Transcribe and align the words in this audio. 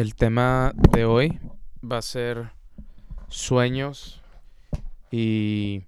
El 0.00 0.14
tema 0.14 0.72
de 0.74 1.04
hoy 1.04 1.38
va 1.84 1.98
a 1.98 2.02
ser 2.02 2.52
sueños 3.28 4.22
y 5.10 5.82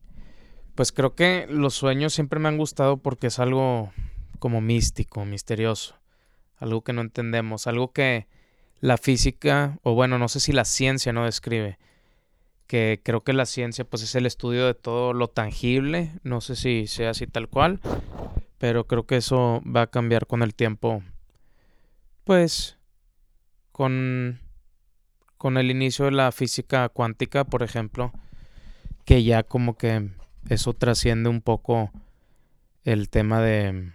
pues 0.75 0.93
creo 0.93 1.15
que 1.15 1.47
los 1.49 1.73
sueños 1.73 2.13
siempre 2.13 2.39
me 2.39 2.49
han 2.49 2.59
gustado 2.59 2.99
porque 2.99 3.29
es 3.29 3.39
algo 3.39 3.91
como 4.39 4.61
místico, 4.61 5.25
misterioso, 5.25 5.95
algo 6.59 6.83
que 6.83 6.93
no 6.93 7.01
entendemos, 7.01 7.67
algo 7.67 7.95
que 7.95 8.27
la 8.81 8.99
física, 8.99 9.79
o 9.83 9.95
bueno, 9.95 10.19
no 10.19 10.29
sé 10.29 10.41
si 10.41 10.53
la 10.53 10.67
ciencia 10.67 11.15
no 11.15 11.25
describe, 11.25 11.79
que 12.67 13.01
creo 13.03 13.25
que 13.25 13.33
la 13.33 13.47
ciencia 13.47 13.87
pues 13.87 14.03
es 14.03 14.15
el 14.15 14.27
estudio 14.27 14.67
de 14.67 14.75
todo 14.75 15.15
lo 15.15 15.29
tangible, 15.29 16.13
no 16.23 16.43
sé 16.43 16.55
si 16.55 16.87
sea 16.87 17.13
así 17.13 17.27
tal 17.27 17.49
cual, 17.49 17.81
pero 18.59 18.87
creo 18.87 19.07
que 19.07 19.17
eso 19.17 19.63
va 19.65 19.81
a 19.81 19.91
cambiar 19.91 20.27
con 20.27 20.43
el 20.43 20.55
tiempo, 20.55 21.03
pues 22.25 22.77
con, 23.73 24.41
con 25.39 25.57
el 25.57 25.71
inicio 25.71 26.05
de 26.05 26.13
la 26.13 26.31
física 26.31 26.89
cuántica, 26.89 27.45
por 27.45 27.63
ejemplo, 27.63 28.13
que 29.05 29.25
ya 29.25 29.43
como 29.43 29.77
que 29.77 30.11
eso 30.49 30.73
trasciende 30.75 31.29
un 31.29 31.41
poco 31.41 31.91
el 32.85 33.09
tema 33.09 33.41
de, 33.41 33.93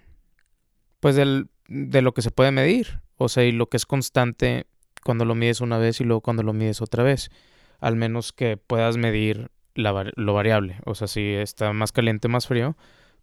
pues 0.99 1.15
del, 1.15 1.49
de 1.67 2.01
lo 2.01 2.13
que 2.13 2.21
se 2.21 2.31
puede 2.31 2.51
medir, 2.51 3.01
o 3.17 3.29
sea, 3.29 3.43
y 3.43 3.51
lo 3.51 3.69
que 3.69 3.77
es 3.77 3.85
constante 3.85 4.67
cuando 5.03 5.25
lo 5.25 5.35
mides 5.35 5.61
una 5.61 5.77
vez 5.77 6.01
y 6.01 6.03
luego 6.03 6.21
cuando 6.21 6.43
lo 6.43 6.53
mides 6.53 6.81
otra 6.81 7.03
vez. 7.03 7.29
Al 7.79 7.95
menos 7.95 8.33
que 8.33 8.57
puedas 8.57 8.97
medir 8.97 9.51
lo 9.75 10.33
variable. 10.33 10.79
O 10.85 10.95
sea, 10.95 11.07
si 11.07 11.33
está 11.33 11.71
más 11.73 11.91
caliente, 11.91 12.27
más 12.27 12.47
frío, 12.47 12.75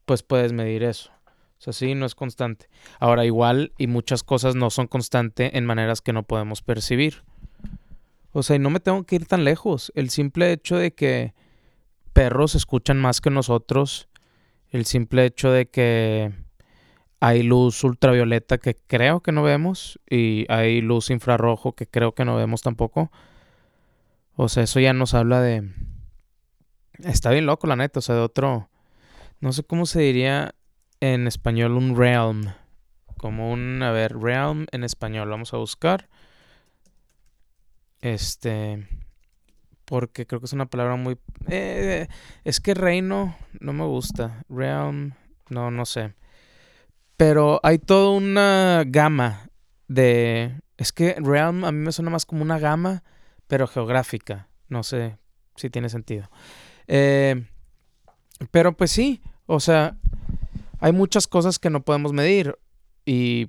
pues 0.04 0.22
puedes 0.22 0.52
medir 0.52 0.82
eso. 0.82 1.10
O 1.58 1.62
sea, 1.64 1.72
sí, 1.72 1.94
no 1.94 2.04
es 2.04 2.14
constante. 2.14 2.68
Ahora, 3.00 3.24
igual, 3.24 3.72
y 3.78 3.86
muchas 3.86 4.22
cosas 4.22 4.54
no 4.54 4.70
son 4.70 4.86
constantes 4.86 5.54
en 5.54 5.64
maneras 5.64 6.00
que 6.00 6.12
no 6.12 6.22
podemos 6.22 6.62
percibir. 6.62 7.22
O 8.32 8.42
sea, 8.42 8.56
y 8.56 8.58
no 8.58 8.70
me 8.70 8.80
tengo 8.80 9.04
que 9.04 9.16
ir 9.16 9.26
tan 9.26 9.44
lejos. 9.44 9.92
El 9.94 10.10
simple 10.10 10.52
hecho 10.52 10.76
de 10.76 10.92
que 10.92 11.34
perros 12.12 12.54
escuchan 12.54 13.00
más 13.00 13.20
que 13.20 13.30
nosotros. 13.30 14.08
El 14.70 14.84
simple 14.86 15.24
hecho 15.24 15.50
de 15.50 15.66
que 15.66 16.32
hay 17.20 17.42
luz 17.42 17.82
ultravioleta 17.84 18.58
que 18.58 18.74
creo 18.74 19.20
que 19.20 19.32
no 19.32 19.42
vemos 19.42 19.98
y 20.10 20.44
hay 20.50 20.80
luz 20.80 21.10
infrarrojo 21.10 21.72
que 21.72 21.86
creo 21.86 22.14
que 22.14 22.24
no 22.24 22.36
vemos 22.36 22.60
tampoco. 22.60 23.10
O 24.36 24.48
sea, 24.48 24.64
eso 24.64 24.80
ya 24.80 24.92
nos 24.92 25.14
habla 25.14 25.40
de... 25.40 25.70
Está 26.98 27.30
bien 27.30 27.46
loco, 27.46 27.66
la 27.66 27.76
neta, 27.76 28.00
o 28.00 28.02
sea, 28.02 28.16
de 28.16 28.20
otro... 28.20 28.68
No 29.40 29.52
sé 29.52 29.62
cómo 29.62 29.86
se 29.86 30.00
diría 30.00 30.54
en 31.12 31.26
español 31.26 31.72
un 31.72 31.96
realm. 31.96 32.54
Como 33.18 33.52
un, 33.52 33.82
a 33.82 33.90
ver, 33.92 34.16
realm 34.16 34.66
en 34.72 34.84
español. 34.84 35.28
Vamos 35.28 35.52
a 35.52 35.58
buscar. 35.58 36.08
Este... 38.00 38.88
Porque 39.84 40.26
creo 40.26 40.40
que 40.40 40.46
es 40.46 40.52
una 40.54 40.64
palabra 40.64 40.96
muy... 40.96 41.18
Eh, 41.48 42.08
es 42.42 42.60
que 42.60 42.72
reino 42.72 43.36
no 43.60 43.74
me 43.74 43.84
gusta. 43.84 44.44
Realm, 44.48 45.12
no, 45.50 45.70
no 45.70 45.84
sé. 45.84 46.14
Pero 47.18 47.60
hay 47.62 47.78
toda 47.78 48.10
una 48.10 48.84
gama 48.86 49.50
de... 49.88 50.58
Es 50.78 50.92
que 50.92 51.16
Realm 51.18 51.64
a 51.64 51.72
mí 51.72 51.78
me 51.78 51.92
suena 51.92 52.10
más 52.10 52.24
como 52.24 52.40
una 52.40 52.58
gama, 52.58 53.04
pero 53.46 53.66
geográfica. 53.66 54.48
No 54.68 54.82
sé 54.82 55.18
si 55.54 55.68
tiene 55.68 55.90
sentido. 55.90 56.30
Eh, 56.86 57.44
pero 58.50 58.74
pues 58.74 58.90
sí, 58.90 59.22
o 59.46 59.60
sea, 59.60 59.98
hay 60.80 60.92
muchas 60.92 61.26
cosas 61.26 61.58
que 61.58 61.70
no 61.70 61.82
podemos 61.82 62.12
medir 62.12 62.58
y 63.04 63.48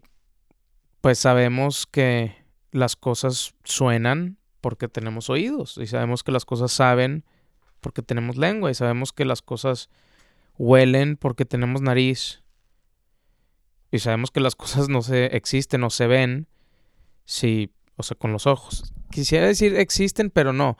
pues 1.02 1.20
sabemos 1.20 1.86
que 1.86 2.36
las 2.72 2.96
cosas 2.96 3.54
suenan 3.64 4.38
porque 4.62 4.88
tenemos 4.88 5.30
oídos 5.30 5.78
y 5.78 5.88
sabemos 5.88 6.24
que 6.24 6.32
las 6.32 6.46
cosas 6.46 6.72
saben 6.72 7.24
porque 7.82 8.02
tenemos 8.02 8.36
lengua 8.38 8.72
y 8.72 8.74
sabemos 8.74 9.14
que 9.14 9.26
las 9.26 9.42
cosas 9.42 9.90
huelen 10.58 11.18
porque 11.18 11.46
tenemos 11.46 11.82
nariz 11.82 12.44
y 13.92 14.00
sabemos 14.00 14.32
que 14.32 14.40
las 14.40 14.56
cosas 14.56 14.90
no 14.90 15.02
se 15.02 15.36
existen 15.36 15.84
o 15.84 15.90
se 15.90 16.08
ven 16.08 16.48
si, 17.26 17.72
o 17.96 18.04
sea, 18.04 18.18
con 18.18 18.32
los 18.32 18.48
ojos. 18.48 18.94
Quisiera 19.12 19.48
decir 19.48 19.76
existen, 19.76 20.30
pero 20.30 20.54
no, 20.54 20.78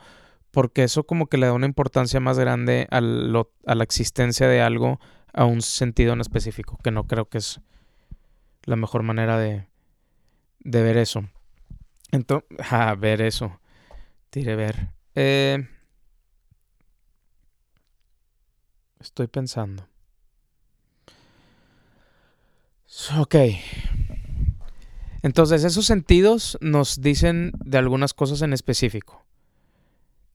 porque 0.50 0.82
eso 0.82 1.04
como 1.04 1.26
que 1.26 1.38
le 1.38 1.46
da 1.46 1.52
una 1.52 1.66
importancia 1.66 2.20
más 2.20 2.38
grande 2.38 2.88
a, 2.90 2.98
a 2.98 3.74
la 3.74 3.84
existencia 3.84 4.48
de 4.48 4.60
algo 4.60 5.00
a 5.36 5.44
un 5.44 5.62
sentido 5.62 6.14
en 6.14 6.20
específico, 6.20 6.78
que 6.82 6.90
no 6.90 7.06
creo 7.06 7.28
que 7.28 7.38
es 7.38 7.60
la 8.64 8.74
mejor 8.74 9.02
manera 9.02 9.38
de, 9.38 9.68
de 10.60 10.82
ver 10.82 10.96
eso. 10.96 11.28
Entonces, 12.10 12.48
a 12.72 12.94
ver 12.94 13.20
eso. 13.20 13.60
Tire 14.30 14.56
ver. 14.56 14.88
Eh, 15.14 15.68
estoy 18.98 19.28
pensando. 19.28 19.86
Ok. 23.18 23.36
Entonces, 25.22 25.64
esos 25.64 25.84
sentidos 25.84 26.56
nos 26.62 27.02
dicen 27.02 27.52
de 27.64 27.78
algunas 27.78 28.14
cosas 28.14 28.40
en 28.42 28.52
específico. 28.52 29.26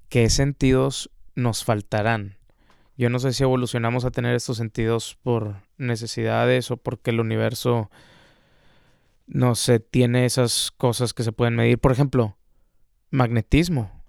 ¿Qué 0.09 0.29
sentidos 0.29 1.09
nos 1.33 1.63
faltarán? 1.63 2.37
Yo 3.01 3.09
no 3.09 3.17
sé 3.17 3.33
si 3.33 3.41
evolucionamos 3.41 4.05
a 4.05 4.11
tener 4.11 4.35
estos 4.35 4.57
sentidos 4.57 5.17
por 5.23 5.55
necesidades 5.79 6.69
o 6.69 6.77
porque 6.77 7.09
el 7.09 7.19
universo, 7.19 7.89
no 9.25 9.55
sé, 9.55 9.79
tiene 9.79 10.25
esas 10.25 10.69
cosas 10.69 11.15
que 11.15 11.23
se 11.23 11.31
pueden 11.31 11.55
medir. 11.55 11.79
Por 11.79 11.91
ejemplo, 11.91 12.37
magnetismo. 13.09 14.03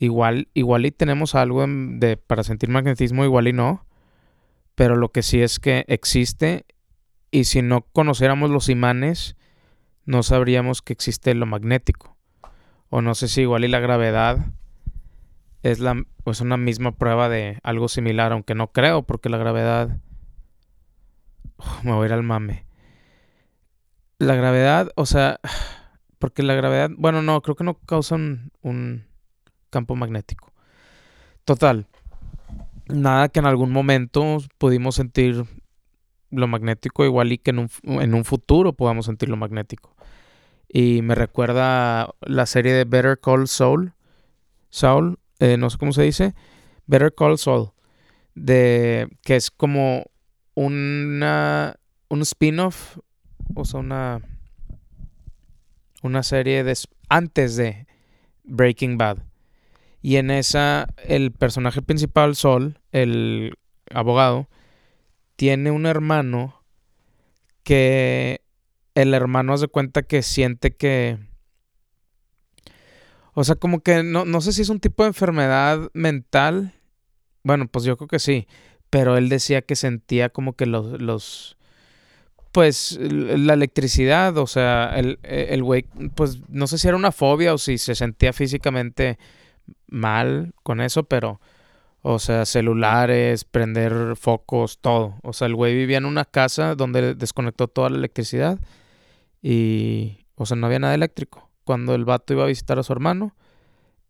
Igual, 0.00 0.48
igual 0.52 0.84
y 0.84 0.90
tenemos 0.90 1.36
algo 1.36 1.64
de, 1.68 2.16
para 2.16 2.42
sentir 2.42 2.70
magnetismo, 2.70 3.24
igual 3.24 3.46
y 3.46 3.52
no. 3.52 3.86
Pero 4.74 4.96
lo 4.96 5.12
que 5.12 5.22
sí 5.22 5.40
es 5.40 5.60
que 5.60 5.84
existe 5.86 6.66
y 7.30 7.44
si 7.44 7.62
no 7.62 7.82
conociéramos 7.82 8.50
los 8.50 8.68
imanes, 8.68 9.36
no 10.06 10.24
sabríamos 10.24 10.82
que 10.82 10.92
existe 10.92 11.32
lo 11.34 11.46
magnético. 11.46 12.16
O 12.88 13.00
no 13.00 13.14
sé 13.14 13.28
si 13.28 13.42
igual 13.42 13.64
y 13.64 13.68
la 13.68 13.78
gravedad 13.78 14.44
es 15.64 15.80
la, 15.80 16.04
pues 16.22 16.40
una 16.40 16.56
misma 16.56 16.92
prueba 16.92 17.28
de 17.28 17.58
algo 17.62 17.88
similar, 17.88 18.32
aunque 18.32 18.54
no 18.54 18.70
creo, 18.70 19.02
porque 19.02 19.28
la 19.28 19.38
gravedad... 19.38 19.98
me 21.82 21.92
voy 21.92 22.04
a 22.04 22.06
ir 22.06 22.12
al 22.12 22.22
mame. 22.22 22.66
La 24.18 24.34
gravedad, 24.34 24.92
o 24.94 25.06
sea, 25.06 25.40
porque 26.18 26.42
la 26.42 26.54
gravedad, 26.54 26.90
bueno, 26.96 27.22
no, 27.22 27.40
creo 27.40 27.56
que 27.56 27.64
no 27.64 27.74
causa 27.74 28.14
un 28.14 29.06
campo 29.70 29.96
magnético. 29.96 30.52
Total, 31.44 31.86
nada 32.86 33.30
que 33.30 33.40
en 33.40 33.46
algún 33.46 33.72
momento 33.72 34.38
pudimos 34.58 34.96
sentir 34.96 35.44
lo 36.30 36.46
magnético 36.46 37.04
igual 37.04 37.32
y 37.32 37.38
que 37.38 37.50
en 37.50 37.60
un, 37.60 37.70
en 37.84 38.14
un 38.14 38.24
futuro 38.24 38.74
podamos 38.74 39.06
sentir 39.06 39.30
lo 39.30 39.36
magnético. 39.36 39.94
Y 40.68 41.00
me 41.02 41.14
recuerda 41.14 42.10
la 42.20 42.46
serie 42.46 42.72
de 42.72 42.84
Better 42.84 43.18
Call 43.18 43.48
Saul. 43.48 43.94
Saul, 44.70 45.18
eh, 45.38 45.56
no 45.56 45.70
sé 45.70 45.78
cómo 45.78 45.92
se 45.92 46.02
dice. 46.02 46.34
Better 46.86 47.14
Call 47.14 47.38
Saul. 47.38 47.70
De, 48.34 49.08
que 49.22 49.36
es 49.36 49.50
como 49.50 50.04
una, 50.54 51.76
un 52.08 52.22
spin-off. 52.22 52.98
O 53.54 53.64
sea, 53.64 53.80
una, 53.80 54.20
una 56.02 56.22
serie 56.22 56.64
de, 56.64 56.76
antes 57.08 57.56
de 57.56 57.86
Breaking 58.44 58.98
Bad. 58.98 59.18
Y 60.02 60.16
en 60.16 60.30
esa, 60.30 60.88
el 61.04 61.32
personaje 61.32 61.80
principal, 61.80 62.36
Saul, 62.36 62.78
el 62.92 63.54
abogado, 63.90 64.48
tiene 65.36 65.70
un 65.70 65.86
hermano 65.86 66.62
que 67.62 68.42
el 68.94 69.14
hermano 69.14 69.54
hace 69.54 69.68
cuenta 69.68 70.02
que 70.02 70.22
siente 70.22 70.76
que... 70.76 71.18
O 73.34 73.44
sea, 73.44 73.56
como 73.56 73.82
que 73.82 74.02
no, 74.02 74.24
no 74.24 74.40
sé 74.40 74.52
si 74.52 74.62
es 74.62 74.68
un 74.68 74.80
tipo 74.80 75.02
de 75.02 75.08
enfermedad 75.08 75.90
mental. 75.92 76.72
Bueno, 77.42 77.68
pues 77.68 77.84
yo 77.84 77.96
creo 77.96 78.08
que 78.08 78.18
sí. 78.18 78.46
Pero 78.90 79.16
él 79.16 79.28
decía 79.28 79.62
que 79.62 79.76
sentía 79.76 80.28
como 80.30 80.54
que 80.54 80.66
los... 80.66 81.00
los 81.00 81.56
pues 82.52 82.96
la 83.00 83.54
electricidad, 83.54 84.38
o 84.38 84.46
sea, 84.46 84.92
el, 84.94 85.18
el 85.24 85.64
güey, 85.64 85.86
pues 86.14 86.38
no 86.48 86.68
sé 86.68 86.78
si 86.78 86.86
era 86.86 86.96
una 86.96 87.10
fobia 87.10 87.52
o 87.52 87.58
si 87.58 87.78
se 87.78 87.96
sentía 87.96 88.32
físicamente 88.32 89.18
mal 89.88 90.54
con 90.62 90.80
eso, 90.80 91.02
pero 91.02 91.40
o 92.06 92.18
sea, 92.18 92.44
celulares, 92.44 93.44
prender 93.44 94.14
focos, 94.16 94.78
todo. 94.78 95.14
O 95.22 95.32
sea, 95.32 95.46
el 95.46 95.54
güey 95.54 95.74
vivía 95.74 95.96
en 95.96 96.04
una 96.04 96.26
casa 96.26 96.74
donde 96.74 97.14
desconectó 97.14 97.66
toda 97.66 97.88
la 97.88 97.96
electricidad 97.96 98.58
y, 99.40 100.26
o 100.34 100.44
sea, 100.44 100.54
no 100.58 100.66
había 100.66 100.80
nada 100.80 100.94
eléctrico. 100.94 101.48
Cuando 101.64 101.94
el 101.94 102.04
vato 102.04 102.32
iba 102.32 102.44
a 102.44 102.48
visitar 102.48 102.78
a 102.78 102.82
su 102.82 102.92
hermano, 102.92 103.34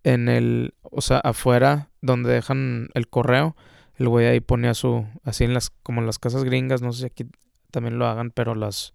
en 0.02 0.28
el, 0.28 0.74
o 0.82 1.00
sea, 1.00 1.18
afuera 1.18 1.90
donde 2.02 2.32
dejan 2.32 2.88
el 2.94 3.08
correo, 3.08 3.56
el 3.96 4.08
güey 4.08 4.26
ahí 4.26 4.40
ponía 4.40 4.74
su, 4.74 5.06
así 5.22 5.44
en 5.44 5.54
las, 5.54 5.70
como 5.70 6.00
en 6.00 6.06
las 6.06 6.18
casas 6.18 6.44
gringas, 6.44 6.82
no 6.82 6.92
sé 6.92 7.00
si 7.00 7.06
aquí 7.06 7.26
también 7.70 7.98
lo 7.98 8.06
hagan, 8.06 8.30
pero 8.30 8.54
las, 8.54 8.92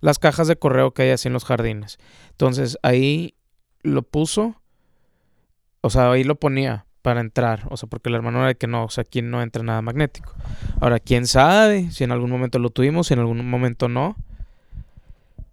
las 0.00 0.18
cajas 0.18 0.48
de 0.48 0.56
correo 0.56 0.92
que 0.92 1.02
hay 1.02 1.10
así 1.10 1.28
en 1.28 1.34
los 1.34 1.44
jardines. 1.44 1.98
Entonces 2.30 2.78
ahí 2.82 3.34
lo 3.82 4.02
puso, 4.02 4.60
o 5.80 5.90
sea, 5.90 6.10
ahí 6.10 6.24
lo 6.24 6.36
ponía 6.36 6.86
para 7.02 7.20
entrar, 7.20 7.66
o 7.70 7.76
sea, 7.76 7.88
porque 7.88 8.08
el 8.08 8.16
hermano 8.16 8.38
era 8.38 8.48
de 8.48 8.54
que 8.56 8.66
no, 8.66 8.84
o 8.84 8.90
sea, 8.90 9.02
aquí 9.02 9.22
no 9.22 9.42
entra 9.42 9.62
nada 9.62 9.82
magnético. 9.82 10.34
Ahora, 10.80 11.00
quién 11.00 11.26
sabe 11.26 11.90
si 11.90 12.04
en 12.04 12.12
algún 12.12 12.30
momento 12.30 12.58
lo 12.58 12.70
tuvimos, 12.70 13.06
si 13.06 13.14
en 13.14 13.20
algún 13.20 13.48
momento 13.48 13.88
no. 13.88 14.16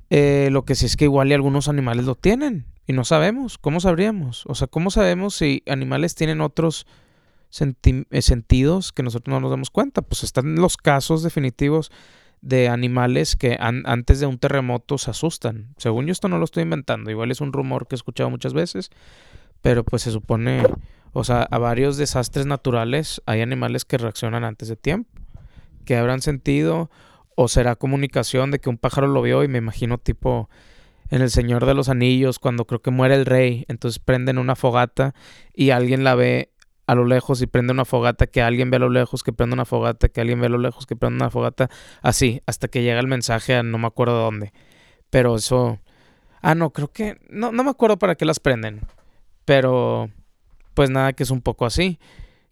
Eh, 0.09 0.49
lo 0.51 0.65
que 0.65 0.75
sí 0.75 0.85
es 0.85 0.97
que 0.97 1.05
igual 1.05 1.31
algunos 1.31 1.67
animales 1.67 2.05
lo 2.05 2.15
tienen 2.15 2.65
y 2.87 2.93
no 2.93 3.03
sabemos. 3.03 3.57
¿Cómo 3.57 3.79
sabríamos? 3.79 4.45
O 4.45 4.55
sea, 4.55 4.67
¿cómo 4.67 4.91
sabemos 4.91 5.35
si 5.35 5.63
animales 5.67 6.15
tienen 6.15 6.41
otros 6.41 6.85
eh, 7.59 8.21
sentidos 8.21 8.91
que 8.91 9.03
nosotros 9.03 9.33
no 9.33 9.39
nos 9.39 9.51
damos 9.51 9.69
cuenta? 9.69 10.01
Pues 10.01 10.23
están 10.23 10.55
los 10.55 10.77
casos 10.77 11.23
definitivos 11.23 11.91
de 12.41 12.69
animales 12.69 13.35
que 13.35 13.57
antes 13.59 14.19
de 14.19 14.27
un 14.27 14.37
terremoto 14.37 14.99
se 14.99 15.09
asustan. 15.09 15.73
Según 15.77 16.05
yo 16.05 16.11
esto 16.11 16.27
no 16.27 16.37
lo 16.37 16.45
estoy 16.45 16.61
inventando, 16.61 17.09
igual 17.09 17.31
es 17.31 17.41
un 17.41 17.51
rumor 17.51 17.87
que 17.87 17.95
he 17.95 17.97
escuchado 17.97 18.29
muchas 18.29 18.53
veces, 18.53 18.91
pero 19.63 19.83
pues 19.83 20.03
se 20.03 20.11
supone, 20.11 20.61
o 21.11 21.23
sea, 21.23 21.41
a 21.41 21.57
varios 21.57 21.97
desastres 21.97 22.45
naturales 22.45 23.19
hay 23.25 23.41
animales 23.41 23.83
que 23.83 23.97
reaccionan 23.97 24.43
antes 24.43 24.67
de 24.67 24.75
tiempo, 24.75 25.09
que 25.85 25.97
habrán 25.97 26.21
sentido 26.21 26.91
o 27.35 27.47
será 27.47 27.75
comunicación 27.75 28.51
de 28.51 28.59
que 28.59 28.69
un 28.69 28.77
pájaro 28.77 29.07
lo 29.07 29.21
vio 29.21 29.43
y 29.43 29.47
me 29.47 29.59
imagino 29.59 29.97
tipo 29.97 30.49
en 31.09 31.21
El 31.21 31.29
Señor 31.29 31.65
de 31.65 31.73
los 31.73 31.89
Anillos 31.89 32.39
cuando 32.39 32.65
creo 32.65 32.81
que 32.81 32.91
muere 32.91 33.15
el 33.15 33.25
rey, 33.25 33.65
entonces 33.67 33.99
prenden 33.99 34.37
una 34.37 34.55
fogata 34.55 35.13
y 35.53 35.69
alguien 35.69 36.03
la 36.03 36.15
ve 36.15 36.51
a 36.87 36.95
lo 36.95 37.05
lejos 37.05 37.41
y 37.41 37.47
prende 37.47 37.73
una 37.73 37.85
fogata, 37.85 38.27
que 38.27 38.41
alguien 38.41 38.69
ve 38.69 38.77
a 38.77 38.79
lo 38.79 38.89
lejos, 38.89 39.23
que 39.23 39.33
prende 39.33 39.53
una 39.53 39.65
fogata, 39.65 40.07
que 40.07 40.21
alguien 40.21 40.39
ve 40.39 40.47
a 40.47 40.49
lo 40.49 40.57
lejos, 40.57 40.85
que 40.85 40.95
prende 40.95 41.17
una 41.17 41.29
fogata, 41.29 41.69
así, 42.01 42.41
hasta 42.45 42.67
que 42.67 42.83
llega 42.83 42.99
el 42.99 43.07
mensaje 43.07 43.55
a 43.55 43.63
no 43.63 43.77
me 43.77 43.87
acuerdo 43.87 44.19
dónde. 44.19 44.53
Pero 45.09 45.35
eso... 45.35 45.79
Ah, 46.41 46.53
no, 46.53 46.71
creo 46.71 46.91
que... 46.91 47.17
No, 47.29 47.51
no 47.51 47.63
me 47.63 47.71
acuerdo 47.71 47.97
para 47.97 48.15
qué 48.15 48.25
las 48.25 48.39
prenden. 48.39 48.81
Pero... 49.45 50.11
Pues 50.75 50.89
nada, 50.91 51.13
que 51.13 51.23
es 51.23 51.31
un 51.31 51.41
poco 51.41 51.65
así. 51.65 51.99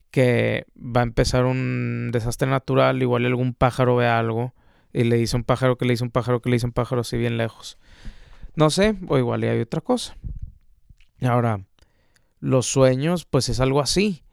Que 0.10 0.66
va 0.76 1.02
a 1.02 1.04
empezar 1.04 1.46
un 1.46 2.10
desastre 2.12 2.48
natural, 2.50 3.02
igual 3.04 3.26
algún 3.26 3.54
pájaro 3.54 3.98
ve 3.98 4.08
algo 4.08 4.54
y 4.94 5.04
le 5.04 5.18
dice 5.18 5.36
un 5.36 5.44
pájaro 5.44 5.78
que 5.78 5.86
le 5.86 5.94
dice 5.94 6.04
un 6.04 6.12
pájaro 6.12 6.42
que 6.42 6.50
le 6.50 6.56
dice 6.56 6.68
un 6.68 6.72
pájaro 6.72 7.02
así 7.02 7.18
bien 7.18 7.38
lejos. 7.38 7.78
No 8.56 8.70
sé, 8.70 8.96
o 9.08 9.18
igual 9.18 9.44
hay 9.44 9.60
otra 9.60 9.82
cosa. 9.82 10.16
Ahora, 11.22 11.66
los 12.40 12.68
sueños, 12.68 13.26
pues 13.26 13.50
es 13.50 13.60
algo 13.60 13.82
así. 13.82 14.24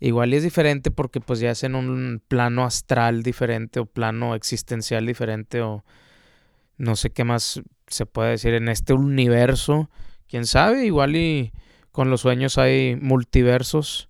Igual 0.00 0.32
es 0.32 0.42
diferente 0.42 0.90
porque 0.90 1.20
pues 1.20 1.40
ya 1.40 1.50
es 1.50 1.64
en 1.64 1.74
un 1.74 2.22
plano 2.26 2.64
astral 2.64 3.22
diferente 3.22 3.80
o 3.80 3.86
plano 3.86 4.34
existencial 4.34 5.04
diferente 5.04 5.60
o 5.60 5.84
no 6.76 6.94
sé 6.94 7.10
qué 7.10 7.24
más 7.24 7.60
se 7.88 8.06
puede 8.06 8.30
decir 8.30 8.54
en 8.54 8.68
este 8.68 8.92
universo. 8.92 9.90
Quién 10.28 10.46
sabe, 10.46 10.86
igual 10.86 11.16
y 11.16 11.52
con 11.90 12.10
los 12.10 12.20
sueños 12.20 12.58
hay 12.58 12.96
multiversos 12.96 14.08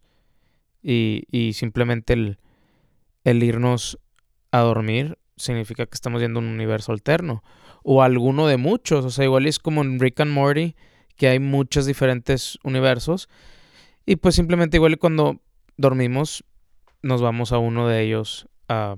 y, 0.83 1.25
y 1.31 1.55
simplemente 1.55 2.13
el, 2.13 2.39
el 3.25 3.43
irnos 3.43 3.99
a 4.51 4.61
dormir 4.61 5.17
significa 5.39 5.87
que 5.87 5.95
estamos 5.95 6.21
viendo 6.21 6.39
un 6.39 6.47
universo 6.47 6.93
alterno 6.93 7.43
o 7.83 8.03
alguno 8.03 8.47
de 8.47 8.57
muchos. 8.57 9.05
O 9.05 9.11
sea, 9.11 9.25
igual 9.25 9.47
es 9.47 9.59
como 9.59 9.83
en 9.83 9.99
Rick 9.99 10.21
and 10.21 10.33
Morty 10.33 10.77
que 11.17 11.29
hay 11.29 11.39
muchos 11.39 11.87
diferentes 11.87 12.59
universos. 12.63 13.29
Y 14.07 14.17
pues 14.17 14.35
simplemente 14.35 14.77
igual 14.77 14.99
cuando 14.99 15.41
dormimos 15.77 16.45
nos 17.03 17.23
vamos 17.23 17.53
a 17.53 17.59
uno 17.59 17.89
de 17.89 18.03
ellos 18.03 18.49
a... 18.69 18.97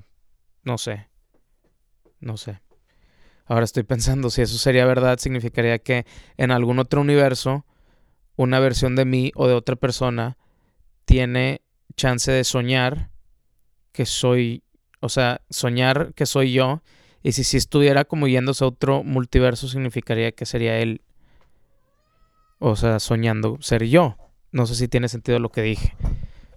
no 0.65 0.79
sé. 0.79 1.09
No 2.21 2.37
sé. 2.37 2.61
Ahora 3.47 3.65
estoy 3.65 3.83
pensando, 3.83 4.31
si 4.31 4.43
eso 4.43 4.59
sería 4.59 4.87
verdad, 4.87 5.19
significaría 5.19 5.81
que 5.81 6.07
en 6.37 6.53
algún 6.53 6.79
otro 6.79 7.01
universo, 7.01 7.67
una 8.37 8.61
versión 8.61 8.95
de 8.95 9.05
mí 9.05 9.33
o 9.35 9.49
de 9.49 9.55
otra 9.55 9.75
persona 9.75 10.39
tiene 11.05 11.63
chance 11.97 12.31
de 12.31 12.45
soñar 12.45 13.11
que 13.93 14.07
soy, 14.07 14.63
o 15.01 15.09
sea, 15.09 15.41
soñar 15.51 16.13
que 16.15 16.27
soy 16.27 16.53
yo. 16.53 16.83
Y 17.23 17.33
si, 17.33 17.45
si 17.45 17.57
estuviera 17.57 18.05
como 18.05 18.29
yéndose 18.29 18.65
a 18.65 18.69
otro 18.69 19.03
multiverso, 19.03 19.69
significaría 19.69 20.33
que 20.33 20.47
sería 20.47 20.79
él 20.79 21.03
o 22.61 22.77
sea, 22.77 23.01
soñando 23.01 23.59
ser 23.61 23.85
yo. 23.85 24.17
No 24.53 24.67
sé 24.67 24.75
si 24.77 24.87
tiene 24.87 25.09
sentido 25.09 25.39
lo 25.41 25.49
que 25.49 25.63
dije. 25.63 25.97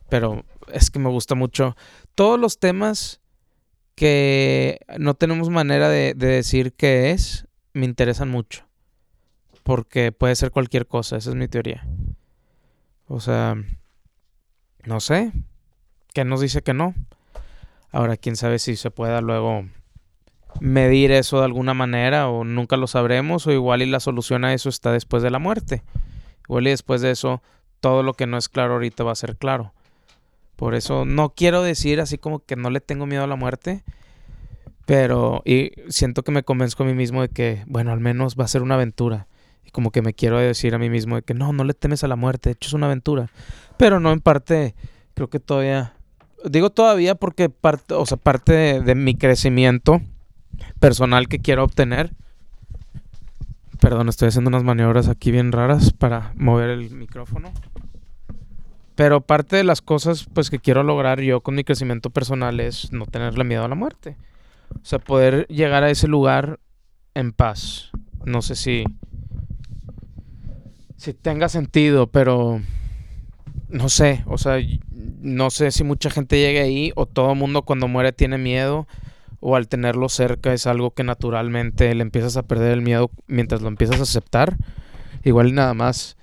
Pero 0.09 0.45
es 0.71 0.91
que 0.91 0.99
me 0.99 1.09
gusta 1.09 1.33
mucho. 1.33 1.75
Todos 2.13 2.39
los 2.39 2.59
temas 2.59 3.21
que 3.95 4.79
no 4.99 5.15
tenemos 5.15 5.49
manera 5.49 5.89
de, 5.89 6.13
decir 6.13 6.73
qué 6.73 7.11
es, 7.11 7.47
me 7.73 7.85
interesan 7.85 8.29
mucho. 8.29 8.65
Porque 9.63 10.11
puede 10.11 10.35
ser 10.35 10.51
cualquier 10.51 10.87
cosa, 10.87 11.15
esa 11.15 11.29
es 11.29 11.35
mi 11.35 11.47
teoría. 11.47 11.87
O 13.07 13.21
sea, 13.21 13.55
no 14.83 14.99
sé. 14.99 15.31
¿Qué 16.13 16.25
nos 16.25 16.41
dice 16.41 16.61
que 16.61 16.73
no? 16.73 16.93
Ahora, 17.93 18.17
quién 18.17 18.35
sabe 18.35 18.59
si 18.59 18.75
se 18.75 18.91
pueda 18.91 19.21
luego 19.21 19.65
medir 20.59 21.11
eso 21.11 21.39
de 21.39 21.45
alguna 21.45 21.73
manera 21.73 22.27
o 22.27 22.43
nunca 22.43 22.75
lo 22.75 22.87
sabremos 22.87 23.47
o 23.47 23.51
igual 23.51 23.81
y 23.81 23.85
la 23.85 23.99
solución 23.99 24.43
a 24.43 24.53
eso 24.53 24.67
está 24.67 24.91
después 24.91 25.23
de 25.23 25.31
la 25.31 25.39
muerte. 25.39 25.83
Igual 26.49 26.67
y 26.67 26.71
después 26.71 27.01
de 27.01 27.11
eso 27.11 27.41
todo 27.79 28.03
lo 28.03 28.13
que 28.13 28.27
no 28.27 28.37
es 28.37 28.49
claro 28.49 28.73
ahorita 28.73 29.03
va 29.03 29.11
a 29.11 29.15
ser 29.15 29.37
claro. 29.37 29.73
Por 30.55 30.75
eso 30.75 31.05
no 31.05 31.33
quiero 31.35 31.63
decir 31.63 31.99
así 31.99 32.17
como 32.17 32.39
que 32.39 32.55
no 32.55 32.69
le 32.69 32.81
tengo 32.81 33.05
miedo 33.05 33.23
a 33.23 33.27
la 33.27 33.35
muerte, 33.35 33.83
pero 34.85 35.41
y 35.45 35.71
siento 35.89 36.23
que 36.23 36.31
me 36.31 36.43
convenzco 36.43 36.83
a 36.83 36.85
mí 36.85 36.93
mismo 36.93 37.21
de 37.21 37.29
que, 37.29 37.63
bueno, 37.67 37.91
al 37.91 37.99
menos 37.99 38.35
va 38.39 38.45
a 38.45 38.47
ser 38.47 38.61
una 38.61 38.75
aventura. 38.75 39.27
Y 39.65 39.71
como 39.71 39.91
que 39.91 40.01
me 40.01 40.13
quiero 40.13 40.39
decir 40.39 40.75
a 40.75 40.79
mí 40.79 40.89
mismo 40.89 41.17
de 41.17 41.21
que 41.21 41.33
no, 41.33 41.53
no 41.53 41.63
le 41.63 41.73
temes 41.73 42.03
a 42.03 42.07
la 42.07 42.15
muerte, 42.15 42.49
de 42.49 42.53
hecho 42.53 42.69
es 42.69 42.73
una 42.73 42.87
aventura. 42.87 43.29
Pero 43.77 43.99
no 43.99 44.11
en 44.11 44.19
parte, 44.19 44.75
creo 45.13 45.29
que 45.29 45.39
todavía, 45.39 45.93
digo 46.49 46.69
todavía 46.69 47.15
porque 47.15 47.49
parte, 47.49 47.93
o 47.93 48.05
sea, 48.05 48.17
parte 48.17 48.81
de 48.81 48.95
mi 48.95 49.15
crecimiento 49.15 50.01
personal 50.79 51.27
que 51.27 51.39
quiero 51.39 51.63
obtener. 51.63 52.11
Perdón, 53.79 54.09
estoy 54.09 54.29
haciendo 54.29 54.49
unas 54.49 54.63
maniobras 54.63 55.09
aquí 55.09 55.31
bien 55.31 55.51
raras 55.51 55.91
para 55.91 56.33
mover 56.35 56.69
el 56.69 56.91
micrófono. 56.91 57.51
Pero 58.95 59.21
parte 59.21 59.55
de 59.55 59.63
las 59.63 59.81
cosas 59.81 60.27
pues 60.33 60.49
que 60.49 60.59
quiero 60.59 60.83
lograr 60.83 61.19
yo 61.19 61.41
con 61.41 61.55
mi 61.55 61.63
crecimiento 61.63 62.09
personal 62.09 62.59
es 62.59 62.91
no 62.91 63.05
tenerle 63.05 63.43
miedo 63.43 63.65
a 63.65 63.67
la 63.67 63.75
muerte. 63.75 64.15
O 64.75 64.85
sea, 64.85 64.99
poder 64.99 65.47
llegar 65.47 65.83
a 65.83 65.89
ese 65.89 66.07
lugar 66.07 66.59
en 67.13 67.31
paz. 67.31 67.91
No 68.25 68.41
sé 68.41 68.55
si 68.55 68.85
si 70.95 71.13
tenga 71.13 71.49
sentido, 71.49 72.07
pero 72.07 72.61
no 73.73 73.89
sé, 73.89 74.23
o 74.27 74.37
sea, 74.37 74.59
no 74.91 75.49
sé 75.49 75.71
si 75.71 75.83
mucha 75.83 76.11
gente 76.11 76.39
llegue 76.39 76.61
ahí 76.61 76.91
o 76.95 77.07
todo 77.07 77.33
mundo 77.33 77.63
cuando 77.63 77.87
muere 77.87 78.13
tiene 78.13 78.37
miedo 78.37 78.87
o 79.39 79.55
al 79.55 79.67
tenerlo 79.67 80.09
cerca 80.09 80.53
es 80.53 80.67
algo 80.67 80.91
que 80.91 81.03
naturalmente 81.03 81.93
le 81.95 82.03
empiezas 82.03 82.37
a 82.37 82.43
perder 82.43 82.71
el 82.71 82.83
miedo 82.83 83.09
mientras 83.25 83.63
lo 83.63 83.69
empiezas 83.69 83.99
a 83.99 84.03
aceptar. 84.03 84.57
Igual 85.23 85.55
nada 85.55 85.73
más 85.73 86.17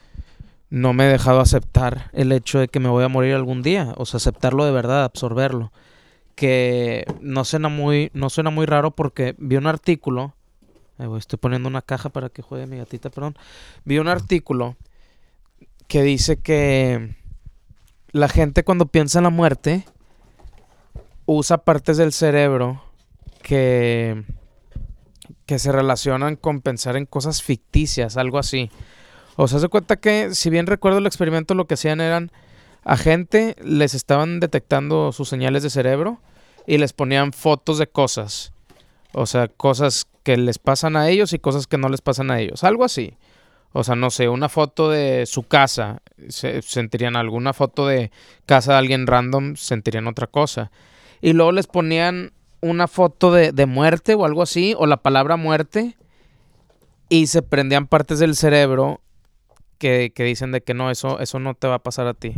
no 0.70 0.92
me 0.92 1.06
he 1.06 1.08
dejado 1.08 1.40
aceptar 1.40 2.08
el 2.12 2.30
hecho 2.30 2.60
de 2.60 2.68
que 2.68 2.78
me 2.78 2.88
voy 2.88 3.02
a 3.02 3.08
morir 3.08 3.34
algún 3.34 3.62
día, 3.62 3.94
o 3.96 4.06
sea, 4.06 4.18
aceptarlo 4.18 4.64
de 4.64 4.70
verdad, 4.70 5.02
absorberlo. 5.02 5.72
Que 6.36 7.04
no 7.20 7.44
suena 7.44 7.68
muy, 7.68 8.12
no 8.14 8.30
suena 8.30 8.50
muy 8.50 8.64
raro 8.64 8.92
porque 8.92 9.34
vi 9.38 9.56
un 9.56 9.66
artículo, 9.66 10.34
estoy 11.18 11.40
poniendo 11.40 11.68
una 11.68 11.82
caja 11.82 12.10
para 12.10 12.28
que 12.28 12.42
juegue 12.42 12.68
mi 12.68 12.76
gatita, 12.76 13.10
perdón. 13.10 13.36
Vi 13.84 13.98
un 13.98 14.06
artículo 14.06 14.76
que 15.88 16.04
dice 16.04 16.36
que 16.36 17.18
la 18.12 18.28
gente 18.28 18.64
cuando 18.64 18.86
piensa 18.86 19.18
en 19.18 19.24
la 19.24 19.30
muerte 19.30 19.84
usa 21.26 21.58
partes 21.58 21.96
del 21.96 22.12
cerebro 22.12 22.82
que, 23.42 24.24
que 25.46 25.58
se 25.58 25.72
relacionan 25.72 26.36
con 26.36 26.60
pensar 26.60 26.96
en 26.96 27.06
cosas 27.06 27.42
ficticias, 27.42 28.16
algo 28.16 28.38
así. 28.38 28.70
O 29.36 29.48
sea, 29.48 29.58
se 29.58 29.68
cuenta 29.68 29.96
que, 29.96 30.34
si 30.34 30.50
bien 30.50 30.66
recuerdo 30.66 30.98
el 30.98 31.06
experimento, 31.06 31.54
lo 31.54 31.66
que 31.66 31.74
hacían 31.74 32.00
eran 32.00 32.30
a 32.84 32.96
gente 32.96 33.56
les 33.62 33.94
estaban 33.94 34.40
detectando 34.40 35.12
sus 35.12 35.28
señales 35.28 35.62
de 35.62 35.70
cerebro 35.70 36.20
y 36.66 36.78
les 36.78 36.92
ponían 36.92 37.32
fotos 37.32 37.78
de 37.78 37.86
cosas. 37.86 38.52
O 39.12 39.26
sea, 39.26 39.48
cosas 39.48 40.06
que 40.22 40.36
les 40.36 40.58
pasan 40.58 40.96
a 40.96 41.08
ellos 41.08 41.32
y 41.32 41.38
cosas 41.38 41.66
que 41.66 41.78
no 41.78 41.88
les 41.88 42.00
pasan 42.00 42.30
a 42.30 42.40
ellos. 42.40 42.64
Algo 42.64 42.84
así. 42.84 43.14
O 43.72 43.84
sea, 43.84 43.94
no 43.94 44.10
sé, 44.10 44.28
una 44.28 44.48
foto 44.48 44.90
de 44.90 45.26
su 45.26 45.44
casa, 45.44 46.02
se, 46.28 46.60
sentirían 46.62 47.16
alguna 47.16 47.52
foto 47.52 47.86
de 47.86 48.10
casa 48.46 48.72
de 48.72 48.78
alguien 48.78 49.06
random, 49.06 49.54
sentirían 49.56 50.08
otra 50.08 50.26
cosa. 50.26 50.72
Y 51.20 51.34
luego 51.34 51.52
les 51.52 51.66
ponían 51.66 52.32
una 52.60 52.88
foto 52.88 53.32
de, 53.32 53.52
de, 53.52 53.66
muerte 53.66 54.14
o 54.14 54.24
algo 54.24 54.42
así, 54.42 54.74
o 54.76 54.86
la 54.86 54.98
palabra 54.98 55.36
muerte, 55.36 55.96
y 57.08 57.28
se 57.28 57.42
prendían 57.42 57.86
partes 57.86 58.18
del 58.18 58.34
cerebro 58.34 59.00
que, 59.78 60.12
que, 60.14 60.24
dicen 60.24 60.52
de 60.52 60.62
que 60.62 60.74
no, 60.74 60.90
eso, 60.90 61.20
eso 61.20 61.38
no 61.38 61.54
te 61.54 61.68
va 61.68 61.76
a 61.76 61.82
pasar 61.82 62.06
a 62.06 62.14
ti. 62.14 62.34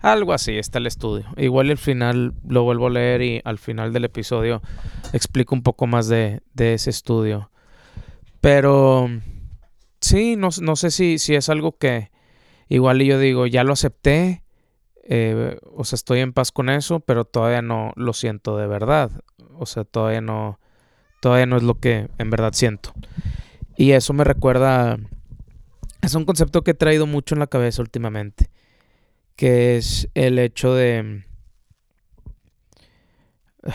Algo 0.00 0.32
así 0.32 0.58
está 0.58 0.78
el 0.78 0.86
estudio. 0.86 1.26
Igual 1.36 1.70
al 1.70 1.78
final 1.78 2.34
lo 2.48 2.64
vuelvo 2.64 2.88
a 2.88 2.90
leer 2.90 3.22
y 3.22 3.40
al 3.44 3.58
final 3.58 3.92
del 3.92 4.04
episodio 4.04 4.60
explico 5.12 5.54
un 5.54 5.62
poco 5.62 5.86
más 5.86 6.08
de, 6.08 6.40
de 6.54 6.74
ese 6.74 6.90
estudio. 6.90 7.50
Pero 8.40 9.08
sí, 10.02 10.36
no, 10.36 10.50
no 10.60 10.76
sé 10.76 10.90
si, 10.90 11.18
si 11.18 11.34
es 11.34 11.48
algo 11.48 11.78
que 11.78 12.10
igual 12.68 13.00
yo 13.02 13.18
digo, 13.18 13.46
ya 13.46 13.64
lo 13.64 13.72
acepté, 13.72 14.42
eh, 15.04 15.58
o 15.74 15.84
sea, 15.84 15.96
estoy 15.96 16.20
en 16.20 16.32
paz 16.32 16.52
con 16.52 16.68
eso, 16.68 17.00
pero 17.00 17.24
todavía 17.24 17.62
no 17.62 17.92
lo 17.96 18.12
siento 18.12 18.56
de 18.56 18.66
verdad. 18.66 19.10
O 19.58 19.66
sea, 19.66 19.84
todavía 19.84 20.20
no, 20.20 20.58
todavía 21.20 21.46
no 21.46 21.56
es 21.56 21.62
lo 21.62 21.78
que 21.78 22.08
en 22.18 22.30
verdad 22.30 22.52
siento. 22.52 22.92
Y 23.76 23.92
eso 23.92 24.12
me 24.12 24.24
recuerda, 24.24 24.98
es 26.02 26.14
un 26.14 26.24
concepto 26.24 26.62
que 26.62 26.72
he 26.72 26.74
traído 26.74 27.06
mucho 27.06 27.34
en 27.34 27.40
la 27.40 27.46
cabeza 27.46 27.82
últimamente, 27.82 28.50
que 29.36 29.76
es 29.76 30.08
el 30.14 30.38
hecho 30.38 30.74
de, 30.74 31.24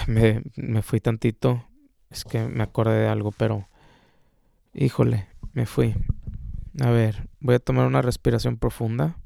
me, 0.08 0.44
me 0.56 0.82
fui 0.82 1.00
tantito, 1.00 1.66
es 2.10 2.24
que 2.24 2.48
me 2.48 2.64
acordé 2.64 3.02
de 3.02 3.08
algo, 3.08 3.32
pero, 3.32 3.68
híjole, 4.74 5.28
me 5.54 5.66
fui. 5.66 5.96
A 6.80 6.92
ver, 6.92 7.28
voy 7.40 7.56
a 7.56 7.60
tomar 7.60 7.88
una 7.88 8.02
respiración 8.02 8.58
profunda. 8.58 9.18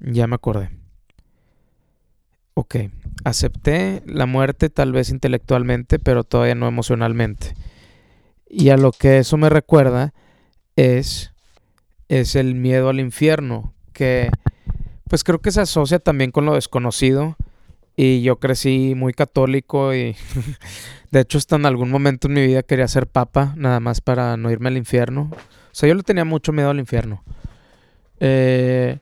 Ya 0.00 0.26
me 0.26 0.36
acordé. 0.36 0.70
Ok, 2.54 2.76
acepté 3.24 4.02
la 4.06 4.24
muerte 4.24 4.70
tal 4.70 4.92
vez 4.92 5.10
intelectualmente, 5.10 5.98
pero 5.98 6.24
todavía 6.24 6.54
no 6.54 6.68
emocionalmente. 6.68 7.54
Y 8.48 8.70
a 8.70 8.78
lo 8.78 8.92
que 8.92 9.18
eso 9.18 9.36
me 9.36 9.50
recuerda 9.50 10.14
es, 10.76 11.32
es 12.08 12.34
el 12.34 12.54
miedo 12.54 12.88
al 12.88 13.00
infierno, 13.00 13.74
que 13.92 14.30
pues 15.08 15.24
creo 15.24 15.40
que 15.40 15.52
se 15.52 15.60
asocia 15.60 15.98
también 15.98 16.30
con 16.30 16.44
lo 16.44 16.54
desconocido. 16.54 17.36
Y 17.98 18.20
yo 18.20 18.36
crecí 18.36 18.94
muy 18.94 19.14
católico 19.14 19.94
y 19.94 20.14
de 21.10 21.20
hecho 21.20 21.38
hasta 21.38 21.56
en 21.56 21.64
algún 21.64 21.90
momento 21.90 22.28
en 22.28 22.34
mi 22.34 22.46
vida 22.46 22.62
quería 22.62 22.88
ser 22.88 23.06
papa, 23.06 23.54
nada 23.56 23.80
más 23.80 24.02
para 24.02 24.36
no 24.36 24.50
irme 24.50 24.68
al 24.68 24.76
infierno. 24.76 25.30
O 25.32 25.38
sea, 25.72 25.88
yo 25.88 25.94
le 25.94 26.02
tenía 26.02 26.24
mucho 26.24 26.52
miedo 26.52 26.70
al 26.70 26.78
infierno. 26.78 27.22
Eh, 28.20 28.98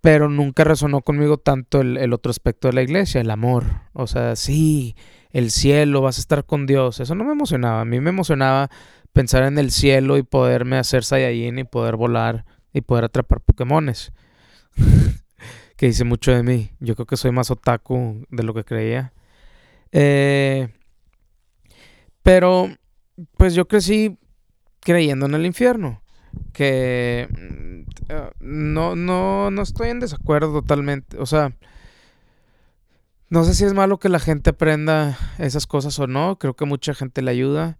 pero 0.00 0.28
nunca 0.28 0.64
resonó 0.64 1.00
conmigo 1.02 1.38
tanto 1.38 1.80
el, 1.80 2.12
otro 2.12 2.30
aspecto 2.30 2.68
de 2.68 2.74
la 2.74 2.82
iglesia, 2.82 3.20
el 3.20 3.30
amor. 3.30 3.64
O 3.92 4.06
sea, 4.06 4.36
sí, 4.36 4.94
el 5.32 5.50
cielo, 5.50 6.00
vas 6.00 6.18
a 6.18 6.20
estar 6.20 6.44
con 6.44 6.66
Dios. 6.66 7.00
Eso 7.00 7.14
no 7.14 7.24
me 7.24 7.32
emocionaba. 7.32 7.80
A 7.80 7.84
mí 7.84 8.00
me 8.00 8.10
emocionaba 8.10 8.70
pensar 9.12 9.42
en 9.42 9.58
el 9.58 9.72
cielo 9.72 10.16
y 10.16 10.22
poderme 10.22 10.78
hacer 10.78 11.02
Saiyajin 11.02 11.58
y 11.58 11.64
poder 11.64 11.96
volar 11.96 12.44
y 12.72 12.82
poder 12.82 13.04
atrapar 13.04 13.40
Pokémones. 13.40 14.12
Que 15.76 15.86
dice 15.86 16.04
mucho 16.04 16.32
de 16.32 16.42
mí. 16.42 16.70
Yo 16.80 16.94
creo 16.94 17.06
que 17.06 17.16
soy 17.16 17.30
más 17.30 17.50
otaku 17.50 18.26
de 18.30 18.42
lo 18.42 18.54
que 18.54 18.64
creía. 18.64 19.12
Eh, 19.92 20.68
pero, 22.22 22.68
pues 23.36 23.54
yo 23.54 23.68
crecí 23.68 24.18
creyendo 24.80 25.26
en 25.26 25.34
el 25.34 25.46
infierno 25.46 26.02
que 26.52 27.28
mm, 27.30 27.80
eh, 28.08 28.30
no, 28.40 28.96
no, 28.96 29.50
no 29.50 29.62
estoy 29.62 29.90
en 29.90 30.00
desacuerdo 30.00 30.52
totalmente. 30.52 31.18
O 31.18 31.26
sea, 31.26 31.52
no 33.30 33.44
sé 33.44 33.54
si 33.54 33.64
es 33.64 33.74
malo 33.74 33.98
que 33.98 34.08
la 34.08 34.18
gente 34.18 34.50
aprenda 34.50 35.18
esas 35.38 35.66
cosas 35.66 35.98
o 35.98 36.06
no. 36.06 36.38
Creo 36.38 36.54
que 36.54 36.64
mucha 36.64 36.94
gente 36.94 37.22
le 37.22 37.30
ayuda. 37.30 37.78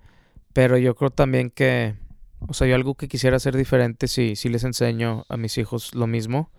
Pero 0.52 0.76
yo 0.78 0.94
creo 0.94 1.10
también 1.10 1.50
que, 1.50 1.94
o 2.40 2.54
sea, 2.54 2.66
yo 2.66 2.74
algo 2.74 2.94
que 2.94 3.08
quisiera 3.08 3.36
hacer 3.36 3.56
diferente 3.56 4.08
si, 4.08 4.36
si 4.36 4.48
les 4.48 4.64
enseño 4.64 5.24
a 5.28 5.36
mis 5.36 5.58
hijos 5.58 5.94
lo 5.94 6.06
mismo. 6.06 6.50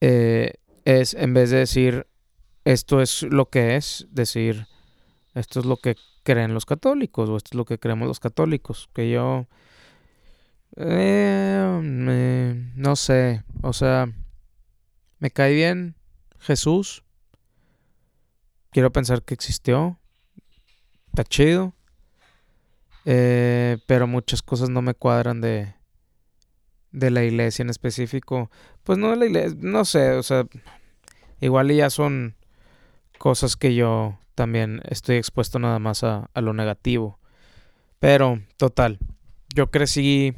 Eh, 0.00 0.54
es 0.84 1.14
en 1.14 1.34
vez 1.34 1.50
de 1.50 1.58
decir 1.58 2.06
esto 2.64 3.00
es 3.00 3.22
lo 3.22 3.48
que 3.48 3.76
es, 3.76 4.06
decir 4.10 4.66
esto 5.34 5.60
es 5.60 5.66
lo 5.66 5.76
que 5.76 5.96
creen 6.22 6.54
los 6.54 6.66
católicos 6.66 7.28
o 7.28 7.36
esto 7.36 7.50
es 7.52 7.56
lo 7.56 7.64
que 7.64 7.78
creemos 7.78 8.08
los 8.08 8.20
católicos. 8.20 8.88
Que 8.92 9.10
yo 9.10 9.46
eh, 10.76 12.70
no 12.74 12.96
sé, 12.96 13.44
o 13.62 13.72
sea, 13.72 14.12
me 15.18 15.30
cae 15.30 15.54
bien 15.54 15.94
Jesús. 16.40 17.04
Quiero 18.70 18.92
pensar 18.92 19.22
que 19.22 19.34
existió. 19.34 19.98
Está 21.08 21.24
chido. 21.24 21.72
Eh, 23.04 23.78
pero 23.86 24.08
muchas 24.08 24.42
cosas 24.42 24.68
no 24.68 24.82
me 24.82 24.94
cuadran 24.94 25.40
de, 25.40 25.75
de 26.96 27.10
la 27.10 27.22
iglesia 27.22 27.62
en 27.62 27.68
específico. 27.68 28.50
Pues 28.82 28.98
no 28.98 29.10
de 29.10 29.16
la 29.16 29.26
iglesia, 29.26 29.58
no 29.60 29.84
sé, 29.84 30.12
o 30.12 30.22
sea, 30.22 30.46
igual 31.40 31.70
ya 31.70 31.90
son 31.90 32.34
cosas 33.18 33.56
que 33.56 33.74
yo 33.74 34.18
también 34.34 34.80
estoy 34.88 35.16
expuesto 35.16 35.58
nada 35.58 35.78
más 35.78 36.02
a, 36.04 36.30
a 36.32 36.40
lo 36.40 36.54
negativo. 36.54 37.18
Pero, 38.00 38.40
total, 38.56 38.98
yo 39.54 39.70
crecí 39.70 40.34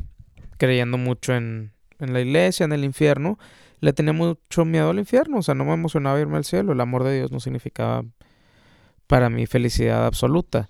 creyendo 0.57 0.99
mucho 0.99 1.33
en, 1.35 1.73
la 2.01 2.21
iglesia, 2.21 2.65
en 2.65 2.73
el 2.73 2.85
infierno, 2.85 3.39
le 3.81 3.93
tenía 3.93 4.13
mucho 4.13 4.65
miedo 4.65 4.91
al 4.91 4.99
infierno, 4.99 5.39
o 5.39 5.43
sea, 5.43 5.55
no 5.55 5.65
me 5.65 5.75
emocionaba 5.75 6.21
irme 6.21 6.37
al 6.37 6.45
cielo, 6.45 6.73
el 6.73 6.81
amor 6.81 7.05
de 7.05 7.17
Dios 7.17 7.31
no 7.31 7.39
significaba 7.39 8.05
para 9.07 9.31
mí 9.31 9.47
felicidad 9.47 10.07
absoluta. 10.07 10.69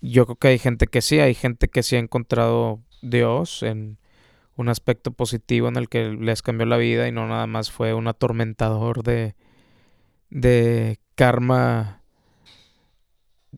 Yo 0.00 0.26
creo 0.26 0.36
que 0.36 0.48
hay 0.48 0.58
gente 0.58 0.86
que 0.86 1.02
sí, 1.02 1.18
hay 1.18 1.34
gente 1.34 1.68
que 1.68 1.82
sí 1.82 1.96
ha 1.96 1.98
encontrado 1.98 2.80
Dios 3.02 3.64
en 3.64 3.98
un 4.56 4.68
aspecto 4.68 5.12
positivo 5.12 5.68
en 5.68 5.76
el 5.76 5.88
que 5.88 6.10
les 6.10 6.42
cambió 6.42 6.66
la 6.66 6.76
vida 6.76 7.08
y 7.08 7.12
no 7.12 7.26
nada 7.26 7.46
más 7.46 7.70
fue 7.70 7.94
un 7.94 8.06
atormentador 8.06 9.02
de, 9.02 9.34
de 10.30 10.98
karma, 11.14 12.02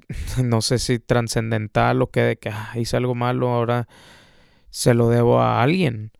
no 0.43 0.63
sé 0.63 0.79
si 0.79 0.99
trascendental 0.99 2.03
o 2.03 2.11
que 2.11 2.21
de 2.23 2.37
que 2.37 2.49
ah, 2.51 2.73
hice 2.77 2.97
algo 2.97 3.15
malo, 3.15 3.49
ahora 3.49 3.89
se 4.71 4.95
lo 4.95 5.09
debo 5.09 5.41
a 5.41 5.63
alguien 5.63 6.13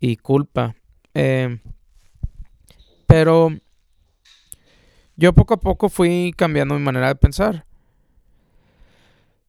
y 0.00 0.16
culpa. 0.16 0.76
Eh, 1.14 1.58
pero 3.06 3.50
yo 5.16 5.32
poco 5.32 5.54
a 5.54 5.60
poco 5.60 5.88
fui 5.88 6.32
cambiando 6.36 6.74
mi 6.74 6.80
manera 6.80 7.08
de 7.08 7.16
pensar. 7.16 7.66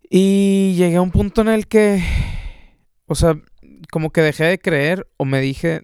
Y 0.09 0.73
llegué 0.75 0.95
a 0.95 1.01
un 1.01 1.11
punto 1.11 1.41
en 1.41 1.49
el 1.49 1.67
que, 1.67 2.03
o 3.05 3.13
sea, 3.13 3.39
como 3.91 4.11
que 4.11 4.21
dejé 4.21 4.45
de 4.45 4.59
creer 4.59 5.07
o 5.17 5.25
me 5.25 5.41
dije 5.41 5.81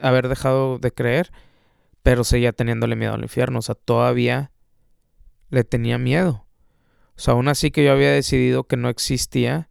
haber 0.00 0.28
dejado 0.28 0.78
de 0.78 0.92
creer, 0.92 1.32
pero 2.02 2.24
seguía 2.24 2.52
teniéndole 2.52 2.96
miedo 2.96 3.14
al 3.14 3.22
infierno. 3.22 3.58
O 3.58 3.62
sea, 3.62 3.74
todavía 3.74 4.52
le 5.50 5.64
tenía 5.64 5.98
miedo. 5.98 6.46
O 7.16 7.20
sea, 7.20 7.34
aún 7.34 7.48
así 7.48 7.70
que 7.70 7.84
yo 7.84 7.92
había 7.92 8.10
decidido 8.10 8.64
que 8.64 8.76
no 8.76 8.88
existía, 8.88 9.70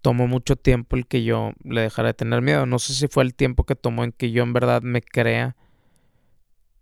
tomó 0.00 0.26
mucho 0.26 0.56
tiempo 0.56 0.96
el 0.96 1.06
que 1.06 1.24
yo 1.24 1.52
le 1.62 1.82
dejara 1.82 2.08
de 2.08 2.14
tener 2.14 2.40
miedo. 2.42 2.66
No 2.66 2.78
sé 2.78 2.94
si 2.94 3.08
fue 3.08 3.24
el 3.24 3.34
tiempo 3.34 3.64
que 3.64 3.74
tomó 3.74 4.04
en 4.04 4.12
que 4.12 4.30
yo 4.30 4.42
en 4.42 4.52
verdad 4.52 4.82
me 4.82 5.02
crea 5.02 5.56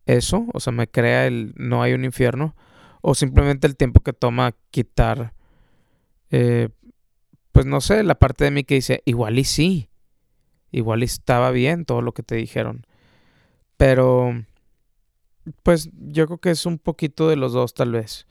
eso, 0.06 0.46
o 0.52 0.60
sea, 0.60 0.72
me 0.72 0.86
crea 0.86 1.26
el 1.26 1.52
no 1.56 1.82
hay 1.82 1.92
un 1.92 2.04
infierno, 2.04 2.54
o 3.02 3.14
simplemente 3.14 3.66
el 3.66 3.76
tiempo 3.76 4.00
que 4.00 4.12
toma 4.12 4.54
quitar, 4.70 5.34
eh, 6.30 6.68
pues 7.56 7.64
no 7.64 7.80
sé, 7.80 8.02
la 8.02 8.16
parte 8.16 8.44
de 8.44 8.50
mí 8.50 8.64
que 8.64 8.74
dice, 8.74 9.00
igual 9.06 9.38
y 9.38 9.44
sí, 9.44 9.88
igual 10.72 11.00
y 11.00 11.06
estaba 11.06 11.50
bien 11.52 11.86
todo 11.86 12.02
lo 12.02 12.12
que 12.12 12.22
te 12.22 12.34
dijeron. 12.34 12.86
Pero, 13.78 14.44
pues 15.62 15.88
yo 15.94 16.26
creo 16.26 16.36
que 16.36 16.50
es 16.50 16.66
un 16.66 16.76
poquito 16.76 17.30
de 17.30 17.36
los 17.36 17.54
dos 17.54 17.72
tal 17.72 17.92
vez. 17.92 18.26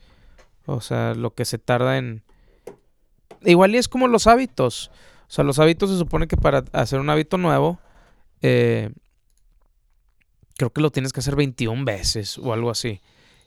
O 0.64 0.80
sea, 0.80 1.14
lo 1.14 1.34
que 1.34 1.44
se 1.44 1.58
tarda 1.58 1.98
en 1.98 2.22
igual 3.42 3.74
y 3.74 3.78
es 3.78 3.88
como 3.88 4.06
los 4.06 4.28
hábitos. 4.28 4.92
O 5.22 5.32
sea, 5.32 5.42
los 5.42 5.58
hábitos 5.58 5.90
se 5.90 5.98
supone 5.98 6.28
que 6.28 6.36
para 6.36 6.62
hacer 6.70 7.00
un 7.00 7.10
hábito 7.10 7.36
nuevo, 7.36 7.80
eh, 8.42 8.90
creo 10.56 10.72
que 10.72 10.80
lo 10.80 10.92
tienes 10.92 11.12
que 11.12 11.18
hacer 11.18 11.34
21 11.34 11.84
veces 11.84 12.38
o 12.38 12.52
algo 12.52 12.70
así. 12.70 13.00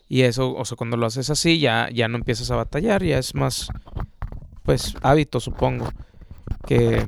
Y 0.09 0.23
eso, 0.23 0.53
o 0.53 0.65
sea, 0.65 0.75
cuando 0.75 0.97
lo 0.97 1.05
haces 1.05 1.29
así, 1.29 1.57
ya, 1.57 1.87
ya 1.89 2.09
no 2.09 2.17
empiezas 2.17 2.51
a 2.51 2.57
batallar, 2.57 3.01
ya 3.01 3.17
es 3.17 3.33
más, 3.33 3.69
pues, 4.69 4.93
hábito, 5.01 5.39
supongo. 5.39 5.89
Que 6.67 7.07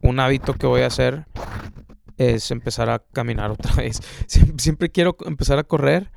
un 0.00 0.18
hábito 0.20 0.54
que 0.54 0.66
voy 0.66 0.80
a 0.80 0.86
hacer 0.86 1.26
es 2.16 2.50
empezar 2.50 2.88
a 2.88 3.00
caminar 3.12 3.50
otra 3.50 3.74
vez. 3.76 4.00
Siempre, 4.56 4.88
quiero 4.88 5.14
empezar 5.26 5.58
a 5.58 5.64
correr, 5.64 6.10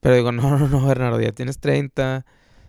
pero 0.00 0.14
digo, 0.14 0.30
no, 0.32 0.58
no, 0.58 0.68
no, 0.68 0.86
Bernardo, 0.86 1.18
ya 1.22 1.32
tienes 1.32 1.58
30 1.58 2.26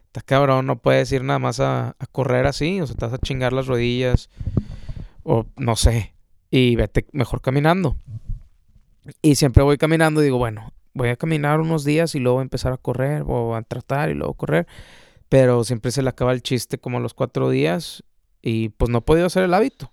está 0.08 0.22
cabrón, 0.22 0.66
no 0.66 0.78
puedes 0.78 1.12
ir 1.12 1.26
nada 1.26 1.40
más 1.40 1.60
a, 1.60 1.98
correr 2.14 2.48
así, 2.48 2.80
o 2.80 2.88
sea, 2.88 2.96
vas 2.98 3.12
a 3.12 3.18
chingar 3.18 3.52
las 3.52 3.68
rodillas, 3.68 4.30
o 5.24 5.46
no 5.58 5.76
sé, 5.76 6.14
y 6.50 6.78
vete 6.78 7.06
mejor 7.12 7.42
caminando. 7.42 7.98
Y 9.22 9.36
siempre 9.36 9.62
voy 9.62 9.78
caminando 9.78 10.22
y 10.22 10.24
digo, 10.24 10.38
bueno, 10.38 10.72
voy 10.94 11.10
a 11.10 11.18
caminar 11.18 11.60
unos 11.60 11.84
días 11.84 12.16
y 12.16 12.20
luego 12.20 12.42
empezar 12.42 12.72
a 12.72 12.78
correr, 12.78 13.26
o 13.28 13.58
a 13.58 13.62
tratar 13.64 14.10
y 14.10 14.14
luego 14.14 14.36
correr, 14.36 14.68
pero 15.30 15.64
siempre 15.64 15.92
se 15.92 16.02
le 16.02 16.10
acaba 16.10 16.34
el 16.34 16.42
chiste 16.42 16.78
como 16.78 16.98
a 16.98 17.02
los 17.02 17.14
cuatro 17.14 17.50
días 17.50 18.04
y 18.42 18.70
pues 18.70 18.90
no 18.90 19.00
he 19.00 19.02
podido 19.02 19.26
hacer 19.26 19.44
el 19.44 19.54
hábito. 19.54 19.92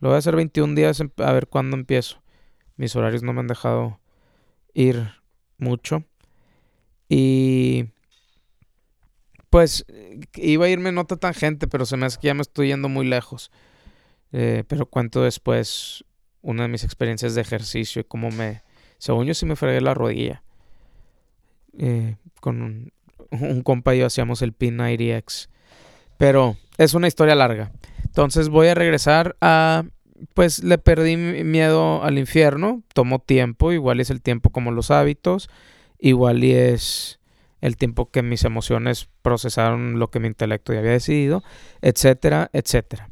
Lo 0.00 0.08
voy 0.08 0.16
a 0.16 0.18
hacer 0.18 0.36
21 0.36 0.74
días 0.74 1.00
a 1.00 1.32
ver 1.32 1.46
cuándo 1.46 1.76
empiezo. 1.76 2.22
Mis 2.76 2.94
horarios 2.96 3.22
no 3.22 3.32
me 3.32 3.40
han 3.40 3.46
dejado 3.46 4.00
ir 4.74 5.08
mucho. 5.58 6.04
Y 7.08 7.86
pues 9.50 9.86
iba 10.34 10.66
a 10.66 10.68
irme 10.68 10.90
nota 10.90 11.16
tangente, 11.16 11.68
pero 11.68 11.86
se 11.86 11.96
me 11.96 12.06
hace 12.06 12.18
que 12.18 12.26
ya 12.26 12.34
me 12.34 12.42
estoy 12.42 12.68
yendo 12.68 12.88
muy 12.88 13.06
lejos. 13.06 13.52
Eh, 14.32 14.64
pero 14.66 14.86
cuento 14.86 15.22
después 15.22 16.04
una 16.42 16.64
de 16.64 16.68
mis 16.68 16.82
experiencias 16.82 17.34
de 17.34 17.40
ejercicio 17.40 18.00
y 18.00 18.04
cómo 18.04 18.30
me... 18.30 18.62
Según 18.98 19.26
yo 19.26 19.34
sí 19.34 19.46
me 19.46 19.54
fregué 19.54 19.80
la 19.80 19.94
rodilla. 19.94 20.42
Eh, 21.78 22.16
con 22.40 22.62
un, 22.62 22.92
un 23.40 23.62
compa 23.62 23.94
y 23.94 23.98
yo 23.98 24.06
hacíamos 24.06 24.42
el 24.42 24.56
P90X. 24.56 25.48
Pero 26.16 26.56
es 26.78 26.94
una 26.94 27.08
historia 27.08 27.34
larga. 27.34 27.72
Entonces 28.04 28.48
voy 28.48 28.68
a 28.68 28.74
regresar 28.74 29.36
a... 29.40 29.84
Pues 30.32 30.62
le 30.62 30.78
perdí 30.78 31.16
miedo 31.16 32.02
al 32.02 32.18
infierno. 32.18 32.82
Tomó 32.94 33.18
tiempo. 33.18 33.72
Igual 33.72 34.00
es 34.00 34.10
el 34.10 34.22
tiempo 34.22 34.50
como 34.50 34.70
los 34.70 34.90
hábitos. 34.90 35.50
Igual 35.98 36.44
y 36.44 36.52
es 36.52 37.18
el 37.64 37.78
tiempo 37.78 38.10
que 38.10 38.22
mis 38.22 38.44
emociones 38.44 39.08
procesaron 39.22 39.98
lo 39.98 40.10
que 40.10 40.20
mi 40.20 40.26
intelecto 40.26 40.74
ya 40.74 40.80
había 40.80 40.90
decidido, 40.90 41.42
etcétera, 41.80 42.50
etcétera. 42.52 43.08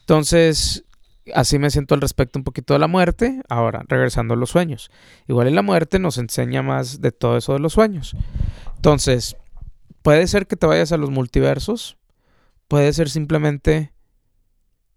Entonces, 0.00 0.86
así 1.34 1.58
me 1.58 1.68
siento 1.68 1.94
al 1.94 2.00
respecto 2.00 2.38
un 2.38 2.44
poquito 2.44 2.72
de 2.72 2.78
la 2.78 2.86
muerte. 2.86 3.42
Ahora, 3.50 3.84
regresando 3.86 4.32
a 4.32 4.36
los 4.38 4.48
sueños. 4.48 4.90
Igual 5.26 5.48
en 5.48 5.54
la 5.54 5.60
muerte 5.60 5.98
nos 5.98 6.16
enseña 6.16 6.62
más 6.62 7.02
de 7.02 7.12
todo 7.12 7.36
eso 7.36 7.52
de 7.52 7.58
los 7.58 7.74
sueños. 7.74 8.16
Entonces, 8.78 9.36
puede 10.02 10.28
ser 10.28 10.46
que 10.46 10.54
te 10.54 10.68
vayas 10.68 10.92
a 10.92 10.96
los 10.98 11.10
multiversos, 11.10 11.98
puede 12.68 12.92
ser 12.92 13.10
simplemente 13.10 13.92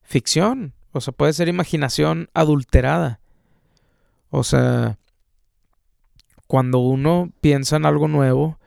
ficción, 0.03 0.75
o 0.91 1.01
sea, 1.01 1.13
puede 1.13 1.33
ser 1.33 1.47
imaginación 1.47 2.29
adulterada. 2.35 3.21
O 4.29 4.43
sea, 4.43 4.99
cuando 6.45 6.77
uno 6.77 7.31
piensa 7.41 7.77
en 7.77 7.87
algo 7.87 8.07
nuevo, 8.07 8.59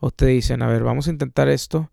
o 0.00 0.10
te 0.10 0.24
dicen, 0.24 0.62
a 0.62 0.68
ver, 0.68 0.82
vamos 0.82 1.06
a 1.06 1.10
intentar 1.10 1.50
esto. 1.50 1.90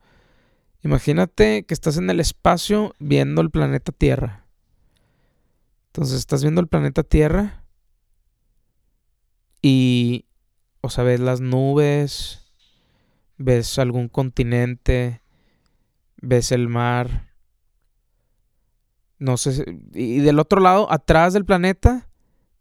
Imagínate 0.81 1.65
que 1.65 1.73
estás 1.73 1.97
en 1.97 2.09
el 2.09 2.21
espacio 2.21 2.95
viendo 2.97 3.41
el 3.41 3.51
planeta 3.51 3.91
Tierra. 3.91 4.45
Entonces 5.87 6.17
estás 6.17 6.43
viendo 6.43 6.61
el 6.61 6.69
planeta 6.69 7.03
Tierra 7.03 7.65
y, 9.61 10.27
o 10.79 10.89
sea, 10.89 11.03
ves 11.03 11.19
las 11.19 11.41
nubes, 11.41 12.48
ves 13.39 13.79
algún 13.79 14.09
continente, 14.09 15.21
ves 16.17 16.51
el 16.51 16.67
mar. 16.67 17.33
No 19.17 19.37
sé, 19.37 19.65
y 19.93 20.19
del 20.19 20.39
otro 20.39 20.61
lado, 20.61 20.91
atrás 20.91 21.33
del 21.33 21.45
planeta, 21.45 22.09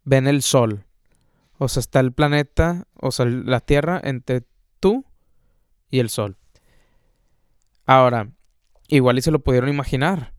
ven 0.03 0.27
el 0.27 0.41
sol. 0.41 0.85
O 1.57 1.67
sea, 1.67 1.81
está 1.81 1.99
el 1.99 2.13
planeta, 2.13 2.87
o 2.95 3.11
sea, 3.11 3.25
la 3.25 3.59
Tierra 3.59 4.01
entre 4.03 4.45
tú 4.79 5.05
y 5.91 5.99
el 5.99 6.09
sol. 6.09 6.37
Ahora, 7.85 8.31
igual 8.87 9.17
y 9.17 9.21
se 9.21 9.31
lo 9.31 9.39
pudieron 9.39 9.69
imaginar. 9.69 10.33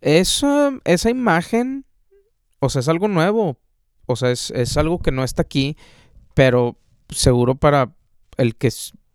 Esa, 0.00 0.72
esa 0.84 1.10
imagen, 1.10 1.86
o 2.60 2.68
sea, 2.70 2.80
es 2.80 2.88
algo 2.88 3.08
nuevo. 3.08 3.58
O 4.06 4.16
sea, 4.16 4.30
es, 4.30 4.50
es 4.52 4.76
algo 4.78 5.00
que 5.00 5.12
no 5.12 5.24
está 5.24 5.42
aquí, 5.42 5.76
pero 6.34 6.78
seguro 7.10 7.56
para 7.56 7.94
el 8.38 8.56
que 8.56 8.70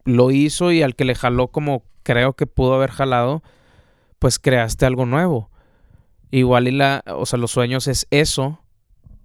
lo 0.05 0.31
hizo 0.31 0.72
y 0.72 0.81
al 0.81 0.95
que 0.95 1.05
le 1.05 1.15
jaló 1.15 1.50
como 1.50 1.83
creo 2.03 2.33
que 2.33 2.48
pudo 2.48 2.75
haber 2.75 2.91
jalado, 2.91 3.43
pues 4.19 4.39
creaste 4.39 4.86
algo 4.86 5.05
nuevo. 5.05 5.50
Igual 6.31 6.67
y 6.67 6.72
la, 6.72 7.03
o 7.07 7.25
sea, 7.25 7.39
los 7.39 7.51
sueños 7.51 7.88
es 7.88 8.07
eso, 8.10 8.60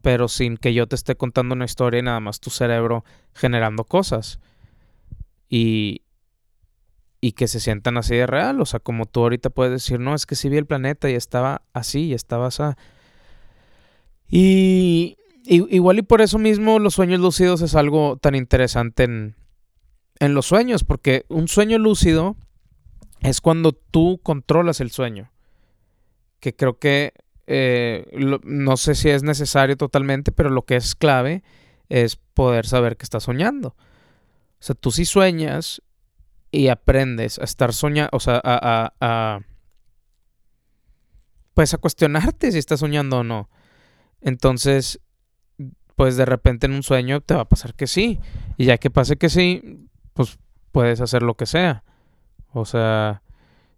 pero 0.02 0.28
sin 0.28 0.56
que 0.56 0.75
yo 0.75 0.87
te 0.87 0.94
esté 0.94 1.16
contando 1.16 1.54
una 1.54 1.64
historia 1.64 2.00
y 2.00 2.02
nada 2.02 2.20
más 2.20 2.40
tu 2.40 2.50
cerebro 2.50 3.04
generando 3.35 3.85
cosas. 3.85 4.38
Y, 5.49 6.02
y 7.20 7.33
que 7.33 7.48
se 7.48 7.61
sientan 7.61 7.96
así 7.96 8.14
de 8.14 8.26
real. 8.26 8.61
O 8.61 8.66
sea, 8.66 8.81
como 8.81 9.07
tú 9.07 9.20
ahorita 9.20 9.50
puedes 9.50 9.72
decir, 9.72 9.98
no, 10.00 10.14
es 10.14 10.26
que 10.26 10.37
sí 10.37 10.48
vi 10.48 10.59
el 10.59 10.66
planeta 10.66 11.11
y 11.11 11.14
estaba 11.14 11.62
así, 11.72 12.07
y 12.07 12.14
estaba 12.14 12.48
así. 12.48 12.62
Y, 14.31 15.16
igual 15.44 15.98
y 15.98 16.02
por 16.02 16.20
eso 16.20 16.38
mismo 16.38 16.79
los 16.79 16.94
sueños 16.94 17.20
lúcidos 17.20 17.62
es 17.62 17.74
algo 17.74 18.18
tan 18.18 18.35
interesante 18.35 19.05
en, 19.05 19.35
en 20.20 20.35
los 20.35 20.46
sueños, 20.46 20.85
porque 20.85 21.24
un 21.28 21.48
sueño 21.48 21.78
lúcido 21.78 22.37
es 23.20 23.40
cuando 23.40 23.72
tú 23.72 24.20
controlas 24.22 24.81
el 24.81 24.90
sueño. 24.90 25.31
Que 26.40 26.54
creo 26.54 26.78
que 26.78 27.14
eh, 27.46 28.07
no 28.44 28.76
sé 28.76 28.94
si 28.94 29.09
es 29.09 29.22
necesario 29.22 29.76
totalmente, 29.76 30.33
pero 30.33 30.50
lo 30.50 30.62
que 30.62 30.76
es 30.76 30.94
clave 30.94 31.42
es 31.88 32.16
poder 32.16 32.66
saber 32.66 32.96
que 32.96 33.04
estás 33.04 33.24
soñando. 33.24 33.68
O 33.68 34.62
sea, 34.62 34.74
tú 34.74 34.90
sí 34.90 35.04
sueñas 35.04 35.83
y 36.50 36.68
aprendes 36.68 37.38
a 37.38 37.44
estar 37.44 37.72
soñando, 37.72 38.11
o 38.12 38.20
sea, 38.20 38.40
a, 38.44 38.92
a, 39.00 39.40
pues 41.54 41.74
a 41.74 41.78
cuestionarte 41.78 42.52
si 42.52 42.59
estás 42.59 42.81
soñando 42.81 43.18
o 43.18 43.24
no. 43.24 43.48
Entonces, 44.20 45.00
pues 45.96 46.16
de 46.16 46.24
repente 46.24 46.66
en 46.66 46.72
un 46.72 46.83
sueño 46.83 47.20
te 47.20 47.35
va 47.35 47.42
a 47.42 47.48
pasar 47.48 47.74
que 47.74 47.87
sí. 47.87 48.20
Y 48.57 48.66
ya 48.66 48.78
que 48.78 48.90
pase 48.90 49.16
que 49.16 49.28
sí, 49.28 49.88
pues 50.18 50.37
puedes 50.72 51.00
hacer 51.00 51.22
lo 51.22 51.35
que 51.35 51.46
sea. 51.46 51.85
O 52.52 52.64
sea, 52.64 53.22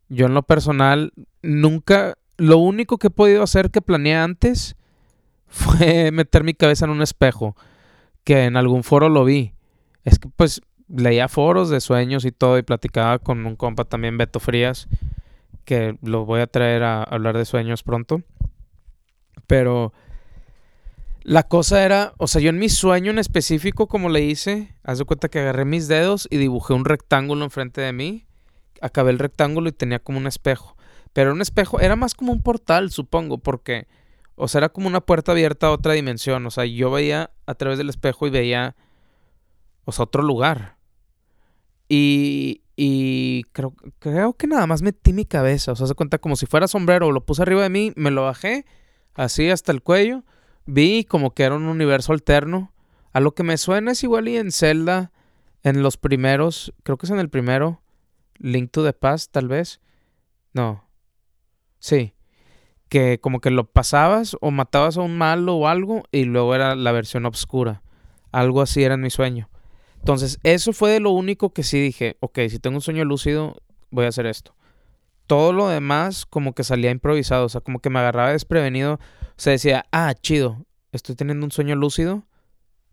yo 0.09 0.25
en 0.25 0.33
lo 0.33 0.43
personal 0.43 1.13
nunca, 1.43 2.15
lo 2.39 2.57
único 2.57 2.97
que 2.97 3.09
he 3.09 3.11
podido 3.11 3.43
hacer 3.43 3.71
que 3.71 3.83
planeé 3.83 4.17
antes 4.17 4.75
fue 5.49 6.11
meter 6.13 6.43
mi 6.43 6.55
cabeza 6.55 6.87
en 6.87 6.93
un 6.93 7.03
espejo, 7.03 7.57
que 8.25 8.45
en 8.45 8.57
algún 8.57 8.85
foro 8.85 9.11
lo 9.11 9.27
vi. 9.27 9.53
Es 10.05 10.19
que 10.19 10.31
pues 10.35 10.63
leía 10.89 11.29
foros 11.29 11.69
de 11.69 11.83
sueños 11.83 12.25
y 12.25 12.33
todo 12.33 12.57
y 12.57 12.63
platicaba 12.63 13.19
con 13.19 13.45
un 13.45 13.55
compa 13.55 13.85
también, 13.85 14.17
Beto 14.17 14.41
Frías, 14.41 14.89
que 15.67 15.99
lo 16.01 16.25
voy 16.25 16.41
a 16.41 16.47
traer 16.47 16.85
a 16.85 17.03
hablar 17.03 17.37
de 17.37 17.45
sueños 17.45 17.83
pronto. 17.83 18.23
Pero 19.47 19.93
la 21.23 21.43
cosa 21.45 21.85
era, 21.85 22.15
o 22.17 22.27
sea, 22.27 22.41
yo 22.41 22.49
en 22.51 22.59
mi 22.59 22.69
sueño 22.69 23.11
en 23.11 23.19
específico, 23.19 23.89
como 23.89 24.09
le 24.09 24.23
hice, 24.23 24.75
haz 24.83 24.99
de 24.99 25.05
cuenta 25.05 25.29
que 25.29 25.41
agarré 25.41 25.65
mis 25.65 25.87
dedos 25.87 26.27
y 26.31 26.39
dibujé 26.39 26.73
un 26.73 26.85
rectángulo 26.85 27.45
enfrente 27.45 27.81
de 27.81 27.93
mí. 27.93 28.27
Acabé 28.81 29.11
el 29.11 29.19
rectángulo 29.19 29.69
y 29.69 29.73
tenía 29.73 29.99
como 29.99 30.19
un 30.19 30.27
espejo. 30.27 30.77
Pero 31.13 31.33
un 31.33 31.43
espejo 31.43 31.81
era 31.81 31.97
más 31.97 32.15
como 32.15 32.33
un 32.33 32.43
portal, 32.43 32.91
supongo, 32.91 33.39
porque, 33.39 33.87
o 34.35 34.49
sea, 34.49 34.61
era 34.61 34.69
como 34.71 34.87
una 34.87 35.03
puerta 35.03 35.33
abierta 35.33 35.67
a 35.67 35.73
otra 35.73 35.93
dimensión. 35.93 36.47
O 36.47 36.51
sea, 36.51 36.65
yo 36.65 36.91
veía 36.91 37.31
a 37.47 37.55
través 37.55 37.77
del 37.77 37.91
espejo 37.91 38.27
y 38.27 38.31
veía, 38.31 38.77
o 39.85 39.93
sea, 39.93 40.05
otro 40.05 40.23
lugar. 40.23 40.77
Y, 41.89 42.63
y 42.77 43.43
creo, 43.53 43.75
creo 43.99 44.33
que 44.35 44.47
nada 44.47 44.67
más 44.67 44.81
metí 44.81 45.13
mi 45.13 45.27
cabeza. 45.27 45.73
O 45.73 45.77
sea, 45.77 45.87
se 45.87 45.95
cuenta 45.95 46.19
como 46.19 46.37
si 46.37 46.47
fuera 46.47 46.67
sombrero. 46.67 47.13
Lo 47.13 47.27
puse 47.27 47.43
arriba 47.43 47.63
de 47.63 47.69
mí, 47.69 47.93
me 47.97 48.11
lo 48.11 48.23
bajé, 48.23 48.65
así 49.15 49.51
hasta 49.51 49.73
el 49.73 49.83
cuello. 49.83 50.25
Vi 50.73 51.03
como 51.03 51.35
que 51.35 51.43
era 51.43 51.57
un 51.57 51.65
universo 51.65 52.13
alterno. 52.13 52.73
A 53.13 53.19
lo 53.19 53.35
que 53.35 53.43
me 53.43 53.57
suena 53.57 53.91
es 53.91 54.05
igual 54.05 54.29
y 54.29 54.37
en 54.37 54.53
Zelda, 54.53 55.11
en 55.65 55.83
los 55.83 55.97
primeros, 55.97 56.73
creo 56.85 56.97
que 56.97 57.07
es 57.07 57.11
en 57.11 57.19
el 57.19 57.29
primero, 57.29 57.83
Link 58.39 58.71
to 58.71 58.85
the 58.85 58.93
Past, 58.93 59.33
tal 59.33 59.49
vez. 59.49 59.81
No. 60.53 60.85
Sí. 61.81 62.15
Que 62.89 63.19
como 63.21 63.41
que 63.41 63.51
lo 63.51 63.65
pasabas 63.65 64.37
o 64.41 64.53
matabas 64.53 64.97
a 64.97 65.01
un 65.01 65.19
malo 65.19 65.57
o 65.57 65.67
algo 65.67 66.05
y 66.13 66.25
luego 66.25 66.55
era 66.55 66.77
la 66.77 66.93
versión 66.93 67.27
oscura. 67.27 67.83
Algo 68.31 68.63
así 68.63 68.85
era 68.85 68.95
en 68.95 69.01
mi 69.01 69.11
sueño. 69.11 69.51
Entonces, 69.99 70.39
eso 70.45 70.73
fue 70.73 70.93
de 70.93 71.01
lo 71.01 71.11
único 71.11 71.53
que 71.53 71.65
sí 71.65 71.81
dije, 71.81 72.17
ok, 72.21 72.39
si 72.49 72.61
tengo 72.61 72.77
un 72.77 72.81
sueño 72.81 73.05
lúcido, 73.05 73.57
voy 73.91 74.05
a 74.05 74.09
hacer 74.11 74.27
esto. 74.27 74.55
Todo 75.27 75.53
lo 75.53 75.67
demás 75.67 76.27
como 76.27 76.55
que 76.55 76.63
salía 76.63 76.93
improvisado, 76.93 77.47
o 77.47 77.49
sea, 77.49 77.61
como 77.61 77.81
que 77.81 77.91
me 77.91 77.99
agarraba 77.99 78.31
desprevenido. 78.31 79.01
Sea, 79.41 79.53
decía, 79.53 79.87
ah, 79.91 80.13
chido, 80.21 80.67
estoy 80.93 81.15
teniendo 81.15 81.47
un 81.47 81.51
sueño 81.51 81.75
lúcido, 81.75 82.27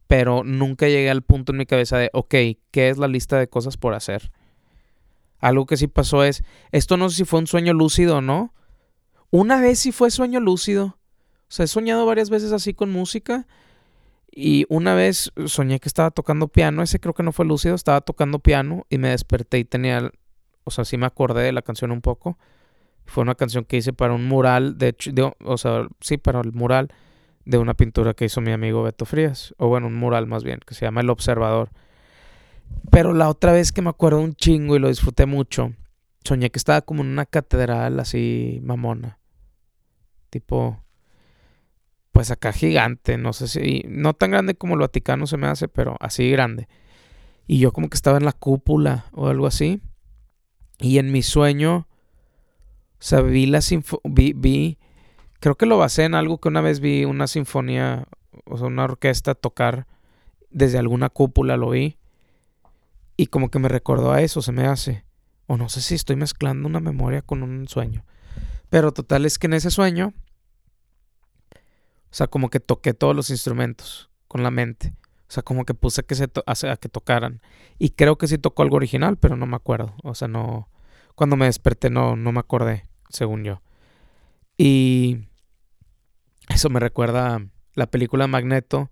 pero 0.07 0.45
nunca 0.45 0.87
llegué 0.87 1.09
al 1.09 1.21
punto 1.21 1.51
en 1.51 1.57
mi 1.57 1.65
cabeza 1.65 1.97
de, 1.97 2.09
ok, 2.13 2.33
¿qué 2.71 2.87
es 2.87 2.97
la 2.97 3.09
lista 3.09 3.37
de 3.37 3.49
cosas 3.49 3.75
por 3.75 3.93
hacer? 3.93 4.31
Algo 5.39 5.65
que 5.65 5.75
sí 5.75 5.87
pasó 5.87 6.23
es, 6.23 6.45
esto 6.71 6.95
no 6.95 7.09
sé 7.09 7.17
si 7.17 7.25
fue 7.25 7.39
un 7.39 7.47
sueño 7.47 7.73
lúcido 7.73 8.19
o 8.19 8.21
no. 8.21 8.53
Una 9.29 9.59
vez 9.59 9.79
sí 9.79 9.91
fue 9.91 10.09
sueño 10.09 10.39
lúcido. 10.39 10.97
O 11.49 11.49
sea, 11.49 11.65
he 11.65 11.67
soñado 11.67 12.05
varias 12.05 12.29
veces 12.29 12.53
así 12.53 12.73
con 12.73 12.93
música 12.93 13.45
y 14.31 14.65
una 14.69 14.95
vez 14.95 15.33
soñé 15.47 15.81
que 15.81 15.89
estaba 15.89 16.11
tocando 16.11 16.47
piano, 16.47 16.81
ese 16.81 17.01
creo 17.01 17.13
que 17.13 17.23
no 17.23 17.33
fue 17.33 17.45
lúcido, 17.45 17.75
estaba 17.75 17.99
tocando 17.99 18.39
piano 18.39 18.85
y 18.89 18.99
me 18.99 19.09
desperté 19.09 19.59
y 19.59 19.65
tenía, 19.65 20.13
o 20.63 20.71
sea, 20.71 20.85
sí 20.85 20.95
me 20.95 21.07
acordé 21.07 21.43
de 21.43 21.51
la 21.51 21.61
canción 21.61 21.91
un 21.91 21.99
poco. 21.99 22.37
Fue 23.07 23.23
una 23.23 23.35
canción 23.35 23.65
que 23.65 23.77
hice 23.77 23.93
para 23.93 24.13
un 24.13 24.27
mural, 24.27 24.77
de 24.77 24.89
hecho, 24.89 25.11
o 25.43 25.57
sea, 25.57 25.87
sí, 26.01 26.17
para 26.17 26.41
el 26.41 26.53
mural 26.53 26.89
de 27.45 27.57
una 27.57 27.73
pintura 27.73 28.13
que 28.13 28.25
hizo 28.25 28.41
mi 28.41 28.51
amigo 28.51 28.83
Beto 28.83 29.05
Frías, 29.05 29.55
o 29.57 29.69
bueno, 29.69 29.87
un 29.87 29.95
mural 29.95 30.27
más 30.27 30.43
bien, 30.43 30.59
que 30.65 30.75
se 30.75 30.85
llama 30.85 31.01
El 31.01 31.09
Observador. 31.09 31.69
Pero 32.91 33.13
la 33.13 33.29
otra 33.29 33.53
vez 33.53 33.71
que 33.71 33.81
me 33.81 33.89
acuerdo 33.89 34.19
un 34.19 34.35
chingo 34.35 34.75
y 34.75 34.79
lo 34.79 34.89
disfruté 34.89 35.25
mucho, 35.25 35.73
soñé 36.23 36.49
que 36.49 36.59
estaba 36.59 36.81
como 36.81 37.03
en 37.03 37.09
una 37.09 37.25
catedral 37.25 37.99
así 37.99 38.59
mamona. 38.61 39.19
Tipo, 40.29 40.83
pues 42.11 42.31
acá 42.31 42.51
gigante, 42.51 43.17
no 43.17 43.31
sé 43.31 43.47
si, 43.47 43.83
no 43.87 44.13
tan 44.13 44.31
grande 44.31 44.55
como 44.55 44.73
el 44.73 44.81
Vaticano 44.81 45.25
se 45.27 45.37
me 45.37 45.47
hace, 45.47 45.69
pero 45.69 45.95
así 46.01 46.29
grande. 46.29 46.67
Y 47.47 47.59
yo 47.59 47.71
como 47.71 47.89
que 47.89 47.95
estaba 47.95 48.17
en 48.17 48.25
la 48.25 48.33
cúpula 48.33 49.05
o 49.13 49.27
algo 49.27 49.47
así. 49.47 49.81
Y 50.79 50.97
en 50.97 51.11
mi 51.11 51.23
sueño, 51.23 51.86
o 52.99 53.03
sea, 53.03 53.21
vi 53.21 53.45
la 53.45 53.59
vi, 54.03 54.33
vi, 54.33 54.77
creo 55.39 55.55
que 55.55 55.65
lo 55.65 55.77
basé 55.77 56.03
en 56.05 56.15
algo 56.15 56.39
que 56.39 56.47
una 56.47 56.61
vez 56.61 56.79
vi 56.79 57.05
una 57.05 57.27
sinfonía, 57.27 58.07
o 58.45 58.57
sea, 58.57 58.67
una 58.67 58.85
orquesta 58.85 59.35
tocar 59.35 59.87
desde 60.49 60.79
alguna 60.79 61.09
cúpula, 61.09 61.57
lo 61.57 61.69
vi. 61.69 61.97
Y 63.15 63.27
como 63.27 63.49
que 63.49 63.59
me 63.59 63.69
recordó 63.69 64.11
a 64.11 64.21
eso, 64.21 64.41
se 64.41 64.51
me 64.51 64.67
hace. 64.67 65.03
O 65.47 65.57
no 65.57 65.69
sé 65.69 65.81
si 65.81 65.95
estoy 65.95 66.15
mezclando 66.15 66.67
una 66.67 66.79
memoria 66.79 67.21
con 67.21 67.43
un 67.43 67.67
sueño. 67.67 68.03
Pero 68.69 68.91
total 68.91 69.25
es 69.25 69.39
que 69.39 69.47
en 69.47 69.53
ese 69.53 69.71
sueño, 69.71 70.13
o 71.53 72.13
sea, 72.13 72.27
como 72.27 72.49
que 72.49 72.59
toqué 72.59 72.93
todos 72.93 73.15
los 73.15 73.29
instrumentos 73.29 74.09
con 74.27 74.43
la 74.43 74.51
mente. 74.51 74.93
O 75.29 75.31
sea, 75.31 75.43
como 75.43 75.65
que 75.65 75.73
puse 75.73 76.03
que 76.03 76.15
se 76.15 76.29
a 76.45 76.77
que 76.77 76.89
tocaran. 76.89 77.41
Y 77.79 77.91
creo 77.91 78.17
que 78.17 78.27
sí 78.27 78.37
tocó 78.37 78.63
algo 78.63 78.77
original, 78.77 79.17
pero 79.17 79.35
no 79.35 79.45
me 79.45 79.55
acuerdo. 79.55 79.93
O 80.03 80.15
sea, 80.15 80.27
no. 80.27 80.69
Cuando 81.17 81.35
me 81.35 81.47
desperté 81.47 81.89
no, 81.89 82.15
no 82.15 82.31
me 82.31 82.39
acordé, 82.39 82.85
según 83.09 83.43
yo. 83.43 83.61
Y 84.55 85.17
eso 86.47 86.69
me 86.69 86.79
recuerda 86.79 87.41
la 87.73 87.87
película 87.87 88.27
Magneto. 88.27 88.91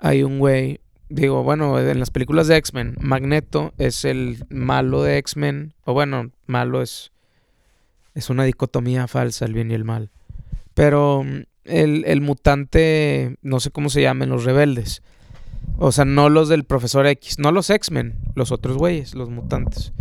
Hay 0.00 0.24
un 0.24 0.40
güey, 0.40 0.80
digo, 1.08 1.44
bueno, 1.44 1.78
en 1.78 2.00
las 2.00 2.10
películas 2.10 2.48
de 2.48 2.56
X-Men, 2.56 2.96
Magneto 2.98 3.72
es 3.78 4.04
el 4.04 4.44
malo 4.50 5.04
de 5.04 5.18
X-Men. 5.18 5.72
O 5.84 5.94
bueno, 5.94 6.32
malo 6.46 6.82
es. 6.82 7.12
Es 8.16 8.28
una 8.28 8.42
dicotomía 8.42 9.06
falsa, 9.06 9.44
el 9.44 9.54
bien 9.54 9.70
y 9.70 9.74
el 9.74 9.84
mal. 9.84 10.10
Pero 10.74 11.22
mm, 11.22 11.42
el, 11.62 12.04
el 12.06 12.20
mutante, 12.22 13.36
no 13.40 13.60
sé 13.60 13.70
cómo 13.70 13.88
se 13.88 14.02
llaman, 14.02 14.30
los 14.30 14.42
rebeldes 14.42 15.00
o 15.78 15.92
sea, 15.92 16.04
no 16.04 16.28
los 16.28 16.48
del 16.48 16.64
profesor 16.64 17.06
X, 17.06 17.38
no 17.38 17.52
los 17.52 17.70
X-Men, 17.70 18.14
los 18.34 18.52
otros 18.52 18.76
güeyes, 18.76 19.14
los 19.14 19.30
mutantes. 19.30 19.92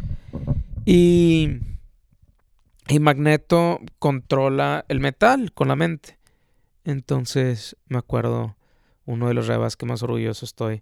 Y, 0.92 1.60
y 2.88 3.00
Magneto 3.00 3.80
controla 4.00 4.86
el 4.88 5.00
metal 5.00 5.54
con 5.54 5.68
la 5.68 5.76
mente. 5.76 6.18
Entonces, 6.84 7.78
me 7.86 8.00
acuerdo, 8.00 8.56
uno 9.06 9.28
de 9.28 9.36
los 9.36 9.46
rebas 9.46 9.78
que 9.78 9.86
más 9.86 10.02
orgulloso 10.02 10.46
estoy, 10.46 10.82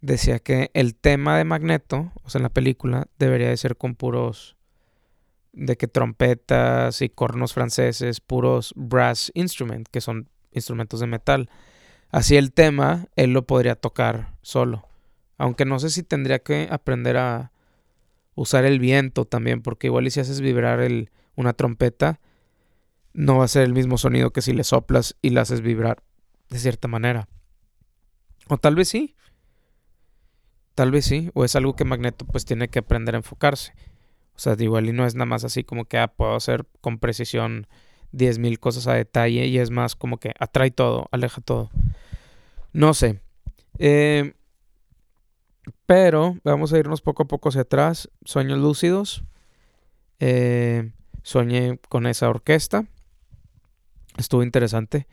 decía 0.00 0.38
que 0.38 0.70
el 0.72 0.94
tema 0.94 1.36
de 1.36 1.44
Magneto, 1.44 2.10
o 2.22 2.30
sea, 2.30 2.38
en 2.38 2.44
la 2.44 2.48
película, 2.48 3.08
debería 3.18 3.50
de 3.50 3.58
ser 3.58 3.76
con 3.76 3.96
puros, 3.96 4.56
de 5.52 5.76
que 5.76 5.88
trompetas 5.88 7.02
y 7.02 7.10
cornos 7.10 7.52
franceses, 7.52 8.22
puros 8.22 8.72
brass 8.76 9.30
instrument, 9.34 9.88
que 9.90 10.00
son 10.00 10.30
instrumentos 10.52 11.00
de 11.00 11.06
metal. 11.06 11.50
Así 12.08 12.38
el 12.38 12.50
tema, 12.50 13.08
él 13.14 13.34
lo 13.34 13.46
podría 13.46 13.74
tocar 13.74 14.32
solo. 14.40 14.88
Aunque 15.36 15.66
no 15.66 15.78
sé 15.80 15.90
si 15.90 16.02
tendría 16.02 16.38
que 16.38 16.66
aprender 16.70 17.18
a 17.18 17.52
usar 18.38 18.64
el 18.64 18.78
viento 18.78 19.24
también, 19.24 19.62
porque 19.62 19.88
igual 19.88 20.06
y 20.06 20.10
si 20.10 20.20
haces 20.20 20.40
vibrar 20.40 20.80
el, 20.80 21.10
una 21.34 21.52
trompeta, 21.52 22.20
no 23.12 23.38
va 23.38 23.44
a 23.44 23.48
ser 23.48 23.64
el 23.64 23.74
mismo 23.74 23.98
sonido 23.98 24.30
que 24.30 24.42
si 24.42 24.52
le 24.52 24.64
soplas 24.64 25.16
y 25.22 25.30
la 25.30 25.40
haces 25.40 25.60
vibrar 25.60 26.02
de 26.50 26.58
cierta 26.58 26.86
manera. 26.88 27.28
O 28.48 28.56
tal 28.58 28.76
vez 28.76 28.88
sí. 28.88 29.16
Tal 30.74 30.92
vez 30.92 31.04
sí. 31.04 31.30
O 31.34 31.44
es 31.44 31.56
algo 31.56 31.74
que 31.74 31.84
Magneto 31.84 32.24
pues 32.26 32.44
tiene 32.44 32.68
que 32.68 32.78
aprender 32.78 33.14
a 33.14 33.18
enfocarse. 33.18 33.72
O 34.36 34.38
sea, 34.38 34.54
igual 34.58 34.88
y 34.88 34.92
no 34.92 35.04
es 35.04 35.16
nada 35.16 35.26
más 35.26 35.42
así 35.42 35.64
como 35.64 35.86
que 35.86 35.98
ah, 35.98 36.06
puedo 36.08 36.36
hacer 36.36 36.64
con 36.80 36.98
precisión 36.98 37.66
10.000 38.12 38.58
cosas 38.60 38.86
a 38.86 38.94
detalle 38.94 39.46
y 39.46 39.58
es 39.58 39.70
más 39.70 39.96
como 39.96 40.18
que 40.18 40.32
atrae 40.38 40.70
todo, 40.70 41.08
aleja 41.10 41.40
todo. 41.40 41.70
No 42.72 42.94
sé. 42.94 43.20
Eh, 43.80 44.34
pero 45.86 46.36
vamos 46.44 46.72
a 46.72 46.78
irnos 46.78 47.00
poco 47.00 47.24
a 47.24 47.26
poco 47.26 47.48
hacia 47.48 47.62
atrás. 47.62 48.10
Sueños 48.24 48.58
lúcidos. 48.58 49.24
Eh, 50.20 50.90
soñé 51.22 51.78
con 51.88 52.06
esa 52.06 52.28
orquesta. 52.28 52.84
Estuvo 54.16 54.42
interesante. 54.42 55.06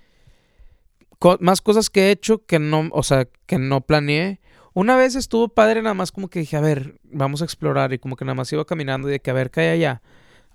más 1.39 1.62
cosas 1.62 1.89
que 1.89 2.08
he 2.08 2.12
hecho 2.12 2.46
que 2.46 2.60
no, 2.60 2.89
o 2.91 3.04
sea, 3.04 3.28
que 3.46 3.60
no 3.60 3.82
planeé. 3.82 4.39
Una 4.74 4.98
vez 4.98 5.15
estuvo 5.15 5.48
padre, 5.48 5.82
nada 5.82 5.94
más 5.94 6.12
como 6.12 6.28
que 6.28 6.39
dije, 6.39 6.58
a 6.58 6.62
ver, 6.62 7.00
vamos 7.04 7.41
a 7.41 7.46
explorar. 7.46 7.94
Y 7.94 8.00
como 8.00 8.15
que 8.15 8.26
nada 8.26 8.36
más 8.36 8.52
iba 8.52 8.65
caminando 8.65 9.08
y 9.10 9.13
de 9.13 9.20
que 9.20 9.32
a 9.32 9.34
ver 9.34 9.52
qué 9.52 9.62
hay 9.62 9.70
allá 9.70 10.02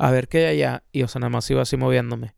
a 0.01 0.11
ver 0.11 0.29
qué 0.29 0.47
hay 0.47 0.63
allá. 0.63 0.83
Y 0.93 1.03
o 1.03 1.09
sea, 1.09 1.21
nada 1.21 1.31
más 1.31 1.49
iba 1.51 1.63
así 1.63 1.77
moviéndome. 1.77 2.35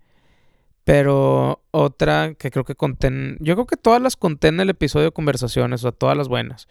Pero 0.84 1.62
otra 1.70 2.34
que 2.34 2.50
creo 2.50 2.64
que 2.64 2.74
conté. 2.74 3.08
yo 3.38 3.54
creo 3.54 3.66
que 3.66 3.76
todas 3.76 4.02
las 4.02 4.16
conté 4.16 4.48
en 4.48 4.58
el 4.58 4.68
episodio 4.68 5.06
de 5.06 5.12
conversaciones, 5.12 5.80
o 5.80 5.82
sea, 5.82 5.92
todas 5.92 6.16
las 6.16 6.26
buenas. 6.28 6.66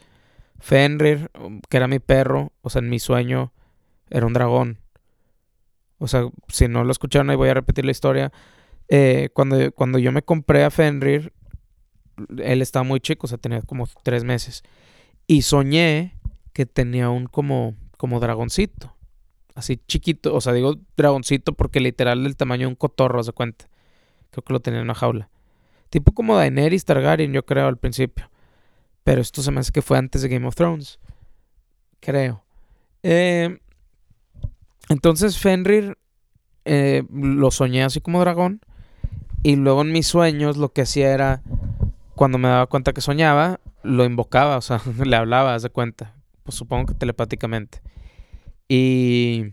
Fenrir, 0.62 1.30
que 1.68 1.76
era 1.76 1.88
mi 1.88 1.98
perro, 1.98 2.52
o 2.62 2.70
sea, 2.70 2.80
en 2.80 2.88
mi 2.88 2.98
sueño 2.98 3.52
era 4.08 4.26
un 4.26 4.32
dragón. 4.32 4.78
O 5.98 6.08
sea, 6.08 6.28
si 6.48 6.68
no 6.68 6.84
lo 6.84 6.92
escucharon 6.92 7.28
ahí 7.30 7.36
voy 7.36 7.50
a 7.50 7.54
repetir 7.54 7.84
la 7.84 7.90
historia. 7.90 8.32
Eh, 8.88 9.28
cuando, 9.34 9.72
cuando 9.72 9.98
yo 9.98 10.12
me 10.12 10.22
compré 10.22 10.64
a 10.64 10.70
Fenrir, 10.70 11.32
él 12.38 12.62
estaba 12.62 12.84
muy 12.84 13.00
chico, 13.00 13.26
o 13.26 13.28
sea, 13.28 13.38
tenía 13.38 13.62
como 13.62 13.86
tres 14.02 14.24
meses. 14.24 14.62
Y 15.26 15.42
soñé 15.42 16.16
que 16.52 16.66
tenía 16.66 17.10
un 17.10 17.26
como, 17.26 17.74
como 17.96 18.20
dragoncito 18.20 18.94
así 19.54 19.80
chiquito, 19.86 20.34
o 20.34 20.40
sea, 20.40 20.52
digo 20.52 20.76
dragoncito 20.96 21.52
porque 21.52 21.80
literal 21.80 22.24
del 22.24 22.36
tamaño 22.36 22.62
de 22.62 22.68
un 22.68 22.74
cotorro, 22.74 23.22
se 23.22 23.32
cuenta. 23.32 23.68
Creo 24.30 24.44
que 24.44 24.52
lo 24.52 24.60
tenía 24.60 24.80
en 24.80 24.84
una 24.84 24.94
jaula. 24.94 25.28
Tipo 25.90 26.12
como 26.12 26.36
Daenerys 26.36 26.84
Targaryen, 26.84 27.32
yo 27.32 27.44
creo, 27.44 27.66
al 27.66 27.76
principio. 27.76 28.30
Pero 29.04 29.20
esto 29.20 29.42
se 29.42 29.50
me 29.50 29.60
hace 29.60 29.72
que 29.72 29.82
fue 29.82 29.98
antes 29.98 30.22
de 30.22 30.28
Game 30.28 30.46
of 30.46 30.54
Thrones. 30.54 30.98
Creo. 32.00 32.44
Eh, 33.02 33.58
entonces 34.88 35.38
Fenrir 35.38 35.96
eh, 36.64 37.02
lo 37.10 37.50
soñé 37.50 37.82
así 37.84 38.00
como 38.00 38.20
dragón. 38.20 38.60
Y 39.42 39.56
luego 39.56 39.82
en 39.82 39.92
mis 39.92 40.06
sueños 40.06 40.56
lo 40.56 40.72
que 40.72 40.82
hacía 40.82 41.12
era, 41.12 41.42
cuando 42.14 42.38
me 42.38 42.48
daba 42.48 42.66
cuenta 42.66 42.92
que 42.92 43.00
soñaba, 43.00 43.58
lo 43.82 44.04
invocaba, 44.04 44.56
o 44.56 44.60
sea, 44.60 44.80
le 45.04 45.16
hablaba, 45.16 45.54
haz 45.54 45.62
de 45.62 45.70
cuenta. 45.70 46.14
Pues 46.44 46.56
supongo 46.56 46.86
que 46.86 46.94
telepáticamente. 46.94 47.80
Y, 48.68 49.52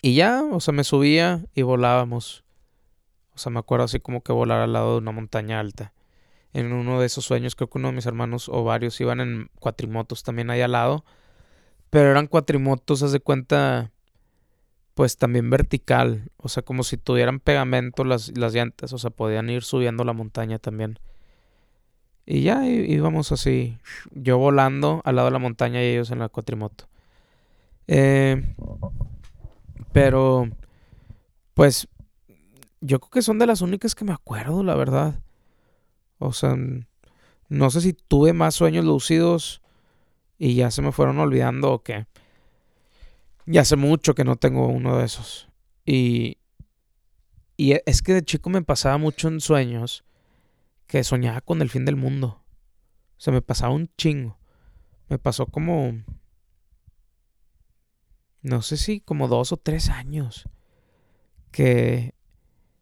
y 0.00 0.14
ya, 0.14 0.42
o 0.42 0.60
sea, 0.60 0.72
me 0.72 0.84
subía 0.84 1.44
y 1.54 1.62
volábamos. 1.62 2.44
O 3.34 3.38
sea, 3.38 3.50
me 3.50 3.58
acuerdo 3.58 3.84
así 3.84 4.00
como 4.00 4.22
que 4.22 4.32
volar 4.32 4.60
al 4.60 4.72
lado 4.72 4.92
de 4.92 4.98
una 4.98 5.12
montaña 5.12 5.60
alta. 5.60 5.92
En 6.52 6.72
uno 6.72 7.00
de 7.00 7.06
esos 7.06 7.24
sueños, 7.24 7.54
creo 7.54 7.68
que 7.68 7.78
uno 7.78 7.88
de 7.88 7.94
mis 7.94 8.06
hermanos 8.06 8.48
o 8.48 8.64
varios 8.64 9.00
iban 9.00 9.20
en 9.20 9.50
cuatrimotos 9.60 10.22
también 10.22 10.50
ahí 10.50 10.60
al 10.60 10.72
lado. 10.72 11.04
Pero 11.90 12.10
eran 12.10 12.26
cuatrimotos, 12.26 13.02
haz 13.02 13.12
de 13.12 13.20
cuenta, 13.20 13.92
pues 14.94 15.16
también 15.16 15.50
vertical. 15.50 16.30
O 16.36 16.48
sea, 16.48 16.62
como 16.62 16.82
si 16.82 16.96
tuvieran 16.96 17.40
pegamento 17.40 18.04
las, 18.04 18.36
las 18.36 18.54
llantas. 18.54 18.92
O 18.92 18.98
sea, 18.98 19.10
podían 19.10 19.50
ir 19.50 19.62
subiendo 19.62 20.04
la 20.04 20.12
montaña 20.12 20.58
también. 20.58 20.98
Y 22.30 22.42
ya 22.42 22.66
íbamos 22.66 23.32
así, 23.32 23.78
yo 24.12 24.36
volando 24.36 25.00
al 25.06 25.16
lado 25.16 25.28
de 25.28 25.32
la 25.32 25.38
montaña 25.38 25.82
y 25.82 25.86
ellos 25.86 26.10
en 26.10 26.18
la 26.18 26.28
cuatrimoto. 26.28 26.86
Eh, 27.86 28.54
pero, 29.92 30.50
pues, 31.54 31.88
yo 32.82 33.00
creo 33.00 33.10
que 33.10 33.22
son 33.22 33.38
de 33.38 33.46
las 33.46 33.62
únicas 33.62 33.94
que 33.94 34.04
me 34.04 34.12
acuerdo, 34.12 34.62
la 34.62 34.74
verdad. 34.74 35.20
O 36.18 36.32
sea, 36.32 36.56
no 37.48 37.70
sé 37.70 37.80
si 37.80 37.92
tuve 37.92 38.32
más 38.32 38.54
sueños 38.54 38.84
lúcidos 38.84 39.62
y 40.38 40.54
ya 40.54 40.70
se 40.70 40.82
me 40.82 40.92
fueron 40.92 41.18
olvidando 41.18 41.72
o 41.72 41.82
qué. 41.82 42.06
Ya 43.46 43.62
hace 43.62 43.76
mucho 43.76 44.14
que 44.14 44.24
no 44.24 44.36
tengo 44.36 44.68
uno 44.68 44.98
de 44.98 45.06
esos. 45.06 45.48
Y, 45.86 46.38
y 47.56 47.72
e, 47.72 47.82
es 47.86 48.02
que 48.02 48.12
de 48.12 48.22
chico 48.22 48.50
me 48.50 48.62
pasaba 48.62 48.98
mucho 48.98 49.28
en 49.28 49.40
sueños 49.40 50.04
que 50.86 51.04
soñaba 51.04 51.40
con 51.40 51.62
el 51.62 51.70
fin 51.70 51.84
del 51.84 51.96
mundo. 51.96 52.42
O 53.16 53.20
sea, 53.20 53.32
me 53.32 53.42
pasaba 53.42 53.72
un 53.72 53.90
chingo. 53.96 54.38
Me 55.08 55.18
pasó 55.18 55.46
como 55.46 55.94
no 58.42 58.62
sé 58.62 58.76
si 58.76 59.00
como 59.00 59.28
dos 59.28 59.52
o 59.52 59.56
tres 59.56 59.88
años, 59.90 60.48
que 61.50 62.14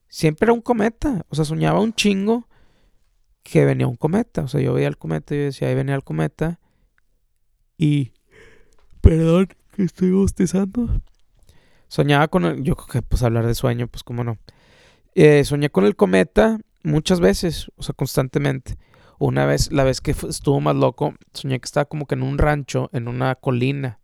siempre 0.08 0.46
era 0.46 0.52
un 0.52 0.60
cometa, 0.60 1.24
o 1.28 1.34
sea, 1.34 1.44
soñaba 1.44 1.80
un 1.80 1.94
chingo 1.94 2.45
que 3.46 3.64
venía 3.64 3.86
un 3.86 3.96
cometa, 3.96 4.42
o 4.42 4.48
sea, 4.48 4.60
yo 4.60 4.72
veía 4.72 4.88
el 4.88 4.98
cometa 4.98 5.34
y 5.34 5.38
yo 5.38 5.44
decía, 5.44 5.68
ahí 5.68 5.74
venía 5.74 5.94
el 5.94 6.04
cometa, 6.04 6.58
y, 7.78 8.12
perdón, 9.00 9.48
que 9.72 9.84
estoy 9.84 10.10
bostezando, 10.10 11.00
soñaba 11.88 12.28
con 12.28 12.44
el, 12.44 12.62
yo 12.62 12.74
creo 12.74 12.88
que 12.88 13.02
pues 13.02 13.22
hablar 13.22 13.46
de 13.46 13.54
sueño, 13.54 13.88
pues 13.88 14.02
cómo 14.02 14.24
no, 14.24 14.38
eh, 15.14 15.44
soñé 15.44 15.70
con 15.70 15.84
el 15.84 15.96
cometa 15.96 16.58
muchas 16.82 17.20
veces, 17.20 17.70
o 17.76 17.82
sea, 17.82 17.94
constantemente. 17.94 18.76
Una 19.18 19.46
vez, 19.46 19.72
la 19.72 19.82
vez 19.82 20.02
que 20.02 20.10
estuvo 20.10 20.60
más 20.60 20.76
loco, 20.76 21.14
soñé 21.32 21.58
que 21.58 21.64
estaba 21.64 21.86
como 21.86 22.06
que 22.06 22.16
en 22.16 22.22
un 22.22 22.36
rancho, 22.36 22.90
en 22.92 23.08
una 23.08 23.34
colina 23.34 23.98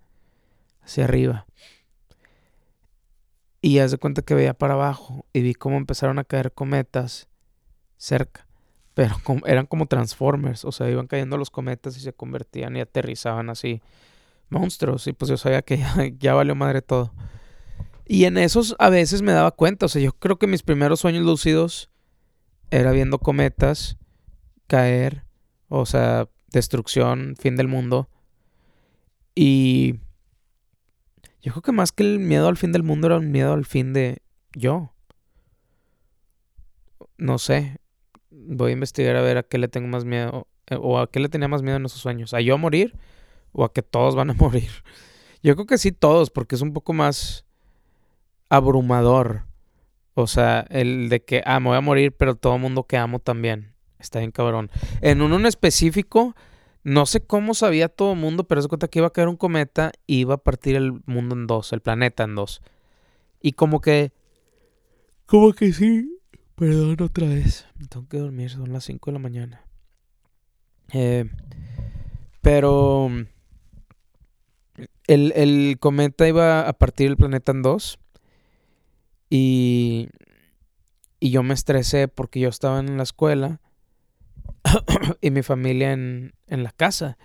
hacia 0.82 1.04
arriba. 1.04 1.46
Y 3.60 3.78
haz 3.78 3.90
de 3.90 3.98
cuenta 3.98 4.22
que 4.22 4.34
veía 4.34 4.54
para 4.54 4.74
abajo 4.74 5.26
y 5.34 5.42
vi 5.42 5.52
cómo 5.52 5.76
empezaron 5.76 6.18
a 6.18 6.24
caer 6.24 6.52
cometas 6.52 7.28
cerca. 7.98 8.46
Pero 8.94 9.16
eran 9.46 9.66
como 9.66 9.86
Transformers, 9.86 10.64
o 10.64 10.72
sea, 10.72 10.90
iban 10.90 11.06
cayendo 11.06 11.38
los 11.38 11.50
cometas 11.50 11.96
y 11.96 12.00
se 12.00 12.12
convertían 12.12 12.76
y 12.76 12.80
aterrizaban 12.80 13.48
así 13.48 13.80
monstruos. 14.50 15.06
Y 15.06 15.12
pues 15.12 15.30
yo 15.30 15.36
sabía 15.36 15.62
que 15.62 15.78
ya, 15.78 15.94
ya 16.18 16.34
valió 16.34 16.54
madre 16.54 16.82
todo. 16.82 17.12
Y 18.06 18.24
en 18.24 18.36
esos 18.36 18.76
a 18.78 18.90
veces 18.90 19.22
me 19.22 19.32
daba 19.32 19.52
cuenta, 19.52 19.86
o 19.86 19.88
sea, 19.88 20.02
yo 20.02 20.12
creo 20.12 20.38
que 20.38 20.46
mis 20.46 20.62
primeros 20.62 21.00
sueños 21.00 21.24
lúcidos 21.24 21.90
era 22.70 22.92
viendo 22.92 23.18
cometas 23.18 23.96
caer, 24.66 25.24
o 25.68 25.86
sea, 25.86 26.28
destrucción, 26.50 27.36
fin 27.38 27.56
del 27.56 27.68
mundo. 27.68 28.08
Y 29.34 30.00
yo 31.42 31.52
creo 31.52 31.62
que 31.62 31.72
más 31.72 31.92
que 31.92 32.02
el 32.02 32.18
miedo 32.18 32.48
al 32.48 32.56
fin 32.56 32.72
del 32.72 32.82
mundo 32.82 33.08
era 33.08 33.16
un 33.16 33.30
miedo 33.30 33.52
al 33.52 33.64
fin 33.64 33.92
de 33.92 34.22
yo. 34.54 34.92
No 37.18 37.38
sé. 37.38 37.78
Voy 38.32 38.70
a 38.70 38.74
investigar 38.74 39.16
a 39.16 39.22
ver 39.22 39.38
a 39.38 39.42
qué 39.42 39.58
le 39.58 39.68
tengo 39.68 39.88
más 39.88 40.04
miedo. 40.04 40.48
Eh, 40.68 40.76
o 40.80 40.98
a 40.98 41.10
qué 41.10 41.20
le 41.20 41.28
tenía 41.28 41.48
más 41.48 41.62
miedo 41.62 41.76
en 41.76 41.84
esos 41.84 42.00
sueños. 42.00 42.34
¿A 42.34 42.40
yo 42.40 42.58
morir? 42.58 42.96
¿O 43.52 43.64
a 43.64 43.72
que 43.72 43.82
todos 43.82 44.14
van 44.14 44.30
a 44.30 44.34
morir? 44.38 44.70
Yo 45.42 45.54
creo 45.54 45.66
que 45.66 45.78
sí 45.78 45.92
todos, 45.92 46.30
porque 46.30 46.54
es 46.54 46.60
un 46.60 46.72
poco 46.72 46.92
más 46.92 47.44
abrumador. 48.48 49.44
O 50.14 50.26
sea, 50.26 50.66
el 50.70 51.08
de 51.08 51.24
que, 51.24 51.42
ah, 51.46 51.58
me 51.58 51.68
voy 51.68 51.76
a 51.78 51.80
morir, 51.80 52.12
pero 52.12 52.34
todo 52.34 52.56
el 52.56 52.60
mundo 52.60 52.84
que 52.84 52.96
amo 52.96 53.18
también. 53.18 53.74
Está 53.98 54.18
bien 54.18 54.30
cabrón. 54.30 54.70
En 55.00 55.22
uno 55.22 55.36
en 55.36 55.46
específico, 55.46 56.34
no 56.84 57.06
sé 57.06 57.24
cómo 57.24 57.54
sabía 57.54 57.88
todo 57.88 58.12
el 58.12 58.18
mundo, 58.18 58.44
pero 58.44 58.60
se 58.60 58.68
cuenta 58.68 58.88
que 58.88 58.98
iba 58.98 59.06
a 59.06 59.12
caer 59.12 59.28
un 59.28 59.36
cometa 59.36 59.92
y 60.06 60.18
iba 60.18 60.34
a 60.34 60.38
partir 60.38 60.76
el 60.76 61.00
mundo 61.06 61.34
en 61.34 61.46
dos, 61.46 61.72
el 61.72 61.80
planeta 61.80 62.24
en 62.24 62.34
dos. 62.34 62.60
Y 63.40 63.52
como 63.52 63.80
que... 63.80 64.12
Como 65.26 65.52
que 65.52 65.72
sí. 65.72 66.18
Perdón 66.56 66.96
otra 67.00 67.26
vez. 67.26 67.66
Tengo 67.88 68.08
que 68.08 68.18
dormir, 68.18 68.50
son 68.50 68.72
las 68.72 68.84
5 68.84 69.10
de 69.10 69.12
la 69.12 69.18
mañana. 69.18 69.64
Eh, 70.92 71.28
pero... 72.40 73.08
El, 75.06 75.32
el 75.34 75.78
cometa 75.80 76.28
iba 76.28 76.68
a 76.68 76.72
partir 76.74 77.08
el 77.08 77.16
planeta 77.16 77.52
en 77.52 77.62
dos. 77.62 77.98
Y, 79.28 80.08
y 81.18 81.30
yo 81.30 81.42
me 81.42 81.54
estresé 81.54 82.08
porque 82.08 82.40
yo 82.40 82.48
estaba 82.48 82.80
en 82.80 82.96
la 82.96 83.02
escuela 83.02 83.60
y 85.20 85.30
mi 85.30 85.42
familia 85.42 85.92
en, 85.92 86.34
en 86.46 86.62
la 86.62 86.70
casa. 86.70 87.18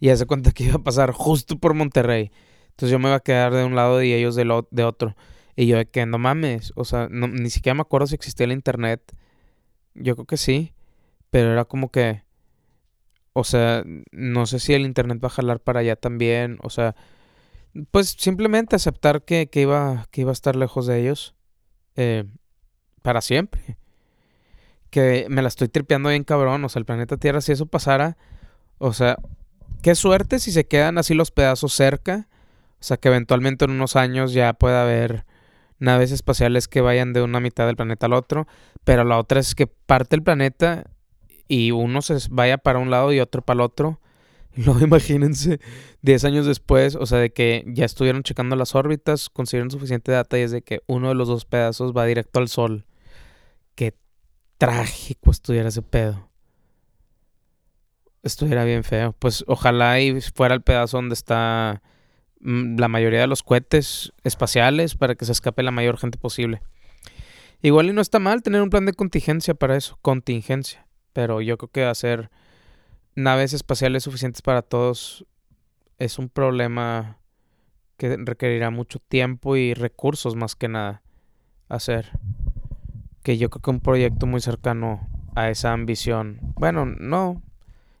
Y 0.00 0.10
hace 0.10 0.26
cuenta 0.26 0.52
que 0.52 0.64
iba 0.64 0.76
a 0.76 0.82
pasar 0.82 1.12
justo 1.12 1.58
por 1.58 1.74
Monterrey. 1.74 2.30
Entonces 2.70 2.90
yo 2.92 2.98
me 2.98 3.08
iba 3.08 3.16
a 3.16 3.20
quedar 3.20 3.52
de 3.52 3.64
un 3.64 3.74
lado 3.74 4.02
y 4.02 4.12
ellos 4.12 4.36
de, 4.36 4.44
lo, 4.44 4.68
de 4.70 4.84
otro. 4.84 5.16
Y 5.58 5.66
yo 5.66 5.76
de 5.76 5.86
que 5.86 6.06
no 6.06 6.18
mames. 6.18 6.72
O 6.76 6.84
sea, 6.84 7.08
ni 7.10 7.50
siquiera 7.50 7.74
me 7.74 7.80
acuerdo 7.80 8.06
si 8.06 8.14
existía 8.14 8.44
el 8.44 8.52
internet. 8.52 9.02
Yo 9.94 10.14
creo 10.14 10.24
que 10.24 10.36
sí. 10.36 10.72
Pero 11.30 11.50
era 11.50 11.64
como 11.64 11.90
que. 11.90 12.22
O 13.32 13.42
sea, 13.42 13.82
no 14.12 14.46
sé 14.46 14.60
si 14.60 14.74
el 14.74 14.82
internet 14.82 15.18
va 15.20 15.26
a 15.26 15.32
jalar 15.32 15.58
para 15.58 15.80
allá 15.80 15.96
también. 15.96 16.58
O 16.62 16.70
sea, 16.70 16.94
pues 17.90 18.14
simplemente 18.16 18.76
aceptar 18.76 19.24
que, 19.24 19.50
que, 19.50 19.62
iba, 19.62 20.06
que 20.12 20.20
iba 20.20 20.30
a 20.30 20.32
estar 20.32 20.54
lejos 20.54 20.86
de 20.86 21.00
ellos. 21.00 21.34
Eh, 21.96 22.24
para 23.02 23.20
siempre. 23.20 23.76
Que 24.90 25.26
me 25.28 25.42
la 25.42 25.48
estoy 25.48 25.66
tripeando 25.66 26.10
bien 26.10 26.22
cabrón. 26.22 26.64
O 26.64 26.68
sea, 26.68 26.78
el 26.78 26.86
planeta 26.86 27.16
Tierra, 27.16 27.40
si 27.40 27.50
eso 27.50 27.66
pasara, 27.66 28.16
o 28.78 28.92
sea, 28.92 29.18
qué 29.82 29.96
suerte 29.96 30.38
si 30.38 30.52
se 30.52 30.68
quedan 30.68 30.98
así 30.98 31.14
los 31.14 31.32
pedazos 31.32 31.72
cerca. 31.72 32.28
O 32.74 32.84
sea, 32.84 32.96
que 32.96 33.08
eventualmente 33.08 33.64
en 33.64 33.72
unos 33.72 33.96
años 33.96 34.32
ya 34.32 34.52
pueda 34.52 34.82
haber 34.82 35.26
naves 35.78 36.12
espaciales 36.12 36.68
que 36.68 36.80
vayan 36.80 37.12
de 37.12 37.22
una 37.22 37.40
mitad 37.40 37.66
del 37.66 37.76
planeta 37.76 38.06
al 38.06 38.12
otro. 38.12 38.46
Pero 38.84 39.04
la 39.04 39.18
otra 39.18 39.40
es 39.40 39.54
que 39.54 39.66
parte 39.66 40.16
el 40.16 40.22
planeta 40.22 40.84
y 41.48 41.70
uno 41.70 42.02
se 42.02 42.16
vaya 42.30 42.58
para 42.58 42.78
un 42.78 42.90
lado 42.90 43.12
y 43.12 43.20
otro 43.20 43.42
para 43.42 43.56
el 43.56 43.60
otro. 43.62 44.00
Luego 44.56 44.80
imagínense 44.80 45.60
10 46.02 46.24
años 46.24 46.46
después, 46.46 46.94
o 46.94 47.06
sea, 47.06 47.18
de 47.18 47.32
que 47.32 47.64
ya 47.66 47.84
estuvieron 47.84 48.22
checando 48.22 48.56
las 48.56 48.74
órbitas, 48.74 49.28
consiguieron 49.30 49.70
suficiente 49.70 50.12
data 50.12 50.38
y 50.38 50.42
es 50.42 50.50
de 50.50 50.62
que 50.62 50.80
uno 50.86 51.08
de 51.08 51.14
los 51.14 51.28
dos 51.28 51.44
pedazos 51.44 51.96
va 51.96 52.04
directo 52.04 52.38
al 52.38 52.48
Sol. 52.48 52.84
Qué 53.74 53.94
trágico 54.58 55.30
estuviera 55.30 55.68
ese 55.68 55.82
pedo. 55.82 56.28
Estuviera 58.22 58.64
bien 58.64 58.84
feo. 58.84 59.14
Pues 59.18 59.44
ojalá 59.46 60.00
y 60.00 60.20
fuera 60.20 60.54
el 60.54 60.62
pedazo 60.62 60.98
donde 60.98 61.14
está 61.14 61.82
la 62.40 62.88
mayoría 62.88 63.20
de 63.20 63.26
los 63.26 63.42
cohetes 63.42 64.12
espaciales 64.24 64.94
para 64.94 65.14
que 65.14 65.24
se 65.24 65.32
escape 65.32 65.62
la 65.62 65.70
mayor 65.70 65.98
gente 65.98 66.18
posible. 66.18 66.62
Igual 67.60 67.86
y 67.86 67.92
no 67.92 68.00
está 68.00 68.18
mal 68.18 68.42
tener 68.42 68.62
un 68.62 68.70
plan 68.70 68.86
de 68.86 68.92
contingencia 68.92 69.54
para 69.54 69.76
eso, 69.76 69.98
contingencia. 70.02 70.86
Pero 71.12 71.40
yo 71.40 71.58
creo 71.58 71.70
que 71.70 71.84
hacer 71.84 72.30
naves 73.16 73.52
espaciales 73.52 74.04
suficientes 74.04 74.42
para 74.42 74.62
todos 74.62 75.26
es 75.98 76.18
un 76.18 76.28
problema 76.28 77.18
que 77.96 78.16
requerirá 78.16 78.70
mucho 78.70 79.00
tiempo 79.00 79.56
y 79.56 79.74
recursos 79.74 80.36
más 80.36 80.54
que 80.54 80.68
nada 80.68 81.02
hacer. 81.68 82.12
Que 83.24 83.36
yo 83.36 83.50
creo 83.50 83.62
que 83.62 83.70
un 83.70 83.80
proyecto 83.80 84.26
muy 84.26 84.40
cercano 84.40 85.08
a 85.34 85.50
esa 85.50 85.72
ambición. 85.72 86.38
Bueno, 86.54 86.86
no. 86.86 87.42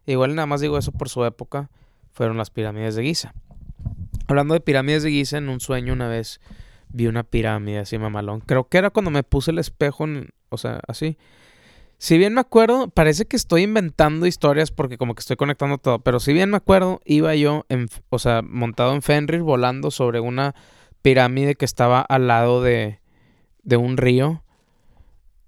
Igual 0.06 0.36
nada 0.36 0.46
más 0.46 0.60
digo 0.60 0.78
eso 0.78 0.92
por 0.92 1.08
su 1.08 1.24
época. 1.24 1.70
Fueron 2.12 2.36
las 2.36 2.50
pirámides 2.50 2.94
de 2.94 3.02
Giza. 3.02 3.34
Hablando 4.28 4.54
de 4.54 4.60
pirámides 4.60 5.02
de 5.02 5.10
Giza, 5.10 5.38
en 5.38 5.48
un 5.48 5.58
sueño 5.58 5.92
una 5.92 6.06
vez 6.06 6.40
vi 6.90 7.06
una 7.06 7.24
pirámide 7.24 7.78
así 7.78 7.98
mamalón. 7.98 8.40
Creo 8.40 8.68
que 8.68 8.78
era 8.78 8.90
cuando 8.90 9.10
me 9.10 9.22
puse 9.22 9.50
el 9.50 9.58
espejo, 9.58 10.04
en, 10.04 10.30
o 10.50 10.58
sea, 10.58 10.80
así. 10.86 11.18
Si 11.98 12.16
bien 12.16 12.34
me 12.34 12.40
acuerdo, 12.40 12.88
parece 12.88 13.24
que 13.24 13.36
estoy 13.36 13.62
inventando 13.62 14.26
historias 14.26 14.70
porque 14.70 14.98
como 14.98 15.14
que 15.14 15.20
estoy 15.20 15.36
conectando 15.36 15.78
todo, 15.78 15.98
pero 15.98 16.20
si 16.20 16.32
bien 16.32 16.50
me 16.50 16.56
acuerdo, 16.56 17.00
iba 17.04 17.34
yo, 17.34 17.66
en, 17.68 17.88
o 18.10 18.18
sea, 18.20 18.42
montado 18.42 18.94
en 18.94 19.02
Fenrir, 19.02 19.42
volando 19.42 19.90
sobre 19.90 20.20
una 20.20 20.54
pirámide 21.02 21.56
que 21.56 21.64
estaba 21.64 22.00
al 22.00 22.28
lado 22.28 22.62
de, 22.62 23.00
de 23.62 23.76
un 23.76 23.96
río. 23.96 24.42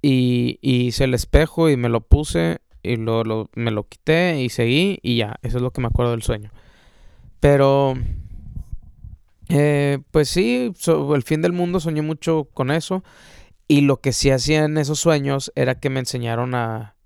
Y, 0.02 0.58
hice 0.62 1.04
el 1.04 1.14
espejo 1.14 1.68
y 1.68 1.76
me 1.76 1.90
lo 1.90 2.00
puse 2.00 2.60
y 2.82 2.96
lo, 2.96 3.50
me 3.54 3.70
lo 3.70 3.84
quité 3.84 4.40
y 4.40 4.48
seguí 4.48 4.98
y 5.02 5.16
ya, 5.16 5.36
eso 5.42 5.58
es 5.58 5.62
lo 5.62 5.72
que 5.72 5.82
me 5.82 5.88
acuerdo 5.88 6.12
del 6.12 6.22
sueño. 6.22 6.50
Pero, 7.38 7.94
eh, 9.50 9.98
pues 10.10 10.28
sí, 10.28 10.72
el 11.14 11.22
fin 11.22 11.42
del 11.42 11.52
mundo 11.52 11.80
soñé 11.80 12.02
mucho 12.02 12.48
con 12.54 12.70
eso. 12.70 13.02
Y 13.68 13.82
lo 13.82 14.00
que 14.00 14.12
sí 14.12 14.30
hacía 14.30 14.64
en 14.64 14.78
esos 14.78 14.98
sueños 14.98 15.52
era 15.54 15.78
que 15.78 15.90
me 15.90 16.00
enseñaron 16.00 16.54
a... 16.54 16.96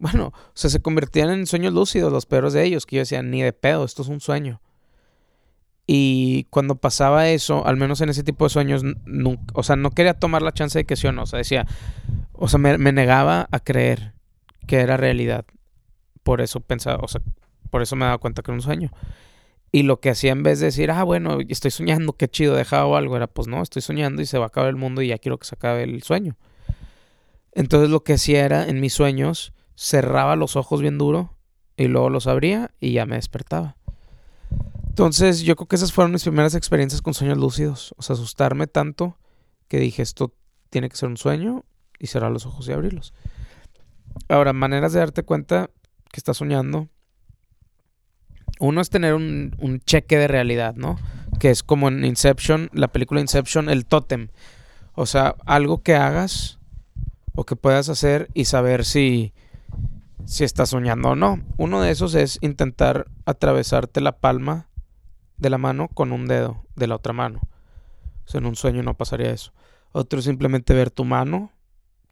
Bueno, 0.00 0.26
o 0.26 0.50
sea, 0.54 0.70
se 0.70 0.80
convertían 0.80 1.30
en 1.30 1.46
sueños 1.48 1.72
lúcidos 1.72 2.12
los 2.12 2.24
peores 2.24 2.52
de 2.52 2.64
ellos, 2.64 2.86
que 2.86 2.96
yo 2.96 3.00
decía, 3.00 3.20
ni 3.20 3.42
de 3.42 3.52
pedo, 3.52 3.84
esto 3.84 4.02
es 4.02 4.08
un 4.08 4.20
sueño. 4.20 4.60
Y 5.88 6.44
cuando 6.50 6.76
pasaba 6.76 7.28
eso, 7.30 7.66
al 7.66 7.76
menos 7.76 8.00
en 8.00 8.08
ese 8.08 8.22
tipo 8.22 8.44
de 8.44 8.50
sueños, 8.50 8.84
o 9.54 9.62
sea, 9.64 9.74
no 9.74 9.90
quería 9.90 10.14
tomar 10.14 10.42
la 10.42 10.52
chance 10.52 10.78
de 10.78 10.84
que 10.84 10.94
sí 10.94 11.08
o 11.08 11.12
no. 11.12 11.24
O 11.24 11.26
sea, 11.26 11.38
decía, 11.38 11.66
o 12.32 12.46
sea, 12.46 12.58
me, 12.58 12.78
me 12.78 12.92
negaba 12.92 13.48
a 13.50 13.58
creer 13.58 14.12
que 14.68 14.76
era 14.76 14.96
realidad. 14.96 15.46
Por 16.22 16.42
eso 16.42 16.60
pensaba, 16.60 17.02
o 17.02 17.08
sea, 17.08 17.20
por 17.70 17.82
eso 17.82 17.96
me 17.96 18.04
daba 18.04 18.18
cuenta 18.18 18.42
que 18.42 18.52
era 18.52 18.56
un 18.56 18.62
sueño. 18.62 18.92
Y 19.70 19.82
lo 19.82 20.00
que 20.00 20.10
hacía 20.10 20.32
en 20.32 20.42
vez 20.42 20.60
de 20.60 20.66
decir, 20.66 20.90
ah, 20.90 21.04
bueno, 21.04 21.38
estoy 21.48 21.70
soñando, 21.70 22.14
qué 22.14 22.28
chido, 22.28 22.54
dejado 22.54 22.96
algo, 22.96 23.16
era 23.16 23.26
pues 23.26 23.48
no, 23.48 23.62
estoy 23.62 23.82
soñando 23.82 24.22
y 24.22 24.26
se 24.26 24.38
va 24.38 24.44
a 24.44 24.48
acabar 24.48 24.70
el 24.70 24.76
mundo 24.76 25.02
y 25.02 25.08
ya 25.08 25.18
quiero 25.18 25.38
que 25.38 25.46
se 25.46 25.54
acabe 25.54 25.82
el 25.82 26.02
sueño. 26.02 26.36
Entonces 27.52 27.90
lo 27.90 28.02
que 28.02 28.14
hacía 28.14 28.44
era, 28.44 28.66
en 28.66 28.80
mis 28.80 28.94
sueños, 28.94 29.52
cerraba 29.76 30.36
los 30.36 30.56
ojos 30.56 30.80
bien 30.80 30.96
duro 30.96 31.36
y 31.76 31.88
luego 31.88 32.10
los 32.10 32.26
abría 32.26 32.70
y 32.80 32.92
ya 32.92 33.04
me 33.04 33.16
despertaba. 33.16 33.76
Entonces 34.88 35.42
yo 35.42 35.54
creo 35.54 35.68
que 35.68 35.76
esas 35.76 35.92
fueron 35.92 36.12
mis 36.12 36.22
primeras 36.24 36.54
experiencias 36.54 37.02
con 37.02 37.14
sueños 37.14 37.38
lúcidos. 37.38 37.94
O 37.98 38.02
sea, 38.02 38.14
asustarme 38.14 38.66
tanto 38.66 39.16
que 39.68 39.78
dije, 39.78 40.02
esto 40.02 40.34
tiene 40.70 40.88
que 40.88 40.96
ser 40.96 41.08
un 41.08 41.16
sueño 41.16 41.64
y 41.98 42.08
cerrar 42.08 42.32
los 42.32 42.46
ojos 42.46 42.66
y 42.68 42.72
abrirlos. 42.72 43.14
Ahora, 44.28 44.52
maneras 44.52 44.92
de 44.92 45.00
darte 45.00 45.22
cuenta 45.22 45.70
que 46.10 46.18
estás 46.18 46.38
soñando 46.38 46.88
uno 48.60 48.80
es 48.80 48.90
tener 48.90 49.14
un, 49.14 49.80
cheque 49.84 50.18
de 50.18 50.28
realidad, 50.28 50.74
¿no? 50.74 50.98
Que 51.38 51.50
es 51.50 51.62
como 51.62 51.88
en 51.88 52.04
Inception, 52.04 52.70
la 52.72 52.88
película 52.88 53.20
Inception, 53.20 53.68
el 53.68 53.86
tótem. 53.86 54.28
O 54.94 55.06
sea, 55.06 55.36
algo 55.46 55.82
que 55.82 55.94
hagas 55.94 56.58
o 57.34 57.44
que 57.44 57.56
puedas 57.56 57.88
hacer 57.88 58.28
y 58.34 58.46
saber 58.46 58.84
si, 58.84 59.32
si 60.24 60.44
estás 60.44 60.70
soñando 60.70 61.10
o 61.10 61.14
no. 61.14 61.40
Uno 61.56 61.80
de 61.80 61.90
esos 61.90 62.14
es 62.14 62.38
intentar 62.40 63.06
atravesarte 63.24 64.00
la 64.00 64.18
palma 64.18 64.68
de 65.36 65.50
la 65.50 65.58
mano 65.58 65.88
con 65.88 66.12
un 66.12 66.26
dedo 66.26 66.64
de 66.74 66.88
la 66.88 66.96
otra 66.96 67.12
mano. 67.12 67.40
O 68.26 68.28
sea, 68.28 68.40
en 68.40 68.46
un 68.46 68.56
sueño 68.56 68.82
no 68.82 68.94
pasaría 68.94 69.30
eso. 69.30 69.52
Otro 69.92 70.18
es 70.18 70.24
simplemente 70.24 70.74
ver 70.74 70.90
tu 70.90 71.04
mano, 71.04 71.52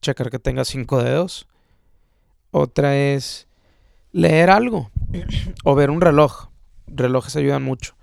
checar 0.00 0.30
que 0.30 0.38
tenga 0.38 0.64
cinco 0.64 1.02
dedos. 1.02 1.48
Otra 2.52 2.96
es 2.96 3.48
leer 4.12 4.48
algo 4.48 4.90
o 5.64 5.74
ver 5.74 5.90
un 5.90 6.00
reloj. 6.00 6.48
Relojes 6.86 7.36
ayudan 7.36 7.62
mucho. 7.62 7.94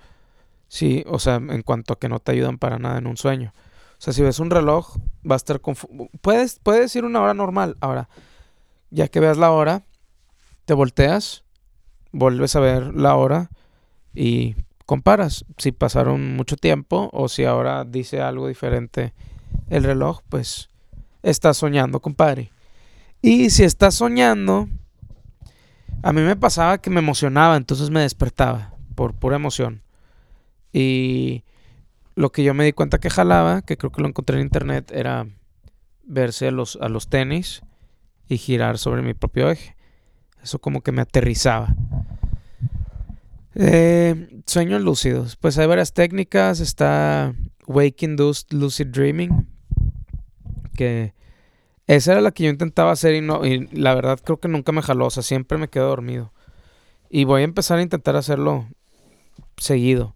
Sí, 0.67 1.03
o 1.07 1.19
sea, 1.19 1.35
en 1.35 1.61
cuanto 1.61 1.93
a 1.93 1.99
que 1.99 2.09
no 2.09 2.19
te 2.19 2.31
ayudan 2.31 2.57
para 2.57 2.79
nada 2.79 2.97
en 2.97 3.07
un 3.07 3.17
sueño. 3.17 3.53
O 3.93 4.01
sea, 4.01 4.13
si 4.13 4.21
ves 4.21 4.39
un 4.39 4.49
reloj, 4.49 4.97
va 5.29 5.35
a 5.35 5.37
estar 5.37 5.61
confuso. 5.61 6.09
Puedes, 6.21 6.59
puedes 6.61 6.95
una 6.95 7.21
hora 7.21 7.33
normal. 7.33 7.77
Ahora, 7.79 8.09
ya 8.89 9.07
que 9.07 9.19
veas 9.19 9.37
la 9.37 9.51
hora, 9.51 9.83
te 10.65 10.73
volteas, 10.73 11.43
vuelves 12.11 12.55
a 12.55 12.59
ver 12.59 12.93
la 12.93 13.15
hora 13.15 13.49
y 14.13 14.55
comparas 14.85 15.45
si 15.57 15.71
pasaron 15.71 16.35
mucho 16.35 16.57
tiempo 16.57 17.09
o 17.13 17.29
si 17.29 17.45
ahora 17.45 17.85
dice 17.85 18.21
algo 18.21 18.47
diferente 18.47 19.13
el 19.69 19.83
reloj, 19.83 20.21
pues 20.29 20.69
estás 21.21 21.57
soñando, 21.57 22.01
compadre. 22.01 22.51
Y 23.21 23.49
si 23.49 23.63
estás 23.63 23.95
soñando, 23.95 24.67
a 26.01 26.13
mí 26.13 26.21
me 26.21 26.35
pasaba 26.35 26.79
que 26.79 26.89
me 26.89 26.99
emocionaba, 26.99 27.57
entonces 27.57 27.89
me 27.89 28.01
despertaba 28.01 28.73
por 28.95 29.13
pura 29.13 29.35
emoción. 29.35 29.81
Y 30.71 31.43
lo 32.15 32.31
que 32.31 32.43
yo 32.43 32.53
me 32.53 32.65
di 32.65 32.73
cuenta 32.73 32.99
que 32.99 33.09
jalaba, 33.09 33.61
que 33.61 33.77
creo 33.77 33.91
que 33.91 34.01
lo 34.01 34.07
encontré 34.07 34.37
en 34.37 34.43
internet, 34.43 34.91
era 34.93 35.27
verse 36.05 36.47
a 36.47 36.51
los, 36.51 37.07
tenis 37.09 37.61
y 38.27 38.37
girar 38.37 38.77
sobre 38.77 39.01
mi 39.01 39.13
propio 39.13 39.49
eje. 39.49 39.75
Eso 40.41 40.59
como 40.59 40.81
que 40.81 40.91
me 40.91 41.01
aterrizaba. 41.01 41.75
Eh, 43.55 44.41
sueños 44.45 44.81
lúcidos. 44.81 45.37
Pues 45.37 45.57
hay 45.57 45.67
varias 45.67 45.93
técnicas. 45.93 46.59
Está 46.59 47.33
Waking 47.67 48.11
Induced 48.11 48.51
Lucid 48.51 48.87
Dreaming. 48.87 49.47
Que 50.75 51.13
esa 51.95 52.13
era 52.13 52.21
la 52.21 52.31
que 52.31 52.43
yo 52.43 52.49
intentaba 52.49 52.91
hacer 52.91 53.15
y, 53.15 53.21
no, 53.21 53.45
y 53.45 53.67
la 53.67 53.95
verdad 53.95 54.19
creo 54.23 54.39
que 54.39 54.47
nunca 54.47 54.71
me 54.71 54.81
jaló. 54.81 55.07
O 55.07 55.11
sea, 55.11 55.23
siempre 55.23 55.57
me 55.57 55.69
quedo 55.69 55.87
dormido. 55.87 56.31
Y 57.09 57.25
voy 57.25 57.41
a 57.41 57.45
empezar 57.45 57.79
a 57.79 57.81
intentar 57.81 58.15
hacerlo 58.15 58.67
seguido. 59.57 60.15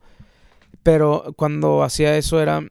Pero 0.83 1.33
cuando 1.35 1.83
hacía 1.83 2.17
eso 2.17 2.41
era... 2.41 2.61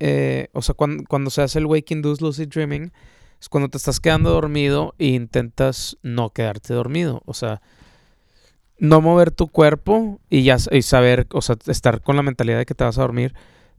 Eh, 0.00 0.48
o 0.52 0.62
sea, 0.62 0.74
cuando, 0.74 1.04
cuando 1.08 1.30
se 1.30 1.42
hace 1.42 1.60
el 1.60 1.66
Waking 1.66 1.98
Induced 1.98 2.22
Lucid 2.22 2.48
Dreaming 2.48 2.92
es 3.40 3.48
cuando 3.48 3.68
te 3.68 3.76
estás 3.76 4.00
quedando 4.00 4.30
dormido 4.30 4.94
e 4.98 5.06
intentas 5.06 5.96
no 6.02 6.30
quedarte 6.30 6.74
dormido. 6.74 7.22
O 7.24 7.34
sea, 7.34 7.60
no 8.82 9.00
mover 9.00 9.30
tu 9.30 9.46
cuerpo 9.46 10.20
y 10.28 10.42
ya 10.42 10.56
y 10.72 10.82
saber, 10.82 11.28
o 11.32 11.40
sea, 11.40 11.56
estar 11.66 12.02
con 12.02 12.16
la 12.16 12.22
mentalidad 12.22 12.58
de 12.58 12.66
que 12.66 12.74
te 12.74 12.82
vas 12.82 12.98
a 12.98 13.02
dormir, 13.02 13.32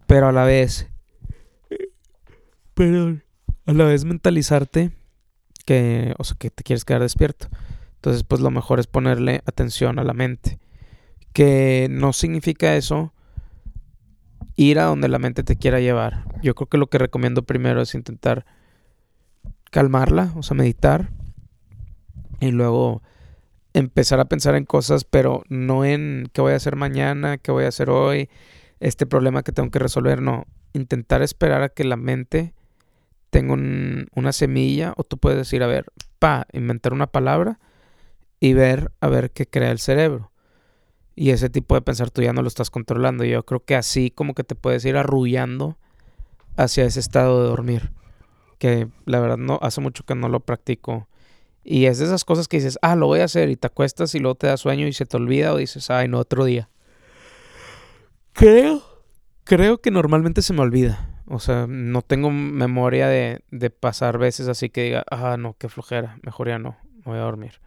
pero 0.08 0.30
a 0.30 0.32
la 0.32 0.46
vez, 0.46 0.90
perdón, 2.74 3.24
a 3.66 3.74
la 3.74 3.86
vez 3.86 4.06
mentalizarte 4.06 4.92
que, 5.66 6.14
o 6.18 6.24
sea, 6.24 6.38
que 6.38 6.50
te 6.50 6.64
quieres 6.64 6.86
quedar 6.86 7.02
despierto. 7.02 7.48
Entonces, 7.96 8.24
pues 8.24 8.42
lo 8.42 8.52
mejor 8.52 8.80
es 8.80 8.88
ponerle 8.88 9.42
atención 9.46 10.00
a 10.00 10.04
la 10.04 10.14
mente. 10.14 10.60
Que 11.32 11.88
no 11.90 12.14
significa 12.14 12.76
eso 12.76 13.14
ir 14.56 14.80
a 14.80 14.86
donde 14.86 15.08
la 15.08 15.20
mente 15.20 15.44
te 15.44 15.56
quiera 15.56 15.80
llevar. 15.80 16.26
Yo 16.42 16.54
creo 16.56 16.68
que 16.68 16.78
lo 16.78 16.88
que 16.88 16.98
recomiendo 16.98 17.44
primero 17.44 17.82
es 17.82 17.96
intentar 17.96 18.46
calmarla, 19.72 20.34
o 20.36 20.44
sea, 20.44 20.56
meditar. 20.56 21.10
Y 22.40 22.52
luego 22.52 23.02
empezar 23.74 24.20
a 24.20 24.26
pensar 24.26 24.56
en 24.56 24.66
cosas, 24.66 25.06
pero 25.06 25.44
no 25.50 25.86
en 25.86 26.30
qué 26.34 26.42
voy 26.42 26.54
a 26.54 26.58
hacer 26.58 26.76
mañana, 26.76 27.38
qué 27.38 27.52
voy 27.52 27.66
a 27.66 27.70
hacer 27.70 27.90
hoy, 27.90 28.30
este 28.80 29.06
problema 29.06 29.44
que 29.44 29.52
tengo 29.52 29.72
que 29.72 29.80
resolver, 29.80 30.22
no. 30.22 30.46
Intentar 30.74 31.22
esperar 31.22 31.64
a 31.64 31.70
que 31.70 31.84
la 31.84 31.96
mente 31.96 32.54
tenga 33.34 33.54
una 33.54 34.32
semilla, 34.32 34.94
o 34.96 35.04
tú 35.04 35.18
puedes 35.18 35.40
decir, 35.40 35.64
a 35.64 35.68
ver, 35.68 35.86
pa, 36.20 36.46
inventar 36.54 36.94
una 36.94 37.08
palabra 37.08 37.60
y 38.40 38.54
ver 38.54 38.92
a 39.02 39.08
ver 39.08 39.32
qué 39.32 39.48
crea 39.48 39.72
el 39.72 39.80
cerebro. 39.80 40.32
Y 41.16 41.32
ese 41.32 41.50
tipo 41.50 41.74
de 41.74 41.82
pensar 41.82 42.12
tú 42.12 42.22
ya 42.22 42.32
no 42.32 42.44
lo 42.44 42.48
estás 42.48 42.70
controlando. 42.70 43.24
Yo 43.24 43.44
creo 43.44 43.66
que 43.66 43.76
así 43.76 44.12
como 44.12 44.36
que 44.36 44.44
te 44.44 44.54
puedes 44.54 44.86
ir 44.86 44.98
arrullando 44.98 45.78
hacia 46.58 46.86
ese 46.86 47.00
estado 47.00 47.42
de 47.42 47.50
dormir. 47.50 47.92
Que 48.60 48.88
la 49.06 49.20
verdad 49.20 49.38
no 49.38 49.58
hace 49.64 49.82
mucho 49.82 50.06
que 50.06 50.14
no 50.14 50.30
lo 50.30 50.40
practico 50.40 51.08
y 51.64 51.86
es 51.86 51.98
de 51.98 52.06
esas 52.06 52.26
cosas 52.26 52.48
que 52.48 52.58
dices, 52.58 52.78
ah, 52.82 52.96
lo 52.96 53.08
voy 53.08 53.22
a 53.22 53.26
hacer 53.26 53.50
y 53.50 53.56
te 53.56 53.68
acuestas 53.68 54.14
y 54.16 54.20
luego 54.20 54.36
te 54.36 54.48
da 54.48 54.58
sueño 54.58 54.86
y 54.86 54.94
se 54.94 55.06
te 55.06 55.18
olvida 55.18 55.54
o 55.54 55.58
dices, 55.58 55.90
ay, 55.90 56.08
no, 56.08 56.20
otro 56.20 56.46
día. 56.46 56.70
Creo, 58.34 58.84
creo 59.44 59.80
que 59.80 59.90
normalmente 59.90 60.42
se 60.42 60.54
me 60.54 60.62
olvida. 60.62 61.13
O 61.28 61.40
sea, 61.40 61.68
no 61.68 62.02
tengo 62.02 62.30
memoria 62.32 63.08
de, 63.08 63.42
de 63.52 63.70
pasar 63.70 64.18
veces 64.18 64.48
así 64.48 64.70
que 64.70 64.84
diga, 64.84 65.06
ah, 65.10 65.38
no, 65.38 65.56
qué 65.58 65.70
flojera, 65.70 66.18
mejor 66.22 66.50
ya 66.50 66.60
no, 66.60 66.78
me 67.06 67.14
voy 67.14 67.18
a 67.18 67.24
dormir. 67.24 67.60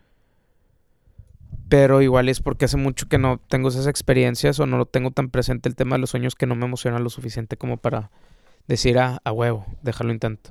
Pero 1.68 2.00
igual 2.00 2.28
es 2.28 2.40
porque 2.40 2.66
hace 2.66 2.76
mucho 2.76 3.08
que 3.08 3.18
no 3.18 3.38
tengo 3.48 3.68
esas 3.68 3.86
experiencias 3.86 4.60
o 4.60 4.66
no 4.66 4.78
lo 4.78 4.86
tengo 4.86 5.10
tan 5.10 5.30
presente 5.30 5.68
el 5.68 5.74
tema 5.74 5.96
de 5.96 6.00
los 6.00 6.10
sueños 6.10 6.34
que 6.34 6.46
no 6.46 6.54
me 6.54 6.66
emociona 6.66 6.98
lo 6.98 7.10
suficiente 7.10 7.56
como 7.56 7.76
para 7.76 8.10
decir, 8.68 8.98
ah, 8.98 9.20
a 9.24 9.32
huevo, 9.32 9.66
déjalo 9.82 10.12
intento. 10.12 10.50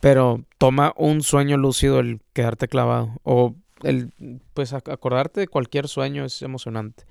Pero 0.00 0.44
toma 0.58 0.92
un 0.96 1.22
sueño 1.22 1.56
lúcido 1.56 2.00
el 2.00 2.20
quedarte 2.32 2.68
clavado. 2.68 3.12
O 3.22 3.54
el, 3.82 4.10
pues 4.54 4.72
acordarte 4.72 5.40
de 5.40 5.48
cualquier 5.48 5.88
sueño 5.88 6.24
es 6.24 6.42
emocionante. 6.42 7.04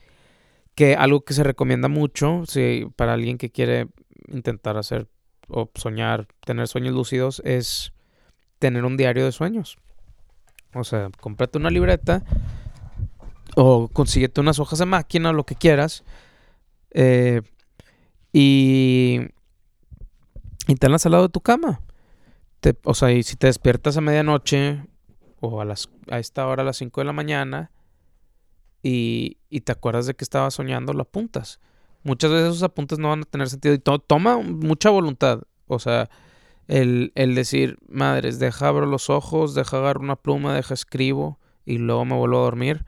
Que 0.76 0.96
algo 0.96 1.22
que 1.22 1.34
se 1.34 1.44
recomienda 1.44 1.88
mucho 1.88 2.44
si, 2.46 2.88
para 2.96 3.14
alguien 3.14 3.38
que 3.38 3.50
quiere 3.50 3.88
intentar 4.28 4.78
hacer 4.78 5.08
o 5.48 5.70
soñar, 5.76 6.28
tener 6.46 6.68
sueños 6.68 6.94
lúcidos, 6.94 7.42
es 7.46 7.94
tener 8.60 8.86
un 8.86 8.98
diario 8.98 9.26
de 9.26 9.32
sueños. 9.32 9.78
O 10.74 10.84
sea, 10.84 11.10
cómprate 11.22 11.58
una 11.58 11.70
libreta 11.70 12.24
o 13.56 13.88
consíguete 13.88 14.42
unas 14.42 14.60
hojas 14.60 14.80
de 14.80 14.86
máquina, 14.86 15.32
lo 15.32 15.46
que 15.46 15.56
quieras. 15.56 16.04
Eh, 16.92 17.42
y, 18.34 19.20
y 20.68 20.76
tenlas 20.76 21.06
al 21.06 21.14
lado 21.14 21.24
de 21.24 21.30
tu 21.30 21.42
cama 21.42 21.82
o 22.84 22.94
sea, 22.94 23.12
y 23.12 23.24
si 23.24 23.36
te 23.36 23.48
despiertas 23.48 23.98
a 23.98 24.02
medianoche 24.02 24.84
o 25.40 25.62
a, 25.62 25.66
las, 25.66 25.90
a 26.10 26.20
esta 26.20 26.48
hora 26.48 26.64
a 26.64 26.66
las 26.66 26.78
5 26.78 27.02
de 27.02 27.06
la 27.06 27.14
mañana 27.14 27.72
y, 28.82 29.38
y, 29.50 29.62
te 29.62 29.72
acuerdas 29.72 30.06
de 30.06 30.16
que 30.16 30.24
estabas 30.24 30.54
soñando, 30.54 30.94
lo 30.94 31.04
apuntas. 31.04 31.60
Muchas 32.06 32.30
veces 32.30 32.50
esos 32.50 32.62
apuntes 32.62 33.00
no 33.00 33.10
van 33.10 33.22
a 33.22 33.26
tener 33.26 33.50
sentido 33.50 33.74
y 33.74 33.80
toma 33.80 34.38
mucha 34.38 34.92
voluntad. 34.92 35.42
O 35.66 35.80
sea, 35.80 36.08
el, 36.68 37.12
el, 37.16 37.34
decir, 37.34 37.80
madres, 37.90 38.38
deja 38.38 38.68
abro 38.68 38.86
los 38.86 39.10
ojos, 39.10 39.56
deja 39.56 39.78
agarrar 39.78 40.04
una 40.04 40.16
pluma, 40.16 40.54
deja 40.54 40.76
escribo 40.76 41.40
y 41.66 41.80
luego 41.80 42.06
me 42.06 42.16
vuelvo 42.16 42.38
a 42.38 42.44
dormir, 42.44 42.86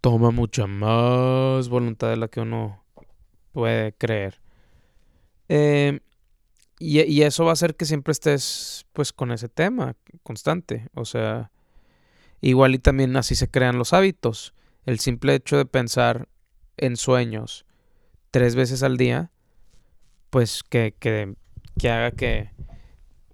toma 0.00 0.30
mucha 0.30 0.68
más 0.68 1.68
voluntad 1.68 2.10
de 2.10 2.16
la 2.16 2.28
que 2.28 2.38
uno 2.40 2.84
puede 3.50 3.92
creer. 3.94 4.40
Eh, 5.48 5.98
y, 6.78 7.22
eso 7.22 7.42
va 7.42 7.50
a 7.50 7.54
hacer 7.54 7.74
que 7.74 7.86
siempre 7.86 8.12
estés 8.12 8.86
pues 8.92 9.12
con 9.12 9.32
ese 9.32 9.48
tema 9.48 9.96
constante. 10.22 10.90
O 10.94 11.04
sea, 11.04 11.50
igual 12.40 12.76
y 12.76 12.78
también 12.78 13.16
así 13.16 13.34
se 13.34 13.50
crean 13.50 13.78
los 13.78 13.92
hábitos. 13.92 14.54
El 14.86 15.00
simple 15.00 15.34
hecho 15.34 15.56
de 15.56 15.66
pensar 15.66 16.28
en 16.76 16.96
sueños 16.96 17.66
tres 18.30 18.54
veces 18.54 18.82
al 18.82 18.96
día, 18.96 19.30
pues 20.30 20.62
que, 20.62 20.94
que, 20.98 21.34
que 21.78 21.90
haga 21.90 22.10
que 22.10 22.50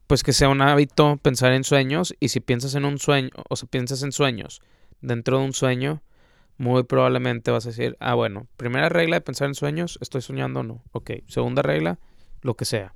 pues 0.06 0.22
que 0.22 0.32
sea 0.32 0.48
un 0.48 0.60
hábito 0.60 1.16
pensar 1.16 1.52
en 1.52 1.64
sueños 1.64 2.14
y 2.20 2.28
si 2.28 2.40
piensas 2.40 2.74
en 2.74 2.84
un 2.84 2.98
sueño 2.98 3.30
o 3.48 3.56
si 3.56 3.66
piensas 3.66 4.02
en 4.02 4.12
sueños 4.12 4.60
dentro 5.00 5.38
de 5.38 5.44
un 5.44 5.52
sueño, 5.52 6.02
muy 6.56 6.84
probablemente 6.84 7.50
vas 7.50 7.66
a 7.66 7.70
decir, 7.70 7.96
ah 8.00 8.14
bueno, 8.14 8.46
primera 8.56 8.88
regla 8.88 9.16
de 9.16 9.20
pensar 9.20 9.48
en 9.48 9.54
sueños, 9.54 9.98
estoy 10.00 10.22
soñando 10.22 10.60
o 10.60 10.62
no. 10.62 10.82
Ok, 10.92 11.10
segunda 11.26 11.62
regla, 11.62 11.98
lo 12.42 12.54
que 12.54 12.64
sea. 12.64 12.94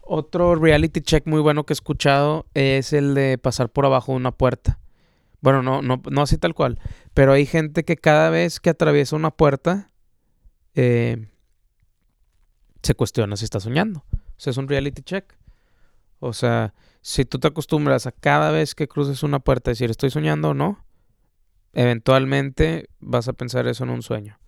Otro 0.00 0.54
reality 0.54 1.00
check 1.00 1.26
muy 1.26 1.40
bueno 1.40 1.64
que 1.64 1.72
he 1.72 1.74
escuchado 1.74 2.46
es 2.54 2.92
el 2.92 3.14
de 3.14 3.38
pasar 3.38 3.70
por 3.70 3.86
abajo 3.86 4.12
de 4.12 4.16
una 4.16 4.32
puerta. 4.32 4.78
Bueno, 5.40 5.62
no, 5.62 5.82
no, 5.82 6.00
no 6.10 6.22
así 6.22 6.38
tal 6.38 6.54
cual. 6.54 6.78
Pero 7.12 7.32
hay 7.32 7.44
gente 7.44 7.84
que 7.84 7.96
cada 7.96 8.30
vez 8.30 8.60
que 8.60 8.70
atraviesa 8.70 9.16
una 9.16 9.30
puerta 9.30 9.90
eh, 10.76 11.26
se 12.82 12.94
cuestiona 12.94 13.36
si 13.36 13.44
está 13.44 13.58
soñando. 13.58 14.04
O 14.12 14.34
sea, 14.36 14.52
es 14.52 14.56
un 14.58 14.68
reality 14.68 15.02
check. 15.02 15.34
O 16.20 16.32
sea, 16.32 16.74
si 17.00 17.24
tú 17.24 17.38
te 17.38 17.48
acostumbras 17.48 18.06
a 18.06 18.12
cada 18.12 18.50
vez 18.50 18.74
que 18.74 18.86
cruces 18.86 19.22
una 19.22 19.40
puerta 19.40 19.70
decir 19.70 19.90
estoy 19.90 20.10
soñando 20.10 20.50
o 20.50 20.54
no, 20.54 20.84
eventualmente 21.72 22.88
vas 23.00 23.26
a 23.28 23.32
pensar 23.32 23.66
eso 23.66 23.84
en 23.84 23.90
un 23.90 24.02
sueño. 24.02 24.38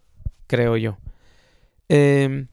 Creo 0.47 0.76
yo. 0.76 0.99
Eh, 1.89 2.47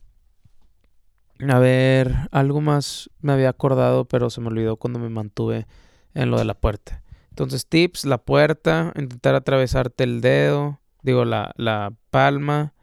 a 1.40 1.60
ver, 1.60 2.16
algo 2.32 2.62
más 2.62 3.10
me 3.20 3.34
había 3.34 3.50
acordado, 3.50 4.06
pero 4.06 4.30
se 4.30 4.42
me 4.42 4.48
olvidó 4.48 4.78
cuando 4.78 5.00
me 5.00 5.10
mantuve 5.10 5.68
en 6.14 6.32
lo 6.32 6.38
de 6.38 6.46
la 6.46 6.54
puerta. 6.54 7.04
Entonces, 7.30 7.68
tips, 7.68 8.06
la 8.06 8.20
puerta, 8.20 8.94
intentar 8.96 9.36
atravesarte 9.36 10.06
el 10.06 10.22
dedo, 10.22 10.80
digo, 11.02 11.26
la, 11.26 11.54
la 11.58 11.94
palma, 12.10 12.74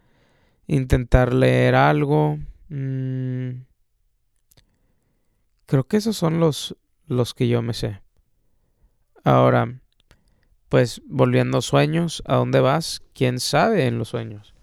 intentar 0.75 1.35
leer 1.35 1.75
algo. 1.75 2.39
Mm, 2.69 3.65
creo 5.67 5.85
que 5.85 5.99
esos 5.99 6.17
son 6.17 6.41
los, 6.41 6.77
los 7.07 7.35
que 7.35 7.49
yo 7.49 7.63
me 7.63 7.75
sé. 7.75 8.01
Ahora, 9.25 9.81
pues 10.69 11.03
volviendo 11.07 11.59
a 11.59 11.63
sueños, 11.63 12.23
¿a 12.27 12.37
dónde 12.37 12.61
vas? 12.61 13.03
¿Quién 13.13 13.39
sabe 13.41 13.87
en 13.87 13.99
los 13.99 14.09
sueños? 14.09 14.55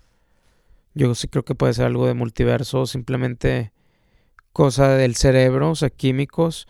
Yo 0.95 1.13
sí 1.15 1.27
creo 1.27 1.45
que 1.45 1.55
puede 1.55 1.73
ser 1.73 1.85
algo 1.85 2.07
de 2.07 2.15
multiverso, 2.15 2.87
simplemente 2.87 3.71
cosa 4.51 4.89
del 4.89 5.15
cerebro, 5.15 5.71
o 5.71 5.75
sea, 5.75 5.89
químicos, 5.89 6.67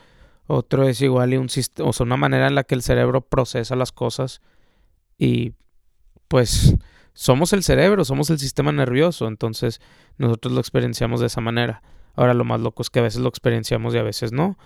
Otro 0.47 0.87
es 0.87 1.01
igual 1.01 1.33
y 1.33 1.37
un 1.37 1.47
o 1.47 1.93
sea, 1.93 2.03
una 2.05 2.17
manera 2.17 2.47
en 2.47 2.55
la 2.55 2.63
que 2.63 2.75
el 2.75 2.81
cerebro 2.81 3.21
procesa 3.21 3.75
las 3.75 3.91
cosas 3.91 4.41
y 5.17 5.53
pues 6.27 6.75
somos 7.19 7.51
el 7.51 7.63
cerebro, 7.63 8.05
somos 8.05 8.29
el 8.29 8.39
sistema 8.39 8.71
nervioso, 8.71 9.27
entonces 9.27 9.81
nosotros 10.17 10.53
lo 10.53 10.61
experienciamos 10.61 11.19
de 11.19 11.27
esa 11.27 11.41
manera. 11.41 11.83
Ahora 12.15 12.33
lo 12.33 12.45
más 12.45 12.61
loco 12.61 12.81
es 12.81 12.89
que 12.89 12.99
a 12.99 13.01
veces 13.01 13.19
lo 13.19 13.27
experienciamos 13.27 13.93
y 13.93 13.97
a 13.97 14.03
veces 14.03 14.31
no. 14.31 14.57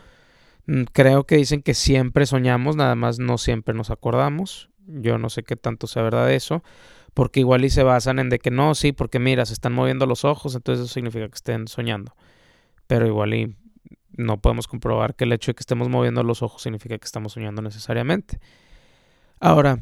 Mm, 0.67 0.83
creo 0.91 1.23
que 1.23 1.35
dicen 1.35 1.63
que 1.63 1.73
siempre 1.73 2.27
soñamos, 2.27 2.75
nada 2.75 2.93
más 2.93 3.17
no 3.17 3.39
siempre 3.39 3.73
nos 3.73 3.89
acordamos. 3.89 4.69
Yo 4.85 5.17
no 5.17 5.31
sé 5.31 5.41
qué 5.41 5.55
tanto 5.55 5.87
sea 5.87 6.03
verdad 6.03 6.31
eso, 6.31 6.63
porque 7.15 7.39
igual 7.39 7.65
y 7.65 7.71
se 7.71 7.81
basan 7.81 8.19
en 8.19 8.29
de 8.29 8.37
que 8.37 8.51
no, 8.51 8.75
sí, 8.75 8.91
porque 8.91 9.17
mira, 9.17 9.47
se 9.47 9.53
están 9.53 9.73
moviendo 9.73 10.05
los 10.05 10.23
ojos, 10.23 10.53
entonces 10.53 10.85
eso 10.85 10.93
significa 10.93 11.27
que 11.27 11.35
estén 11.35 11.67
soñando. 11.67 12.15
Pero 12.85 13.07
igual 13.07 13.33
y 13.33 13.55
no 14.15 14.39
podemos 14.41 14.67
comprobar 14.67 15.15
que 15.15 15.23
el 15.23 15.33
hecho 15.33 15.49
de 15.49 15.55
que 15.55 15.61
estemos 15.61 15.89
moviendo 15.89 16.21
los 16.21 16.43
ojos 16.43 16.61
significa 16.61 16.99
que 16.99 17.05
estamos 17.05 17.33
soñando 17.33 17.63
necesariamente. 17.63 18.39
Ahora, 19.39 19.79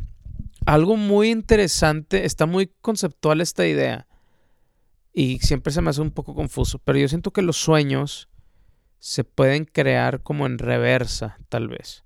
algo 0.66 0.98
muy 0.98 1.30
interesante, 1.30 2.26
está 2.26 2.46
muy 2.46 2.72
conceptual 2.82 3.42
esta 3.42 3.66
idea 3.66 4.08
y 5.14 5.40
siempre 5.40 5.74
se 5.74 5.82
me 5.82 5.90
hace 5.90 6.02
un 6.02 6.12
poco 6.12 6.36
confuso, 6.36 6.80
pero 6.80 7.00
yo 7.00 7.08
siento 7.08 7.32
que 7.32 7.42
los 7.42 7.58
sueños 7.58 8.30
se 9.00 9.24
pueden 9.24 9.66
crear 9.66 10.22
como 10.22 10.46
en 10.46 10.58
reversa, 10.58 11.38
tal 11.50 11.68
vez. 11.68 12.04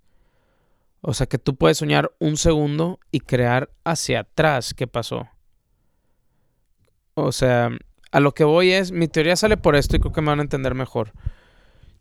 O 1.01 1.13
sea 1.13 1.27
que 1.27 1.37
tú 1.37 1.55
puedes 1.55 1.77
soñar 1.77 2.11
un 2.19 2.37
segundo 2.37 2.99
y 3.11 3.19
crear 3.19 3.69
hacia 3.83 4.21
atrás 4.21 4.73
qué 4.73 4.87
pasó. 4.87 5.27
O 7.13 7.31
sea, 7.31 7.69
a 8.11 8.19
lo 8.19 8.33
que 8.33 8.43
voy 8.43 8.71
es, 8.71 8.91
mi 8.91 9.07
teoría 9.07 9.35
sale 9.35 9.57
por 9.57 9.75
esto 9.75 9.95
y 9.95 9.99
creo 9.99 10.13
que 10.13 10.21
me 10.21 10.29
van 10.29 10.39
a 10.39 10.43
entender 10.43 10.73
mejor. 10.73 11.11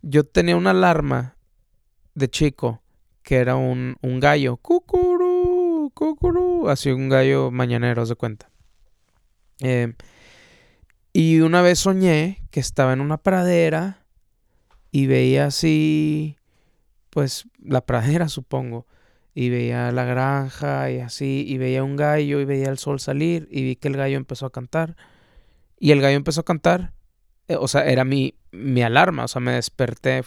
Yo 0.01 0.25
tenía 0.25 0.57
una 0.57 0.71
alarma 0.71 1.37
de 2.15 2.31
chico 2.31 2.83
que 3.23 3.37
era 3.37 3.57
un, 3.57 3.97
un 4.01 4.21
gallo. 4.21 4.57
Cucurú, 4.59 5.54
Así 6.69 6.91
un 6.91 7.09
gallo 7.09 7.51
mañanero, 7.51 8.07
de 8.07 8.15
cuenta. 8.15 8.51
Eh, 9.61 9.95
y 11.13 11.41
una 11.41 11.63
vez 11.63 11.79
soñé 11.79 12.43
que 12.51 12.61
estaba 12.61 12.93
en 12.93 13.01
una 13.01 13.19
pradera 13.19 14.05
y 14.91 15.07
veía 15.07 15.47
así, 15.47 16.37
pues 17.11 17.47
la 17.63 17.85
pradera 17.87 18.29
supongo 18.29 18.87
y 19.35 19.51
veía 19.51 19.91
la 19.91 20.05
granja 20.05 20.91
y 20.91 21.01
así, 21.01 21.45
y 21.47 21.59
veía 21.59 21.83
un 21.83 21.97
gallo 21.97 22.41
y 22.41 22.45
veía 22.45 22.69
el 22.69 22.79
sol 22.79 23.01
salir 23.01 23.49
y 23.51 23.65
vi 23.65 23.77
que 23.77 23.89
el 23.89 23.97
gallo 23.97 24.17
empezó 24.17 24.47
a 24.47 24.53
cantar. 24.53 24.97
Y 25.79 25.91
el 25.91 26.01
gallo 26.01 26.17
empezó 26.17 26.43
a 26.43 26.45
cantar, 26.45 26.93
eh, 27.49 27.57
o 27.57 27.69
sea, 27.69 27.85
era 27.85 28.05
mi, 28.05 28.35
mi 28.53 28.83
alarma, 28.83 29.25
o 29.25 29.29
sea, 29.29 29.41
me 29.41 29.53
desperté. 29.53 30.23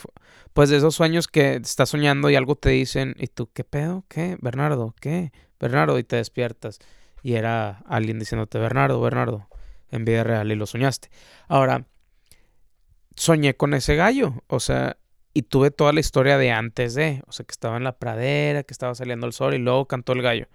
Pues 0.53 0.69
de 0.69 0.77
esos 0.77 0.95
sueños 0.95 1.27
que 1.27 1.55
estás 1.55 1.89
soñando 1.89 2.29
y 2.29 2.35
algo 2.35 2.55
te 2.55 2.69
dicen, 2.69 3.15
¿y 3.17 3.27
tú 3.27 3.49
qué 3.53 3.63
pedo? 3.63 4.03
¿Qué? 4.09 4.37
Bernardo, 4.41 4.93
¿qué? 4.99 5.31
Bernardo, 5.59 5.97
y 5.99 6.03
te 6.03 6.17
despiertas. 6.17 6.79
Y 7.23 7.33
era 7.33 7.83
alguien 7.87 8.19
diciéndote, 8.19 8.59
Bernardo, 8.59 9.01
Bernardo, 9.01 9.47
en 9.91 10.05
vida 10.05 10.23
real, 10.23 10.51
y 10.51 10.55
lo 10.55 10.65
soñaste. 10.65 11.09
Ahora, 11.47 11.85
soñé 13.15 13.55
con 13.55 13.73
ese 13.73 13.95
gallo, 13.95 14.43
o 14.47 14.59
sea, 14.59 14.97
y 15.33 15.43
tuve 15.43 15.71
toda 15.71 15.93
la 15.93 15.99
historia 15.99 16.37
de 16.37 16.51
antes 16.51 16.93
de, 16.95 17.21
o 17.27 17.31
sea, 17.31 17.45
que 17.45 17.51
estaba 17.51 17.77
en 17.77 17.83
la 17.83 17.97
pradera, 17.97 18.63
que 18.63 18.73
estaba 18.73 18.95
saliendo 18.95 19.27
el 19.27 19.33
sol 19.33 19.53
y 19.53 19.59
luego 19.59 19.87
cantó 19.87 20.13
el 20.13 20.21
gallo. 20.21 20.47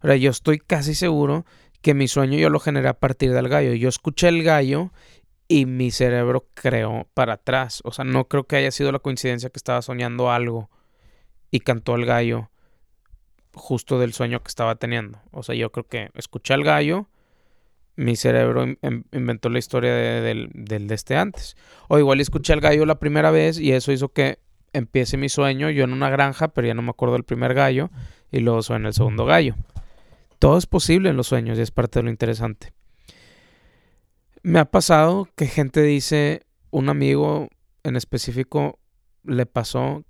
Ahora, 0.00 0.16
yo 0.16 0.30
estoy 0.30 0.58
casi 0.58 0.94
seguro 0.94 1.46
que 1.80 1.94
mi 1.94 2.08
sueño 2.08 2.38
yo 2.38 2.50
lo 2.50 2.60
generé 2.60 2.88
a 2.88 2.98
partir 2.98 3.32
del 3.32 3.48
gallo. 3.48 3.72
Yo 3.74 3.88
escuché 3.88 4.28
el 4.28 4.42
gallo 4.42 4.90
y 5.48 5.66
mi 5.66 5.90
cerebro 5.90 6.48
creó 6.54 7.06
para 7.14 7.34
atrás. 7.34 7.80
O 7.84 7.92
sea, 7.92 8.04
no 8.04 8.28
creo 8.28 8.44
que 8.44 8.56
haya 8.56 8.70
sido 8.70 8.92
la 8.92 8.98
coincidencia 8.98 9.50
que 9.50 9.58
estaba 9.58 9.80
soñando 9.82 10.30
algo 10.30 10.68
y 11.50 11.60
cantó 11.60 11.94
el 11.94 12.04
gallo 12.04 12.50
justo 13.56 13.98
del 13.98 14.12
sueño 14.12 14.42
que 14.42 14.48
estaba 14.48 14.76
teniendo. 14.76 15.20
O 15.32 15.42
sea, 15.42 15.54
yo 15.54 15.72
creo 15.72 15.88
que 15.88 16.10
escuché 16.14 16.54
al 16.54 16.62
gallo, 16.62 17.08
mi 17.96 18.14
cerebro 18.14 18.66
inventó 19.12 19.48
la 19.48 19.58
historia 19.58 19.92
del, 19.94 20.50
de 20.52 20.94
este 20.94 21.16
antes. 21.16 21.56
O 21.88 21.98
igual 21.98 22.20
escuché 22.20 22.52
al 22.52 22.60
gallo 22.60 22.86
la 22.86 22.98
primera 22.98 23.30
vez 23.30 23.58
y 23.58 23.72
eso 23.72 23.90
hizo 23.90 24.10
que 24.10 24.38
empiece 24.72 25.16
mi 25.16 25.30
sueño, 25.30 25.70
yo 25.70 25.84
en 25.84 25.92
una 25.92 26.10
granja, 26.10 26.48
pero 26.48 26.66
ya 26.66 26.74
no 26.74 26.82
me 26.82 26.90
acuerdo 26.90 27.14
del 27.14 27.24
primer 27.24 27.54
gallo, 27.54 27.90
y 28.30 28.40
luego 28.40 28.62
suena 28.62 28.88
el 28.88 28.94
segundo 28.94 29.24
gallo. 29.24 29.54
Todo 30.38 30.58
es 30.58 30.66
posible 30.66 31.08
en 31.08 31.16
los 31.16 31.28
sueños 31.28 31.58
y 31.58 31.62
es 31.62 31.70
parte 31.70 31.98
de 31.98 32.02
lo 32.04 32.10
interesante. 32.10 32.74
Me 34.42 34.58
ha 34.58 34.66
pasado 34.66 35.28
que 35.34 35.46
gente 35.46 35.82
dice, 35.82 36.42
un 36.70 36.90
amigo 36.90 37.48
en 37.84 37.96
específico 37.96 38.78
le 39.24 39.46
pasó 39.46 40.04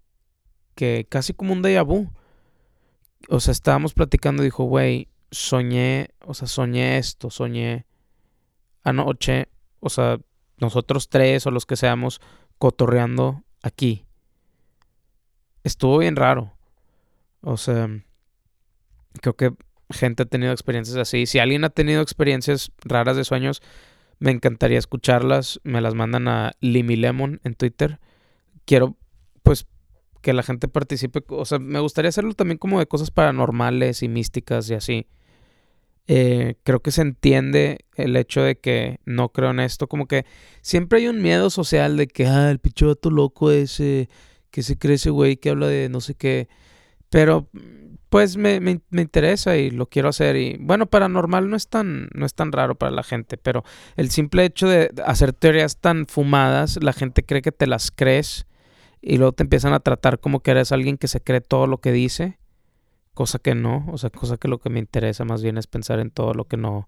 que 0.74 1.07
casi 1.09 1.32
como 1.32 1.53
un 1.53 1.62
déjà. 1.62 2.11
O 3.28 3.40
sea, 3.40 3.52
estábamos 3.52 3.94
platicando 3.94 4.42
dijo, 4.42 4.64
güey, 4.64 5.08
soñé, 5.30 6.10
o 6.24 6.34
sea, 6.34 6.48
soñé 6.48 6.98
esto, 6.98 7.30
soñé 7.30 7.86
anoche, 8.82 9.48
o 9.80 9.90
sea, 9.90 10.18
nosotros 10.58 11.08
tres 11.08 11.46
o 11.46 11.50
los 11.50 11.66
que 11.66 11.76
seamos 11.76 12.20
cotorreando 12.58 13.42
aquí. 13.62 14.06
Estuvo 15.64 15.98
bien 15.98 16.16
raro. 16.16 16.56
O 17.40 17.56
sea, 17.56 17.88
creo 19.20 19.36
que 19.36 19.52
gente 19.90 20.22
ha 20.22 20.26
tenido 20.26 20.52
experiencias 20.52 20.96
así. 20.96 21.26
Si 21.26 21.38
alguien 21.38 21.64
ha 21.64 21.70
tenido 21.70 22.02
experiencias 22.02 22.72
raras 22.84 23.16
de 23.16 23.24
sueños, 23.24 23.62
me 24.18 24.30
encantaría 24.30 24.78
escucharlas. 24.78 25.60
Me 25.64 25.80
las 25.80 25.94
mandan 25.94 26.28
a 26.28 26.52
Limilemon 26.60 27.40
en 27.44 27.54
Twitter. 27.54 28.00
Quiero, 28.64 28.96
pues, 29.42 29.66
que 30.26 30.32
la 30.32 30.42
gente 30.42 30.66
participe. 30.66 31.22
O 31.28 31.44
sea, 31.44 31.60
me 31.60 31.78
gustaría 31.78 32.08
hacerlo 32.08 32.34
también 32.34 32.58
como 32.58 32.80
de 32.80 32.88
cosas 32.88 33.12
paranormales 33.12 34.02
y 34.02 34.08
místicas 34.08 34.68
y 34.68 34.74
así. 34.74 35.06
Eh, 36.08 36.56
creo 36.64 36.80
que 36.80 36.90
se 36.90 37.02
entiende 37.02 37.84
el 37.94 38.16
hecho 38.16 38.42
de 38.42 38.58
que 38.58 38.98
no 39.04 39.28
creo 39.28 39.50
en 39.50 39.60
esto. 39.60 39.86
Como 39.86 40.08
que 40.08 40.26
siempre 40.62 40.98
hay 40.98 41.06
un 41.06 41.22
miedo 41.22 41.48
social 41.48 41.96
de 41.96 42.08
que, 42.08 42.26
ah, 42.26 42.50
el 42.50 42.58
pichoto 42.58 43.08
loco 43.08 43.52
ese, 43.52 44.08
que 44.50 44.64
se 44.64 44.76
cree 44.76 44.96
ese 44.96 45.10
güey 45.10 45.36
que 45.36 45.50
habla 45.50 45.68
de 45.68 45.88
no 45.88 46.00
sé 46.00 46.16
qué. 46.16 46.48
Pero 47.08 47.48
pues 48.08 48.36
me, 48.36 48.58
me, 48.58 48.80
me, 48.90 49.02
interesa 49.02 49.56
y 49.56 49.70
lo 49.70 49.86
quiero 49.88 50.08
hacer. 50.08 50.34
Y 50.34 50.56
bueno, 50.58 50.86
paranormal 50.86 51.48
no 51.48 51.54
es 51.54 51.68
tan, 51.68 52.08
no 52.14 52.26
es 52.26 52.34
tan 52.34 52.50
raro 52.50 52.74
para 52.74 52.90
la 52.90 53.04
gente, 53.04 53.36
pero 53.36 53.62
el 53.94 54.10
simple 54.10 54.44
hecho 54.44 54.66
de 54.66 54.90
hacer 55.04 55.32
teorías 55.32 55.76
tan 55.80 56.06
fumadas, 56.06 56.82
la 56.82 56.92
gente 56.92 57.22
cree 57.22 57.42
que 57.42 57.52
te 57.52 57.68
las 57.68 57.92
crees 57.92 58.44
y 59.07 59.18
luego 59.18 59.32
te 59.32 59.42
empiezan 59.42 59.72
a 59.72 59.80
tratar 59.80 60.18
como 60.18 60.40
que 60.40 60.50
eres 60.50 60.72
alguien 60.72 60.98
que 60.98 61.09
se 61.09 61.20
cree 61.20 61.40
todo 61.40 61.66
lo 61.66 61.78
que 61.78 61.92
dice 61.92 62.38
cosa 63.16 63.38
que 63.38 63.54
no, 63.54 63.86
o 63.90 63.96
sea, 63.96 64.11
cosa 64.11 64.36
que 64.36 64.46
lo 64.46 64.59
que 64.59 64.68
me 64.68 64.78
interesa 64.78 65.24
más 65.24 65.42
bien 65.42 65.57
es 65.57 65.66
pensar 65.66 66.00
en 66.00 66.11
todo 66.11 66.34
lo 66.34 66.44
que 66.44 66.59
no 66.59 66.86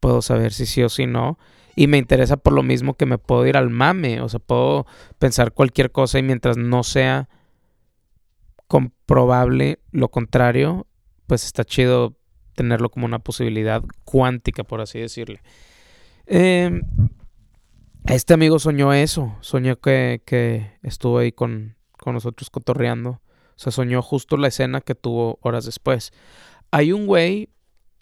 puedo 0.00 0.20
saber 0.20 0.52
si 0.52 0.66
sí 0.66 0.82
o 0.82 0.90
si 0.90 1.06
no. 1.06 1.38
Y 1.74 1.86
me 1.86 1.96
interesa 1.96 2.36
por 2.36 2.52
lo 2.52 2.62
mismo 2.62 2.92
que 2.92 3.06
me 3.06 3.16
puedo 3.16 3.46
ir 3.46 3.56
al 3.56 3.70
mame, 3.70 4.20
o 4.20 4.28
sea, 4.28 4.38
puedo 4.38 4.86
pensar 5.18 5.52
cualquier 5.52 5.92
cosa 5.92 6.18
y 6.18 6.22
mientras 6.22 6.58
no 6.58 6.82
sea 6.82 7.30
comprobable 8.66 9.78
lo 9.92 10.10
contrario, 10.10 10.86
pues 11.26 11.46
está 11.46 11.64
chido 11.64 12.18
tenerlo 12.54 12.90
como 12.90 13.06
una 13.06 13.20
posibilidad 13.20 13.82
cuántica, 14.04 14.62
por 14.62 14.82
así 14.82 14.98
decirle. 14.98 15.40
Em, 16.26 16.82
este 18.08 18.34
amigo 18.34 18.58
soñó 18.58 18.92
eso, 18.92 19.36
soñó 19.40 19.76
que, 19.80 20.22
que 20.24 20.78
estuvo 20.82 21.18
ahí 21.18 21.32
con, 21.32 21.76
con 21.98 22.14
nosotros 22.14 22.50
cotorreando 22.50 23.20
o 23.56 23.58
sea, 23.58 23.72
soñó 23.72 24.02
justo 24.02 24.36
la 24.36 24.48
escena 24.48 24.82
que 24.82 24.94
tuvo 24.94 25.38
horas 25.40 25.64
después. 25.64 26.12
Hay 26.70 26.92
un 26.92 27.06
güey 27.06 27.48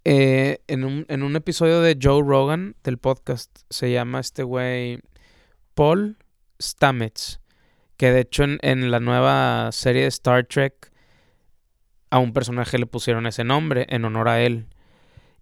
eh, 0.04 0.58
en, 0.66 0.84
un, 0.84 1.06
en 1.08 1.22
un 1.22 1.36
episodio 1.36 1.80
de 1.80 1.96
Joe 2.00 2.22
Rogan 2.22 2.74
del 2.82 2.98
podcast, 2.98 3.56
se 3.70 3.92
llama 3.92 4.18
este 4.18 4.42
güey 4.42 4.98
Paul 5.74 6.18
Stamets, 6.60 7.40
que 7.96 8.10
de 8.10 8.20
hecho 8.20 8.42
en, 8.42 8.58
en, 8.62 8.90
la 8.90 8.98
nueva 8.98 9.70
serie 9.70 10.02
de 10.02 10.08
Star 10.08 10.44
Trek 10.44 10.92
a 12.10 12.18
un 12.18 12.32
personaje 12.32 12.76
le 12.76 12.86
pusieron 12.86 13.26
ese 13.26 13.44
nombre 13.44 13.86
en 13.88 14.04
honor 14.04 14.28
a 14.28 14.42
él. 14.42 14.66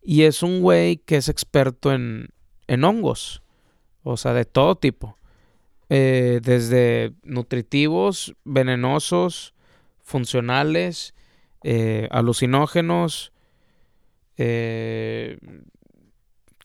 Y 0.02 0.22
es 0.22 0.42
un 0.42 0.60
güey 0.60 0.98
que 0.98 1.16
es 1.16 1.30
experto 1.30 1.92
en, 1.92 2.28
en 2.66 2.84
hongos, 2.84 3.41
o 4.03 4.16
sea, 4.16 4.32
de 4.32 4.44
todo 4.44 4.76
tipo. 4.76 5.16
Eh, 5.88 6.40
desde 6.42 7.12
nutritivos, 7.22 8.34
venenosos, 8.44 9.55
funcionales, 10.00 11.14
eh, 11.64 12.09
alucinógenos, 12.11 13.32
eh, 14.36 15.38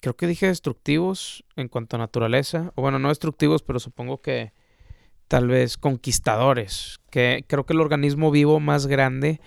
creo 0.01 0.15
que 0.15 0.27
dije 0.27 0.47
destructivos 0.47 1.43
en 1.55 1.67
cuanto 1.67 1.95
a 1.95 1.99
naturaleza, 1.99 2.71
o 2.75 2.81
bueno, 2.81 2.99
no 2.99 3.09
destructivos, 3.09 3.63
pero 3.63 3.79
supongo 3.79 4.21
que 4.21 4.53
tal 5.27 5.47
vez 5.47 5.77
conquistadores, 5.77 6.99
que 7.09 7.43
creo 7.47 7.65
que 7.65 7.73
el 7.73 7.81
organismo 7.81 8.31
vivo 8.31 8.59
más 8.59 8.87
grande 8.87 9.41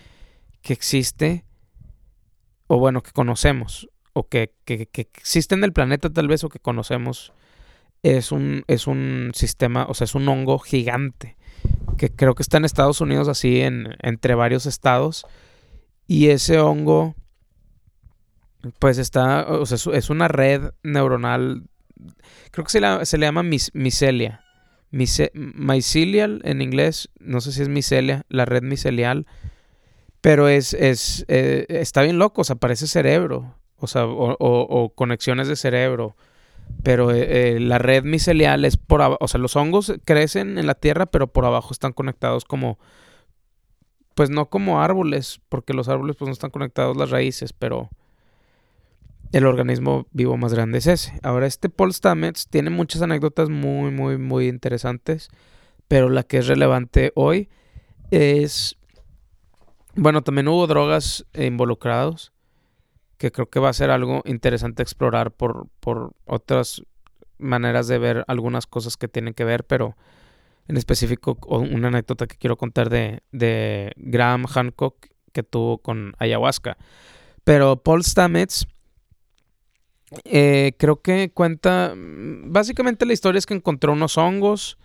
que 0.63 0.75
existe, 0.75 1.45
o 2.67 2.79
bueno, 2.79 3.03
que 3.03 3.13
conocemos, 3.13 3.89
o 4.13 4.29
que, 4.29 4.53
que, 4.65 4.87
que 4.87 5.01
existe 5.01 5.55
en 5.55 5.65
el 5.65 5.73
planeta 5.73 6.11
tal 6.11 6.29
vez, 6.29 6.45
o 6.45 6.49
que 6.51 6.59
conocemos, 6.59 7.33
es 8.03 8.33
un, 8.33 8.65
es 8.67 8.87
un 8.87 9.33
sistema, 9.35 9.87
o 9.89 9.95
sea, 9.95 10.05
es 10.05 10.15
un 10.15 10.29
hongo 10.29 10.59
gigante 10.59 11.37
que 11.97 12.11
creo 12.11 12.35
que 12.35 12.43
está 12.43 12.57
en 12.57 12.65
Estados 12.65 13.01
Unidos, 13.01 13.29
así 13.29 13.61
en, 13.61 13.95
entre 14.01 14.35
varios 14.35 14.67
estados. 14.67 15.27
Y 16.07 16.29
ese 16.29 16.59
hongo, 16.59 17.15
pues 18.79 18.99
está, 18.99 19.47
o 19.47 19.67
sea, 19.67 19.95
es 19.95 20.11
una 20.11 20.29
red 20.29 20.71
neuronal, 20.83 21.65
creo 22.51 22.65
que 22.65 22.71
se, 22.71 23.05
se 23.05 23.19
le 23.19 23.27
llama 23.27 23.43
micelia. 23.43 24.45
mycelial 24.91 26.41
en 26.45 26.63
inglés, 26.63 27.11
no 27.19 27.41
sé 27.41 27.53
si 27.53 27.63
es 27.63 27.69
micelia, 27.69 28.25
la 28.29 28.47
red 28.47 28.63
micelial, 28.63 29.27
pero 30.21 30.49
es, 30.49 30.75
es 30.75 31.25
eh, 31.29 31.67
está 31.69 32.03
bien 32.03 32.19
loco, 32.19 32.41
o 32.41 32.45
sea, 32.45 32.57
parece 32.57 32.87
cerebro, 32.87 33.55
o 33.77 33.87
sea, 33.87 34.07
o 34.07 34.93
conexiones 34.95 35.49
de 35.49 35.57
cerebro 35.57 36.17
pero 36.83 37.11
eh, 37.11 37.57
eh, 37.57 37.61
la 37.61 37.79
red 37.79 38.05
micelial 38.05 38.65
es 38.65 38.77
por 38.77 39.03
abajo, 39.03 39.19
o 39.21 39.29
sea, 39.29 39.41
los 39.41 39.57
hongos 39.57 39.93
crecen 40.05 40.59
en 40.59 40.67
la 40.67 40.75
tierra, 40.75 41.07
pero 41.07 41.27
por 41.27 41.45
abajo 41.45 41.73
están 41.73 41.93
conectados 41.93 42.45
como, 42.45 42.79
pues 44.15 44.31
no 44.31 44.49
como 44.49 44.81
árboles, 44.81 45.41
porque 45.49 45.75
los 45.75 45.89
árboles 45.89 46.17
pues 46.17 46.29
no 46.29 46.33
están 46.33 46.51
conectados 46.51 46.97
las 46.97 47.11
raíces, 47.11 47.53
pero 47.53 47.91
el 49.33 49.47
organismo 49.47 50.07
vivo 50.13 50.37
más 50.37 50.55
grande 50.55 50.79
es 50.79 50.87
ese. 50.87 51.19
Ahora, 51.23 51.47
este 51.47 51.69
Paul 51.69 51.93
Stamets 51.93 52.49
tiene 52.49 52.71
muchas 52.71 53.03
anécdotas 53.03 53.49
muy, 53.49 53.91
muy, 53.91 54.19
muy 54.19 54.49
interesantes, 54.49 55.29
pero 55.87 56.09
la 56.09 56.23
que 56.23 56.39
es 56.39 56.47
relevante 56.47 57.13
hoy 57.15 57.49
es, 58.11 58.77
bueno, 59.95 60.23
también 60.23 60.49
hubo 60.49 60.67
drogas 60.67 61.27
involucrados 61.35 62.33
que 63.21 63.31
creo 63.31 63.51
que 63.51 63.61
va 63.61 63.69
a 63.69 63.75
ser 63.75 63.91
algo 63.91 64.23
interesante 64.25 64.83
explorar 64.83 65.31
por, 65.31 65.67
por 65.81 66.15
otras 66.25 66.83
maneras 67.37 67.87
de 67.87 67.99
ver 67.99 68.25
algunas 68.29 68.67
cosas 68.67 68.97
que 68.97 69.09
tienen 69.09 69.35
que 69.35 69.45
ver, 69.45 69.65
pero 69.65 69.95
en 70.69 70.79
específico 70.79 71.37
una 71.47 71.89
anécdota 71.89 72.27
que 72.27 72.39
quiero 72.39 72.57
contar 72.57 72.89
de, 72.89 73.23
de 73.31 73.93
Graham 73.97 74.47
Hancock 74.47 75.09
que 75.35 75.43
tuvo 75.43 75.77
con 75.77 76.15
ayahuasca. 76.19 76.79
Pero 77.45 77.83
Paul 77.83 78.05
Stamets 78.05 78.67
eh, 80.25 80.73
creo 80.79 81.03
que 81.03 81.31
cuenta, 81.31 81.93
básicamente 81.95 83.05
la 83.05 83.13
historia 83.13 83.39
es 83.39 83.45
que 83.45 83.53
encontró 83.53 83.93
unos 83.93 84.17
hongos, 84.17 84.79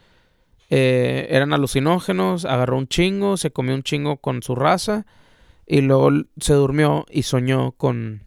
eh, 0.70 1.28
eran 1.30 1.54
alucinógenos, 1.54 2.44
agarró 2.44 2.78
un 2.78 2.90
chingo, 2.90 3.38
se 3.38 3.52
comió 3.52 3.76
un 3.76 3.84
chingo 3.84 4.18
con 4.18 4.44
su 4.44 4.56
raza 4.56 5.06
y 5.66 5.82
luego 5.82 6.10
se 6.38 6.54
durmió 6.54 7.06
y 7.10 7.24
soñó 7.24 7.72
con, 7.72 8.24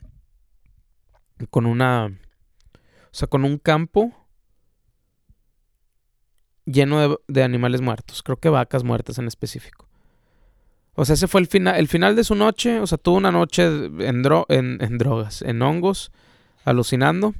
con 1.50 1.66
una, 1.66 2.06
o 2.06 3.12
sea, 3.12 3.28
con 3.28 3.44
un 3.44 3.58
campo 3.58 4.12
lleno 6.64 7.18
de, 7.26 7.42
animales 7.42 7.80
muertos. 7.80 8.22
Creo 8.22 8.36
que 8.36 8.48
vacas 8.48 8.84
muertas 8.84 9.18
en 9.18 9.26
específico. 9.26 9.88
O 10.94 11.04
sea, 11.04 11.14
ese 11.14 11.28
fue 11.28 11.40
el, 11.40 11.46
final 11.46 11.76
el 11.76 11.88
final 11.88 12.16
de 12.16 12.24
su 12.24 12.34
noche. 12.34 12.80
O 12.80 12.86
sea, 12.86 12.98
tuvo 12.98 13.16
una 13.16 13.30
noche 13.30 13.64
en, 13.66 13.98
en, 13.98 14.98
drogas, 14.98 15.42
en 15.42 15.62
hongos, 15.62 16.10
alucinando. 16.64 17.34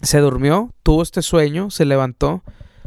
Se 0.00 0.18
durmió, 0.18 0.74
tuvo 0.82 1.02
este 1.02 1.22
sueño, 1.22 1.70
se 1.70 1.84
levantó. 1.84 2.42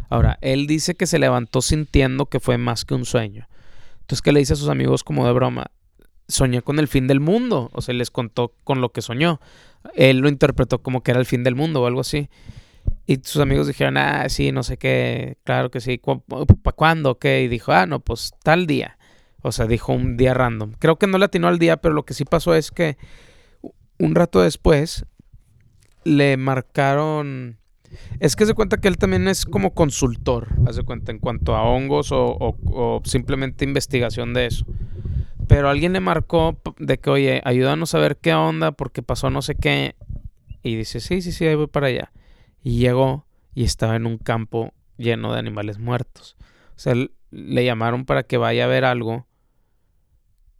Ahora, 0.10 0.38
él 0.42 0.68
dice 0.68 0.96
que 0.96 1.08
se 1.08 1.20
levantó 1.20 1.62
sintiendo 1.62 2.26
que 2.26 2.40
fue 2.40 2.58
más 2.58 2.86
que 2.86 2.96
un 2.96 3.06
sueño. 3.06 3.48
Entonces, 4.02 4.22
¿qué 4.22 4.32
le 4.32 4.40
dice 4.40 4.54
a 4.54 4.58
sus 4.58 4.70
amigos 4.70 5.04
como 5.04 5.26
de 5.26 5.34
broma? 5.34 5.72
Soñé 6.28 6.62
con 6.62 6.80
el 6.80 6.88
fin 6.88 7.08
del 7.08 7.20
mundo. 7.20 7.70
O 7.74 7.82
sea, 7.82 7.94
les 7.94 8.12
contó 8.12 8.54
con 8.64 8.82
lo 8.82 8.90
que 8.90 9.02
soñó 9.02 9.40
él 9.94 10.20
lo 10.20 10.30
interpretó 10.30 10.80
como 10.80 11.04
que 11.04 11.12
era 11.12 11.20
el 11.20 11.26
fin 11.26 11.44
del 11.44 11.56
mundo 11.56 11.82
o 11.82 11.88
algo 11.88 12.02
así. 12.02 12.30
Y 13.08 13.18
sus 13.24 13.42
amigos 13.42 13.68
dijeron, 13.68 13.98
ah, 13.98 14.28
sí, 14.30 14.52
no 14.52 14.64
sé 14.64 14.78
qué, 14.78 15.38
claro 15.44 15.70
que 15.70 15.80
sí, 15.80 16.00
¿para 16.00 16.76
cuándo? 16.76 17.20
¿Qué? 17.20 17.44
Y 17.44 17.48
dijo, 17.48 17.72
ah, 17.72 17.86
no, 17.86 18.00
pues 18.00 18.34
tal 18.44 18.68
día. 18.68 18.98
O 19.42 19.52
sea, 19.52 19.68
dijo 19.68 19.94
un 19.94 20.18
día 20.18 20.34
random. 20.34 20.74
Creo 20.80 20.98
que 20.98 21.08
no 21.08 21.18
le 21.18 21.26
atinó 21.26 21.48
al 21.48 21.60
día, 21.60 21.78
pero 21.78 21.94
lo 21.94 22.04
que 22.04 22.16
sí 22.16 22.26
pasó 22.26 22.56
es 22.56 22.72
que 22.72 22.98
un 24.00 24.16
rato 24.16 24.42
después 24.42 25.06
le 26.04 26.38
marcaron... 26.38 27.60
Es 28.20 28.36
que 28.36 28.46
se 28.46 28.54
cuenta 28.54 28.78
que 28.78 28.88
él 28.88 28.98
también 28.98 29.28
es 29.28 29.46
como 29.46 29.74
consultor, 29.74 30.50
hace 30.68 30.84
cuenta, 30.84 31.12
en 31.12 31.20
cuanto 31.20 31.56
a 31.56 31.64
hongos 31.64 32.12
o, 32.12 32.36
o 32.40 33.02
simplemente 33.06 33.64
investigación 33.64 34.34
de 34.34 34.48
eso. 34.48 34.66
Pero 35.48 35.70
alguien 35.70 35.94
le 35.94 36.00
marcó 36.00 36.60
de 36.78 36.98
que, 36.98 37.10
oye, 37.10 37.42
ayúdanos 37.46 37.94
a 37.94 38.00
ver 38.00 38.18
qué 38.18 38.34
onda 38.34 38.72
porque 38.72 39.04
pasó 39.04 39.30
no 39.30 39.42
sé 39.42 39.56
qué. 39.56 39.96
Y 40.64 40.76
dice, 40.76 41.00
sí, 41.00 41.22
sí, 41.22 41.32
sí, 41.32 41.46
ahí 41.46 41.56
voy 41.56 41.68
para 41.68 41.88
allá. 41.88 42.12
Y 42.64 42.80
llegó 42.80 43.26
y 43.54 43.64
estaba 43.64 43.96
en 43.96 44.06
un 44.06 44.18
campo 44.18 44.74
lleno 44.98 45.34
de 45.34 45.40
animales 45.40 45.78
muertos. 45.78 46.36
O 46.76 46.80
sea, 46.80 46.94
le 47.32 47.66
llamaron 47.66 48.06
para 48.06 48.24
que 48.24 48.38
vaya 48.38 48.66
a 48.66 48.68
ver 48.68 48.86
algo 48.86 49.28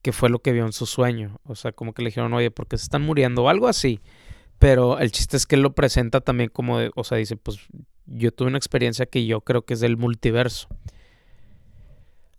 que 0.02 0.12
fue 0.12 0.30
lo 0.30 0.40
que 0.40 0.52
vio 0.52 0.66
en 0.66 0.74
su 0.74 0.86
sueño. 0.86 1.40
O 1.44 1.56
sea, 1.56 1.72
como 1.72 1.94
que 1.94 2.04
le 2.04 2.10
dijeron, 2.10 2.34
oye, 2.34 2.52
porque 2.52 2.78
se 2.78 2.84
están 2.84 3.02
muriendo 3.02 3.44
o 3.44 3.50
algo 3.50 3.68
así. 3.68 4.02
Pero 4.60 5.00
el 5.00 5.12
chiste 5.12 5.36
es 5.36 5.48
que 5.48 5.56
él 5.56 5.62
lo 5.62 5.74
presenta 5.74 6.22
también 6.22 6.50
como 6.50 6.78
de, 6.78 6.92
o 6.96 7.04
sea, 7.04 7.18
dice, 7.18 7.38
pues 7.38 7.60
yo 8.06 8.32
tuve 8.32 8.50
una 8.50 8.58
experiencia 8.58 9.08
que 9.08 9.26
yo 9.26 9.42
creo 9.42 9.64
que 9.64 9.74
es 9.74 9.80
del 9.80 9.98
multiverso. 9.98 10.68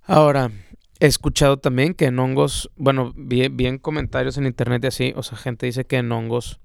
Ahora, 0.04 0.52
He 0.98 1.06
escuchado 1.06 1.58
también 1.58 1.92
que 1.92 2.06
en 2.06 2.18
hongos, 2.18 2.70
bueno, 2.76 3.12
vi, 3.16 3.78
comentarios 3.78 4.38
en 4.38 4.46
internet 4.46 4.84
y 4.84 4.86
así, 4.86 5.12
o 5.14 5.22
sea, 5.22 5.36
gente 5.36 5.66
dice 5.66 5.84
que 5.84 5.96
en 5.96 6.10
hongos, 6.10 6.60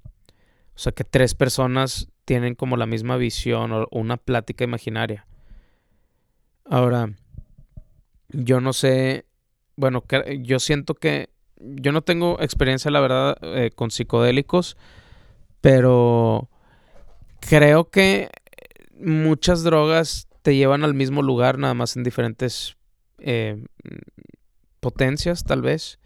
o 0.74 0.80
sea, 0.80 0.94
que 0.94 1.04
tres 1.04 1.36
personas 1.36 2.08
tienen 2.24 2.56
como 2.56 2.78
la 2.78 2.86
misma 2.86 3.18
visión 3.18 3.74
o 3.74 3.88
una 3.92 4.16
plática 4.16 4.64
imaginaria. 4.64 5.28
Ahora, 6.64 7.14
yo 8.30 8.62
no 8.62 8.72
sé, 8.72 9.26
bueno, 9.76 10.04
yo 10.40 10.60
siento 10.60 10.96
que 10.96 11.30
yo 11.60 11.92
no 11.92 12.02
tengo 12.02 12.42
experiencia, 12.42 12.90
la 12.90 13.02
verdad, 13.02 13.38
eh, 13.42 13.72
con 13.76 13.92
psicodélicos, 13.92 14.78
pero 15.60 16.50
creo 17.42 17.90
que 17.90 18.30
muchas 18.98 19.64
drogas 19.64 20.30
te 20.42 20.56
llevan 20.56 20.86
al 20.86 20.94
mismo 20.94 21.22
lugar, 21.22 21.58
nada 21.58 21.74
más 21.74 21.98
en 21.98 22.04
diferentes 22.04 22.78
eh, 23.20 23.64
potencias, 24.82 25.46
tal 25.46 25.62
vez, 25.62 26.00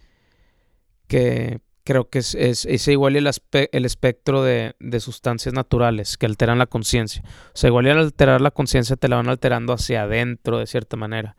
que 1.08 1.62
creo 1.86 2.10
que 2.10 2.20
es, 2.20 2.36
es, 2.36 2.88
igual 2.88 3.16
el, 3.16 3.30
el 3.72 3.86
espectro 3.86 4.44
de, 4.44 4.76
sustancias 5.00 5.54
naturales 5.54 6.18
que 6.18 6.26
alteran 6.26 6.58
la 6.58 6.66
conciencia. 6.66 7.24
O 7.26 7.58
sea, 7.58 7.70
igual 7.70 7.88
al 7.88 8.00
alterar 8.00 8.42
la 8.42 8.52
conciencia 8.52 8.96
te 8.96 9.08
la 9.08 9.18
van 9.18 9.30
alterando 9.30 9.72
hacia 9.72 10.04
adentro 10.04 10.58
de 10.58 10.68
cierta 10.68 10.98
manera. 10.98 11.38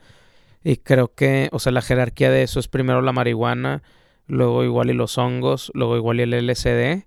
Y 0.62 0.78
creo 0.78 1.14
que, 1.14 1.48
o 1.52 1.58
sea, 1.58 1.72
la 1.72 1.82
jerarquía 1.82 2.30
de 2.30 2.42
eso 2.42 2.60
es 2.60 2.68
primero 2.68 3.02
la 3.02 3.12
marihuana, 3.12 3.82
luego 4.26 4.64
igual 4.64 4.90
y 4.90 4.94
los 4.94 5.18
hongos, 5.18 5.70
luego 5.74 5.96
igual 5.96 6.20
y 6.20 6.22
el 6.22 6.46
LSD, 6.46 7.06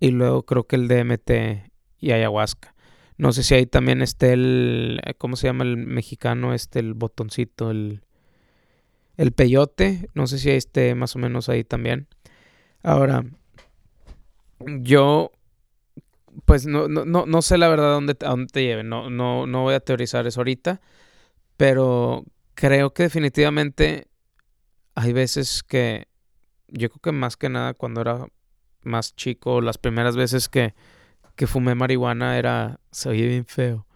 y 0.00 0.10
luego 0.10 0.44
creo 0.44 0.66
que 0.66 0.76
el 0.76 0.88
DMT 0.88 1.70
y 2.00 2.12
ayahuasca. 2.12 2.74
No 3.16 3.32
sé 3.32 3.42
si 3.42 3.54
ahí 3.54 3.66
también 3.66 4.02
esté 4.02 4.32
el, 4.32 5.00
¿cómo 5.18 5.36
se 5.36 5.48
llama 5.48 5.64
el 5.64 5.76
mexicano? 5.76 6.54
Este, 6.54 6.78
el 6.78 6.94
botoncito, 6.94 7.70
el, 7.70 8.02
el 9.18 9.32
peyote. 9.32 10.08
No 10.14 10.26
sé 10.26 10.38
si 10.38 10.48
esté 10.48 10.94
más 10.94 11.14
o 11.14 11.18
menos 11.18 11.50
ahí 11.50 11.64
también. 11.64 12.08
Ahora, 12.82 13.26
yo, 14.60 15.32
pues 16.46 16.64
no, 16.64 16.88
no, 16.88 17.26
no, 17.26 17.42
sé 17.42 17.58
la 17.58 17.68
verdad 17.68 17.92
dónde, 17.92 18.16
a 18.24 18.30
dónde 18.30 18.46
te 18.50 18.62
lleven. 18.62 18.88
No, 18.88 19.10
no, 19.10 19.46
no 19.46 19.62
voy 19.64 19.74
a 19.74 19.80
teorizar 19.80 20.26
eso 20.26 20.40
ahorita. 20.40 20.80
Pero 21.58 22.24
creo 22.54 22.94
que 22.94 23.02
definitivamente 23.02 24.06
hay 24.94 25.12
veces 25.12 25.62
que, 25.62 26.08
yo 26.68 26.88
creo 26.88 27.00
que 27.02 27.12
más 27.12 27.36
que 27.36 27.50
nada 27.50 27.74
cuando 27.74 28.00
era 28.00 28.26
más 28.82 29.14
chico, 29.14 29.60
las 29.60 29.76
primeras 29.76 30.16
veces 30.16 30.48
que 30.48 30.74
que 31.38 31.46
fumé 31.46 31.76
marihuana 31.76 32.36
era. 32.36 32.80
Se 32.90 33.08
oye 33.08 33.26
bien 33.28 33.46
feo. 33.46 33.86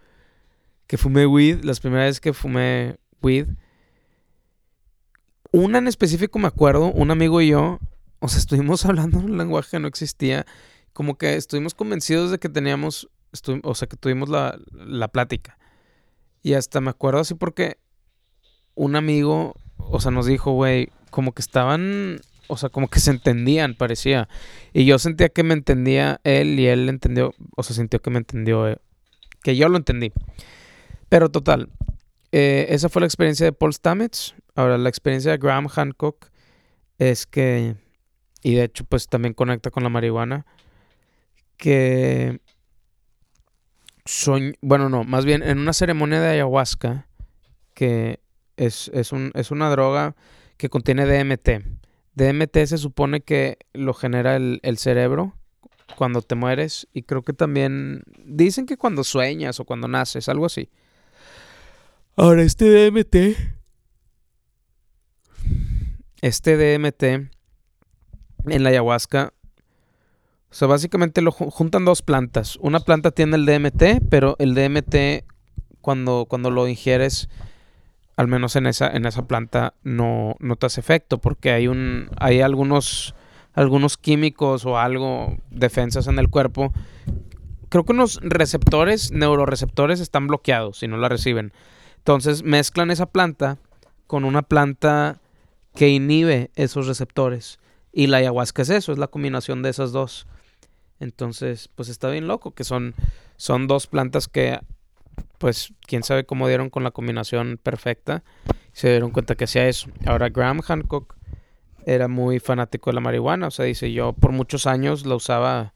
Que 0.86 0.96
fumé 0.96 1.26
weed, 1.26 1.64
las 1.64 1.80
primeras 1.80 2.06
veces 2.06 2.20
que 2.20 2.32
fumé 2.32 2.96
weed. 3.20 3.48
Una 5.52 5.78
en 5.78 5.86
específico 5.86 6.38
me 6.38 6.48
acuerdo, 6.48 6.90
un 6.90 7.10
amigo 7.10 7.40
y 7.40 7.48
yo, 7.48 7.78
o 8.18 8.28
sea, 8.28 8.38
estuvimos 8.38 8.84
hablando 8.86 9.18
un 9.18 9.38
lenguaje 9.38 9.72
que 9.72 9.78
no 9.78 9.88
existía. 9.88 10.46
Como 10.92 11.16
que 11.16 11.36
estuvimos 11.36 11.74
convencidos 11.74 12.30
de 12.30 12.38
que 12.38 12.48
teníamos, 12.48 13.08
o 13.62 13.74
sea, 13.74 13.88
que 13.88 13.96
tuvimos 13.96 14.28
la, 14.28 14.58
la 14.72 15.08
plática. 15.08 15.58
Y 16.42 16.54
hasta 16.54 16.80
me 16.80 16.90
acuerdo 16.90 17.20
así 17.20 17.34
porque 17.34 17.78
un 18.74 18.96
amigo, 18.96 19.54
o 19.78 20.00
sea, 20.00 20.10
nos 20.10 20.26
dijo, 20.26 20.52
güey, 20.52 20.90
como 21.10 21.32
que 21.32 21.40
estaban 21.40 22.20
o 22.52 22.56
sea, 22.58 22.68
como 22.68 22.88
que 22.88 23.00
se 23.00 23.10
entendían, 23.10 23.74
parecía. 23.74 24.28
Y 24.74 24.84
yo 24.84 24.98
sentía 24.98 25.30
que 25.30 25.42
me 25.42 25.54
entendía 25.54 26.20
él 26.22 26.60
y 26.60 26.66
él 26.66 26.88
entendió, 26.90 27.34
o 27.56 27.62
sea, 27.62 27.74
sintió 27.74 28.02
que 28.02 28.10
me 28.10 28.18
entendió, 28.18 28.68
eh, 28.68 28.76
que 29.42 29.56
yo 29.56 29.70
lo 29.70 29.78
entendí. 29.78 30.12
Pero 31.08 31.30
total, 31.30 31.70
eh, 32.32 32.66
esa 32.70 32.88
fue 32.88 33.00
la 33.00 33.06
experiencia 33.06 33.44
de 33.44 33.52
Paul 33.52 33.74
Stamets. 33.74 34.34
Ahora, 34.54 34.78
la 34.78 34.88
experiencia 34.88 35.30
de 35.30 35.38
Graham 35.38 35.68
Hancock 35.68 36.30
es 36.98 37.26
que, 37.26 37.76
y 38.42 38.54
de 38.54 38.64
hecho, 38.64 38.84
pues 38.84 39.06
también 39.06 39.34
conecta 39.34 39.70
con 39.70 39.82
la 39.82 39.90
marihuana, 39.90 40.46
que 41.58 42.40
son, 44.04 44.56
bueno, 44.62 44.88
no, 44.88 45.04
más 45.04 45.24
bien 45.24 45.42
en 45.42 45.58
una 45.58 45.74
ceremonia 45.74 46.20
de 46.20 46.30
ayahuasca, 46.30 47.06
que 47.74 48.20
es, 48.56 48.88
un, 49.12 49.30
es 49.34 49.50
una 49.50 49.70
droga 49.70 50.16
que 50.56 50.68
contiene 50.68 51.06
DMT. 51.06 51.64
DMT 52.14 52.66
se 52.66 52.78
supone 52.78 53.20
que 53.20 53.58
lo 53.72 53.94
genera 53.94 54.36
el, 54.36 54.60
el, 54.62 54.78
cerebro 54.78 55.34
cuando 55.96 56.20
te 56.20 56.34
mueres 56.34 56.86
y 56.92 57.02
creo 57.02 57.22
que 57.22 57.32
también 57.32 58.02
dicen 58.24 58.66
que 58.66 58.76
cuando 58.76 59.02
sueñas 59.04 59.60
o 59.60 59.64
cuando 59.64 59.88
naces, 59.88 60.28
algo 60.28 60.46
así. 60.46 60.70
Ahora, 62.14 62.42
este 62.42 62.66
DMT, 62.68 63.16
este 66.20 66.56
DMT 66.56 67.02
en 67.02 68.62
la 68.62 68.68
ayahuasca, 68.68 69.32
o 70.50 70.54
sea, 70.54 70.68
básicamente 70.68 71.22
lo 71.22 71.32
juntan 71.32 71.86
dos 71.86 72.02
plantas. 72.02 72.58
Una 72.60 72.80
planta 72.80 73.12
tiene 73.12 73.36
el 73.36 73.46
DMT, 73.46 74.06
pero 74.10 74.36
el 74.38 74.54
DMT 74.54 75.24
cuando, 75.80 76.26
cuando 76.28 76.50
lo 76.50 76.68
ingieres 76.68 77.30
al 78.16 78.28
menos 78.28 78.56
en 78.56 78.66
esa, 78.66 78.88
en 78.88 79.06
esa 79.06 79.26
planta, 79.26 79.72
no, 79.82 80.36
no 80.38 80.56
te 80.56 80.66
hace 80.66 80.80
efecto, 80.80 81.16
porque 81.16 81.50
hay 81.50 81.66
un, 81.66 82.10
hay 82.18 82.42
algunos, 82.42 83.14
algunos 83.54 83.96
químicos 83.96 84.66
o 84.66 84.78
algo, 84.78 85.38
defensas 85.50 86.06
en 86.08 86.18
el 86.18 86.28
cuerpo. 86.28 86.74
Creo 87.70 87.84
que 87.84 87.92
unos 87.92 88.20
receptores, 88.22 89.12
neuroreceptores, 89.12 89.98
están 89.98 90.26
bloqueados 90.26 90.82
y 90.82 90.88
no 90.88 90.98
la 90.98 91.08
reciben. 91.08 91.54
Entonces 92.02 92.42
mezclan 92.42 92.90
esa 92.90 93.06
planta 93.06 93.58
con 94.08 94.24
una 94.24 94.42
planta 94.42 95.20
que 95.72 95.88
inhibe 95.88 96.50
esos 96.56 96.88
receptores. 96.88 97.60
Y 97.92 98.08
la 98.08 98.16
ayahuasca 98.16 98.62
es 98.62 98.70
eso, 98.70 98.90
es 98.90 98.98
la 98.98 99.06
combinación 99.06 99.62
de 99.62 99.70
esas 99.70 99.92
dos. 99.92 100.26
Entonces, 100.98 101.68
pues 101.76 101.88
está 101.88 102.10
bien 102.10 102.26
loco, 102.26 102.50
que 102.50 102.64
son, 102.64 102.94
son 103.36 103.68
dos 103.68 103.86
plantas 103.86 104.26
que 104.26 104.58
pues 105.38 105.72
quién 105.86 106.02
sabe 106.02 106.24
cómo 106.24 106.48
dieron 106.48 106.70
con 106.70 106.82
la 106.82 106.90
combinación 106.90 107.58
perfecta. 107.62 108.24
Se 108.72 108.88
dieron 108.88 109.10
cuenta 109.10 109.36
que 109.36 109.44
hacía 109.44 109.68
eso. 109.68 109.88
Ahora 110.04 110.28
Graham 110.28 110.60
Hancock 110.60 111.14
era 111.86 112.08
muy 112.08 112.40
fanático 112.40 112.90
de 112.90 112.94
la 112.94 113.00
marihuana. 113.00 113.46
O 113.46 113.50
sea, 113.52 113.64
dice, 113.64 113.92
yo 113.92 114.12
por 114.12 114.32
muchos 114.32 114.66
años 114.66 115.06
la 115.06 115.14
usaba, 115.14 115.72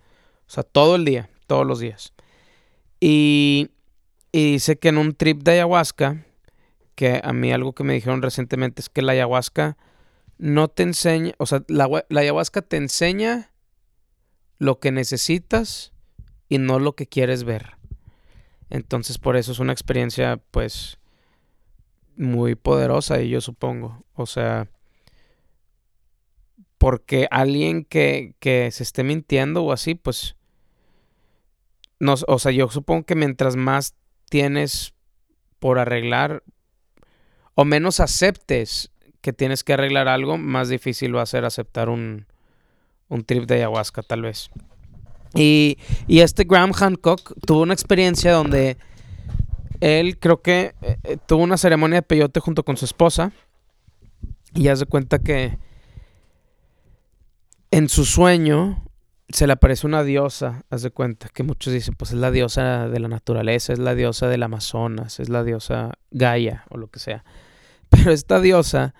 o 0.46 0.50
sea, 0.50 0.64
todo 0.64 0.96
el 0.96 1.04
día, 1.04 1.30
todos 1.46 1.64
los 1.64 1.78
días. 1.78 2.12
Y, 3.00 3.70
y 4.32 4.52
dice 4.52 4.78
que 4.78 4.88
en 4.88 4.98
un 4.98 5.14
trip 5.14 5.42
de 5.42 5.52
ayahuasca, 5.52 6.24
que 6.94 7.20
a 7.22 7.32
mí 7.32 7.52
algo 7.52 7.74
que 7.74 7.84
me 7.84 7.94
dijeron 7.94 8.22
recientemente 8.22 8.80
es 8.82 8.88
que 8.88 9.02
la 9.02 9.12
ayahuasca 9.12 9.76
no 10.38 10.68
te 10.68 10.82
enseña, 10.82 11.32
o 11.38 11.46
sea, 11.46 11.62
la, 11.68 11.88
la 12.08 12.20
ayahuasca 12.20 12.62
te 12.62 12.76
enseña 12.76 13.50
lo 14.58 14.78
que 14.78 14.92
necesitas 14.92 15.92
y 16.48 16.58
no 16.58 16.78
lo 16.78 16.94
que 16.94 17.06
quieres 17.06 17.44
ver. 17.44 17.76
Entonces 18.70 19.18
por 19.18 19.36
eso 19.36 19.52
es 19.52 19.58
una 19.58 19.72
experiencia 19.72 20.40
pues 20.50 20.98
muy 22.16 22.54
poderosa 22.54 23.20
y 23.20 23.28
yo 23.28 23.40
supongo. 23.40 24.04
O 24.14 24.26
sea, 24.26 24.68
porque 26.78 27.28
alguien 27.30 27.84
que, 27.84 28.34
que 28.40 28.70
se 28.70 28.82
esté 28.82 29.04
mintiendo 29.04 29.64
o 29.64 29.72
así, 29.72 29.94
pues, 29.94 30.36
no, 31.98 32.14
o 32.26 32.38
sea, 32.38 32.52
yo 32.52 32.68
supongo 32.68 33.04
que 33.04 33.14
mientras 33.14 33.56
más 33.56 33.94
tienes 34.28 34.94
por 35.58 35.78
arreglar 35.78 36.42
o 37.54 37.64
menos 37.64 38.00
aceptes 38.00 38.90
que 39.20 39.32
tienes 39.32 39.64
que 39.64 39.72
arreglar 39.72 40.08
algo, 40.08 40.38
más 40.38 40.68
difícil 40.68 41.16
va 41.16 41.22
a 41.22 41.26
ser 41.26 41.44
aceptar 41.44 41.88
un, 41.88 42.26
un 43.08 43.24
trip 43.24 43.44
de 43.44 43.56
ayahuasca 43.56 44.02
tal 44.02 44.22
vez. 44.22 44.50
Y, 45.34 45.78
este 46.08 46.44
Graham 46.44 46.72
Hancock 46.72 47.34
tuvo 47.46 47.62
una 47.62 47.74
experiencia 47.74 48.32
donde 48.32 48.76
él 49.80 50.18
creo 50.18 50.40
que 50.40 50.74
eh, 50.80 50.98
eh, 51.04 51.16
tuvo 51.26 51.42
una 51.42 51.56
ceremonia 51.56 51.96
de 51.96 52.02
peyote 52.02 52.40
junto 52.40 52.62
con 52.64 52.76
su 52.76 52.84
esposa. 52.84 53.32
Y 54.54 54.68
hace 54.68 54.86
cuenta 54.86 55.18
que 55.18 55.58
en 57.70 57.88
su 57.90 58.06
sueño 58.06 58.85
se 59.28 59.46
le 59.46 59.54
aparece 59.54 59.86
una 59.86 60.04
diosa, 60.04 60.64
haz 60.70 60.82
de 60.82 60.90
cuenta, 60.90 61.28
que 61.28 61.42
muchos 61.42 61.72
dicen, 61.72 61.94
pues 61.94 62.12
es 62.12 62.18
la 62.18 62.30
diosa 62.30 62.88
de 62.88 63.00
la 63.00 63.08
naturaleza, 63.08 63.72
es 63.72 63.78
la 63.78 63.94
diosa 63.94 64.28
del 64.28 64.42
Amazonas, 64.42 65.18
es 65.18 65.28
la 65.28 65.42
diosa 65.42 65.98
Gaia 66.10 66.64
o 66.70 66.76
lo 66.76 66.88
que 66.88 67.00
sea. 67.00 67.24
Pero 67.88 68.12
esta 68.12 68.40
diosa, 68.40 68.94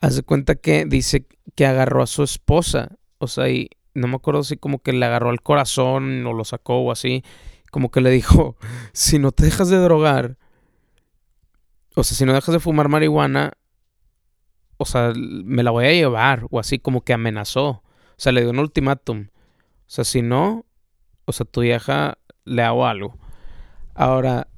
haz 0.00 0.16
de 0.16 0.22
cuenta 0.22 0.54
que 0.54 0.84
dice 0.84 1.26
que 1.54 1.66
agarró 1.66 2.02
a 2.02 2.06
su 2.06 2.22
esposa, 2.22 2.96
o 3.18 3.26
sea, 3.26 3.48
y 3.48 3.70
no 3.94 4.06
me 4.06 4.16
acuerdo 4.16 4.44
si 4.44 4.56
como 4.56 4.80
que 4.80 4.92
le 4.92 5.04
agarró 5.04 5.30
al 5.30 5.42
corazón 5.42 6.26
o 6.26 6.32
lo 6.32 6.44
sacó 6.44 6.78
o 6.80 6.92
así, 6.92 7.24
como 7.70 7.90
que 7.90 8.00
le 8.00 8.10
dijo, 8.10 8.56
si 8.92 9.18
no 9.18 9.32
te 9.32 9.44
dejas 9.44 9.70
de 9.70 9.78
drogar, 9.78 10.36
o 11.94 12.04
sea, 12.04 12.16
si 12.16 12.24
no 12.26 12.34
dejas 12.34 12.52
de 12.52 12.60
fumar 12.60 12.88
marihuana, 12.88 13.54
o 14.76 14.84
sea, 14.84 15.12
me 15.16 15.62
la 15.62 15.70
voy 15.70 15.86
a 15.86 15.92
llevar, 15.92 16.46
o 16.50 16.60
así 16.60 16.78
como 16.78 17.00
que 17.00 17.12
amenazó, 17.14 17.68
o 17.68 17.82
sea, 18.18 18.30
le 18.30 18.42
dio 18.42 18.50
un 18.50 18.58
ultimátum, 18.58 19.28
o 19.88 19.90
sea, 19.90 20.04
si 20.04 20.20
no, 20.20 20.66
o 21.24 21.32
sea, 21.32 21.46
tu 21.46 21.62
vieja 21.62 22.18
le 22.44 22.62
hago 22.62 22.86
algo. 22.86 23.16
Ahora, 23.94 24.48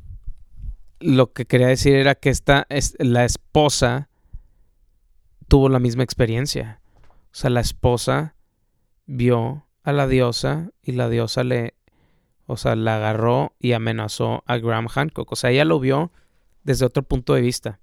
lo 0.98 1.32
que 1.32 1.46
quería 1.46 1.68
decir 1.68 1.94
era 1.94 2.16
que 2.16 2.30
esta, 2.30 2.66
es, 2.68 2.96
la 2.98 3.24
esposa 3.24 4.08
tuvo 5.46 5.68
la 5.68 5.78
misma 5.78 6.02
experiencia. 6.02 6.80
O 7.32 7.34
sea, 7.34 7.48
la 7.48 7.60
esposa 7.60 8.34
vio 9.06 9.66
a 9.84 9.92
la 9.92 10.08
diosa 10.08 10.70
y 10.82 10.92
la 10.92 11.08
diosa 11.08 11.44
le, 11.44 11.74
o 12.46 12.56
sea, 12.56 12.74
la 12.74 12.96
agarró 12.96 13.54
y 13.60 13.72
amenazó 13.72 14.42
a 14.46 14.58
Graham 14.58 14.88
Hancock. 14.88 15.30
O 15.30 15.36
sea, 15.36 15.50
ella 15.50 15.64
lo 15.64 15.78
vio 15.78 16.10
desde 16.64 16.86
otro 16.86 17.04
punto 17.04 17.34
de 17.34 17.40
vista. 17.40 17.78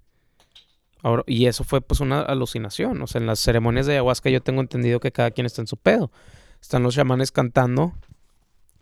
Ahora, 1.01 1.23
y 1.27 1.45
eso 1.45 1.63
fue 1.63 1.79
pues 1.79 2.01
una 2.01 2.19
alucinación. 2.19 3.01
O 3.01 3.07
sea, 3.07 3.21
en 3.21 3.27
las 3.27 3.39
ceremonias 3.39 3.85
de 3.85 3.93
ayahuasca 3.93 4.29
yo 4.29 4.41
tengo 4.41 4.59
entendido 4.59 4.99
que 4.99 5.13
cada 5.13 5.31
quien 5.31 5.45
está 5.45 5.61
en 5.61 5.67
su 5.67 5.77
pedo. 5.77 6.11
Están 6.61 6.83
los 6.83 6.95
chamanes 6.95 7.31
cantando 7.31 7.93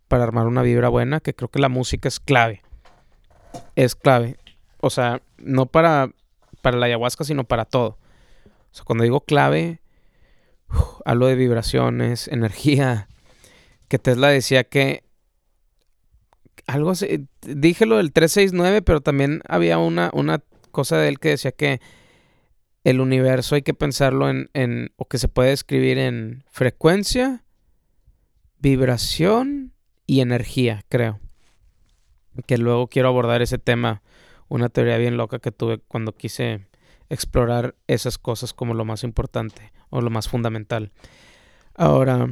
para 0.08 0.24
armar 0.24 0.48
una 0.48 0.62
vibra 0.62 0.90
buena, 0.90 1.20
que 1.20 1.34
creo 1.34 1.50
que 1.50 1.60
la 1.60 1.70
música 1.70 2.08
es 2.08 2.20
clave. 2.20 2.62
Es 3.76 3.96
clave. 3.96 4.38
O 4.80 4.90
sea, 4.90 5.22
no 5.38 5.66
para, 5.66 6.12
para 6.62 6.78
la 6.78 6.86
ayahuasca, 6.86 7.24
sino 7.24 7.44
para 7.44 7.66
todo. 7.66 7.98
O 8.72 8.74
sea, 8.76 8.86
cuando 8.86 9.04
digo 9.04 9.22
clave, 9.22 9.82
hablo 11.06 11.28
de 11.28 11.36
vibraciones, 11.36 12.28
energía, 12.28 13.08
que 13.88 14.00
Tesla 14.00 14.30
decía 14.30 14.64
que 14.64 15.04
algo 16.68 16.92
así, 16.92 17.28
dije 17.42 17.86
lo 17.86 17.98
del 17.98 18.12
369, 18.12 18.82
pero 18.82 19.02
también 19.02 19.42
había 19.48 19.78
una, 19.78 20.10
una 20.14 20.42
cosa 20.72 20.98
de 20.98 21.10
él 21.10 21.20
que 21.20 21.30
decía 21.30 21.52
que 21.52 21.80
el 22.84 23.02
universo 23.02 23.56
hay 23.56 23.62
que 23.62 23.74
pensarlo 23.74 24.30
en, 24.30 24.50
en, 24.54 24.92
o 24.96 25.06
que 25.06 25.18
se 25.18 25.28
puede 25.28 25.52
escribir 25.52 25.98
en 25.98 26.44
frecuencia, 26.50 27.45
vibración 28.66 29.74
y 30.08 30.22
energía, 30.22 30.86
creo. 30.90 31.20
Que 32.48 32.58
luego 32.58 32.88
quiero 32.88 33.10
abordar 33.10 33.44
ese 33.44 33.60
tema, 33.60 34.02
una 34.48 34.70
teoría 34.70 34.98
bien 34.98 35.18
loca 35.18 35.38
que 35.38 35.52
tuve 35.52 35.78
cuando 35.78 36.16
quise 36.16 36.66
explorar 37.10 37.76
esas 37.86 38.18
cosas 38.18 38.54
como 38.54 38.74
lo 38.74 38.84
más 38.84 39.04
importante 39.04 39.72
o 39.92 40.02
lo 40.02 40.10
más 40.10 40.28
fundamental. 40.28 40.92
Ahora, 41.76 42.28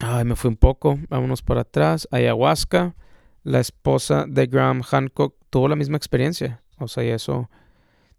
ay, 0.00 0.24
me 0.24 0.34
fui 0.34 0.48
un 0.48 0.56
poco, 0.56 0.98
vámonos 1.08 1.40
para 1.40 1.60
atrás. 1.60 2.08
Ayahuasca, 2.10 2.96
la 3.44 3.60
esposa 3.60 4.24
de 4.26 4.48
Graham 4.48 4.82
Hancock, 4.82 5.36
tuvo 5.50 5.68
la 5.68 5.76
misma 5.76 5.98
experiencia. 5.98 6.64
O 6.78 6.88
sea, 6.88 7.04
y 7.04 7.10
eso 7.10 7.48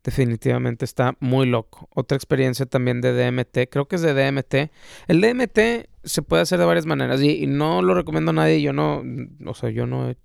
definitivamente 0.08 0.86
está 0.86 1.18
muy 1.20 1.46
loco. 1.48 1.90
Otra 1.94 2.16
experiencia 2.16 2.66
también 2.66 3.02
de 3.02 3.12
DMT, 3.12 3.70
creo 3.70 3.90
que 3.90 3.98
es 3.98 4.02
de 4.02 4.14
DMT. 4.14 4.72
El 5.10 5.20
DMT 5.20 5.90
se 6.02 6.22
puede 6.22 6.44
hacer 6.44 6.60
de 6.60 6.66
varias 6.66 6.86
maneras 6.86 7.22
y, 7.22 7.46
no 7.46 7.82
lo 7.82 7.94
recomiendo 7.94 8.32
a 8.32 8.34
nadie. 8.34 8.62
Yo 8.62 8.72
no, 8.72 9.04
o 9.46 9.54
sea, 9.54 9.70
yo 9.70 9.86
no, 9.86 10.16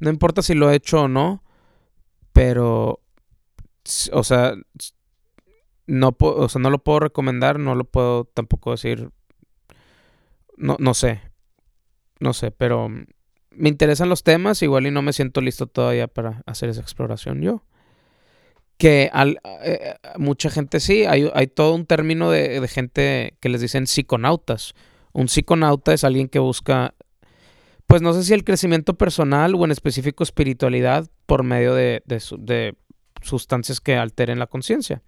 no 0.00 0.10
importa 0.10 0.42
si 0.42 0.54
lo 0.54 0.68
he 0.68 0.74
hecho 0.74 1.02
o 1.02 1.08
no, 1.08 1.44
pero, 2.32 3.04
o 4.12 4.24
sea, 4.24 4.54
no, 5.86 6.16
o 6.18 6.48
sea, 6.48 6.60
no 6.60 6.70
lo 6.70 6.82
puedo 6.82 6.98
recomendar, 6.98 7.60
no 7.60 7.76
lo 7.76 7.84
puedo 7.84 8.24
tampoco 8.24 8.72
decir. 8.72 9.10
No, 10.56 10.76
no 10.80 10.92
sé. 10.92 11.20
No 12.18 12.32
sé, 12.32 12.50
pero 12.50 12.88
me 12.88 13.68
interesan 13.68 14.08
los 14.08 14.24
temas, 14.24 14.60
igual 14.62 14.88
y 14.88 14.90
no 14.90 15.02
me 15.02 15.12
siento 15.12 15.40
listo 15.40 15.68
todavía 15.68 16.08
para 16.08 16.42
hacer 16.46 16.68
esa 16.68 16.80
exploración 16.80 17.42
yo. 17.42 17.62
Que 18.80 19.10
al, 19.12 19.38
eh, 19.62 19.94
mucha 20.16 20.48
gente 20.48 20.80
sí, 20.80 21.04
hay, 21.04 21.30
hay 21.34 21.46
todo 21.48 21.74
un 21.74 21.84
término 21.84 22.30
de, 22.30 22.66
gente 22.66 23.34
que 23.38 23.50
les 23.50 23.60
dicen 23.60 23.86
psiconautas. 23.86 24.74
Un 25.12 25.28
psiconauta 25.28 25.92
es 25.92 26.02
alguien 26.02 26.28
que 26.28 26.38
busca, 26.38 26.94
pues 27.86 28.00
no 28.00 28.14
sé 28.14 28.24
si 28.24 28.32
el 28.32 28.42
crecimiento 28.42 28.94
personal 28.94 29.54
o 29.54 29.64
en 29.66 29.70
específico 29.70 30.24
espiritualidad 30.24 31.10
por 31.26 31.42
medio 31.42 31.74
de, 31.74 32.02
de 32.06 32.74
sustancias 33.20 33.80
que 33.82 33.96
alteren 33.96 34.38
la 34.38 34.46
conciencia. 34.46 35.02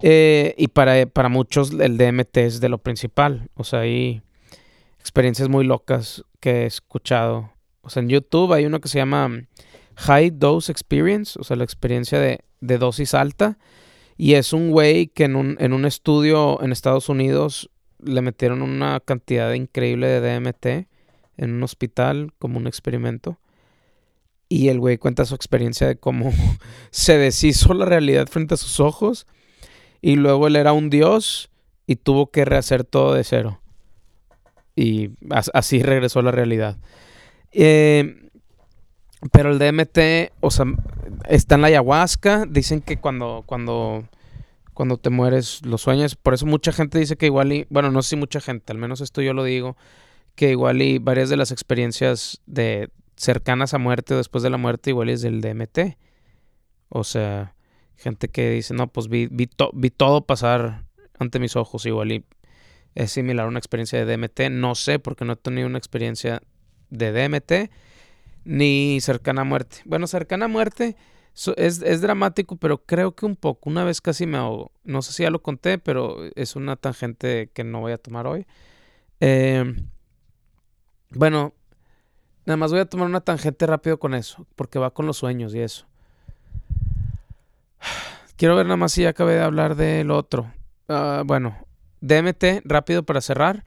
Eh, 0.00 0.54
y 0.56 0.68
para, 0.68 1.06
para 1.06 1.28
muchos 1.28 1.72
el 1.72 1.98
DMT 1.98 2.36
es 2.38 2.60
de 2.60 2.70
lo 2.70 2.78
principal. 2.78 3.50
O 3.54 3.64
sea, 3.64 3.80
hay 3.80 4.22
experiencias 4.98 5.50
muy 5.50 5.64
locas 5.64 6.24
que 6.40 6.62
he 6.62 6.66
escuchado. 6.66 7.52
O 7.82 7.90
sea, 7.90 8.02
en 8.02 8.08
YouTube 8.08 8.52
hay 8.54 8.64
uno 8.64 8.80
que 8.80 8.88
se 8.88 8.98
llama 8.98 9.30
High 9.96 10.30
Dose 10.30 10.72
Experience, 10.72 11.38
o 11.38 11.44
sea, 11.44 11.56
la 11.56 11.64
experiencia 11.64 12.18
de, 12.18 12.40
de 12.62 12.78
dosis 12.78 13.12
alta. 13.12 13.58
Y 14.16 14.34
es 14.34 14.52
un 14.52 14.70
güey 14.70 15.08
que 15.08 15.24
en 15.24 15.36
un, 15.36 15.56
en 15.60 15.74
un 15.74 15.84
estudio 15.84 16.62
en 16.62 16.72
Estados 16.72 17.08
Unidos 17.08 17.70
le 17.98 18.22
metieron 18.22 18.62
una 18.62 19.00
cantidad 19.00 19.52
increíble 19.52 20.06
de 20.06 20.20
DMT 20.20 20.88
en 21.36 21.52
un 21.52 21.62
hospital 21.62 22.32
como 22.38 22.58
un 22.58 22.66
experimento. 22.66 23.38
Y 24.48 24.68
el 24.68 24.78
güey 24.78 24.98
cuenta 24.98 25.24
su 25.24 25.34
experiencia 25.34 25.86
de 25.86 25.96
cómo 25.96 26.32
se 26.90 27.18
deshizo 27.18 27.74
la 27.74 27.84
realidad 27.84 28.28
frente 28.28 28.54
a 28.54 28.58
sus 28.58 28.80
ojos. 28.80 29.26
Y 30.00 30.16
luego 30.16 30.46
él 30.46 30.56
era 30.56 30.72
un 30.72 30.90
dios 30.90 31.50
y 31.86 31.96
tuvo 31.96 32.30
que 32.30 32.44
rehacer 32.44 32.84
todo 32.84 33.14
de 33.14 33.24
cero. 33.24 33.60
Y 34.76 35.10
así 35.52 35.82
regresó 35.82 36.20
a 36.20 36.22
la 36.22 36.30
realidad. 36.32 36.78
Eh, 37.50 38.21
pero 39.30 39.50
el 39.50 39.58
DMT, 39.58 40.32
o 40.40 40.50
sea, 40.50 40.66
está 41.28 41.54
en 41.54 41.60
la 41.62 41.68
ayahuasca. 41.68 42.44
Dicen 42.48 42.80
que 42.80 42.96
cuando, 42.96 43.44
cuando, 43.46 44.04
cuando 44.74 44.96
te 44.96 45.10
mueres 45.10 45.64
lo 45.64 45.78
sueñas. 45.78 46.16
Por 46.16 46.34
eso 46.34 46.46
mucha 46.46 46.72
gente 46.72 46.98
dice 46.98 47.16
que 47.16 47.26
igual 47.26 47.52
y, 47.52 47.66
bueno, 47.70 47.90
no 47.90 48.02
sé 48.02 48.10
si 48.10 48.16
mucha 48.16 48.40
gente, 48.40 48.72
al 48.72 48.78
menos 48.78 49.00
esto 49.00 49.22
yo 49.22 49.32
lo 49.32 49.44
digo, 49.44 49.76
que 50.34 50.50
igual 50.50 50.82
y 50.82 50.98
varias 50.98 51.28
de 51.28 51.36
las 51.36 51.52
experiencias 51.52 52.40
de 52.46 52.90
cercanas 53.16 53.74
a 53.74 53.78
muerte 53.78 54.14
o 54.14 54.16
después 54.16 54.42
de 54.42 54.50
la 54.50 54.56
muerte 54.56 54.90
igual 54.90 55.08
es 55.08 55.22
del 55.22 55.40
DMT. 55.40 55.96
O 56.88 57.04
sea, 57.04 57.54
gente 57.96 58.28
que 58.28 58.50
dice, 58.50 58.74
no, 58.74 58.88
pues 58.88 59.08
vi, 59.08 59.28
vi, 59.30 59.48
vi 59.74 59.90
todo 59.90 60.26
pasar 60.26 60.84
ante 61.18 61.38
mis 61.38 61.54
ojos 61.54 61.86
igual 61.86 62.10
y 62.12 62.24
es 62.94 63.12
similar 63.12 63.46
a 63.46 63.48
una 63.48 63.58
experiencia 63.58 64.04
de 64.04 64.16
DMT. 64.16 64.50
No 64.50 64.74
sé 64.74 64.98
porque 64.98 65.24
no 65.24 65.34
he 65.34 65.36
tenido 65.36 65.68
una 65.68 65.78
experiencia 65.78 66.42
de 66.90 67.12
DMT 67.12 67.70
ni 68.44 69.00
cercana 69.00 69.42
a 69.42 69.44
muerte. 69.44 69.78
Bueno, 69.84 70.06
cercana 70.06 70.46
a 70.46 70.48
muerte 70.48 70.96
es, 71.56 72.00
dramático, 72.00 72.56
pero 72.56 72.84
creo 72.84 73.14
que 73.14 73.26
un 73.26 73.36
poco. 73.36 73.70
Una 73.70 73.84
vez 73.84 74.00
casi 74.00 74.26
me 74.26 74.38
ahogo. 74.38 74.72
No 74.84 75.02
sé 75.02 75.12
si 75.12 75.22
ya 75.22 75.30
lo 75.30 75.42
conté, 75.42 75.78
pero 75.78 76.18
es 76.34 76.56
una 76.56 76.76
tangente 76.76 77.50
que 77.54 77.64
no 77.64 77.80
voy 77.80 77.92
a 77.92 77.98
tomar 77.98 78.26
hoy. 78.26 78.46
Em, 79.20 79.88
bueno, 81.10 81.54
nada 82.44 82.56
más 82.56 82.70
voy 82.70 82.80
a 82.80 82.86
tomar 82.86 83.06
una 83.06 83.20
tangente 83.20 83.66
rápido 83.66 83.98
con 83.98 84.14
eso, 84.14 84.46
porque 84.56 84.78
va 84.78 84.92
con 84.92 85.06
los 85.06 85.16
sueños 85.18 85.54
y 85.54 85.60
eso. 85.60 85.86
Quiero 88.36 88.56
ver 88.56 88.66
nada 88.66 88.76
más 88.76 88.92
si 88.92 89.02
ya 89.02 89.10
acabé 89.10 89.34
de 89.34 89.42
hablar 89.42 89.76
del 89.76 90.10
otro. 90.10 90.52
Ah, 90.88 91.22
bueno, 91.24 91.56
DMT, 92.00 92.62
rápido 92.64 93.04
para 93.04 93.20
cerrar. 93.20 93.64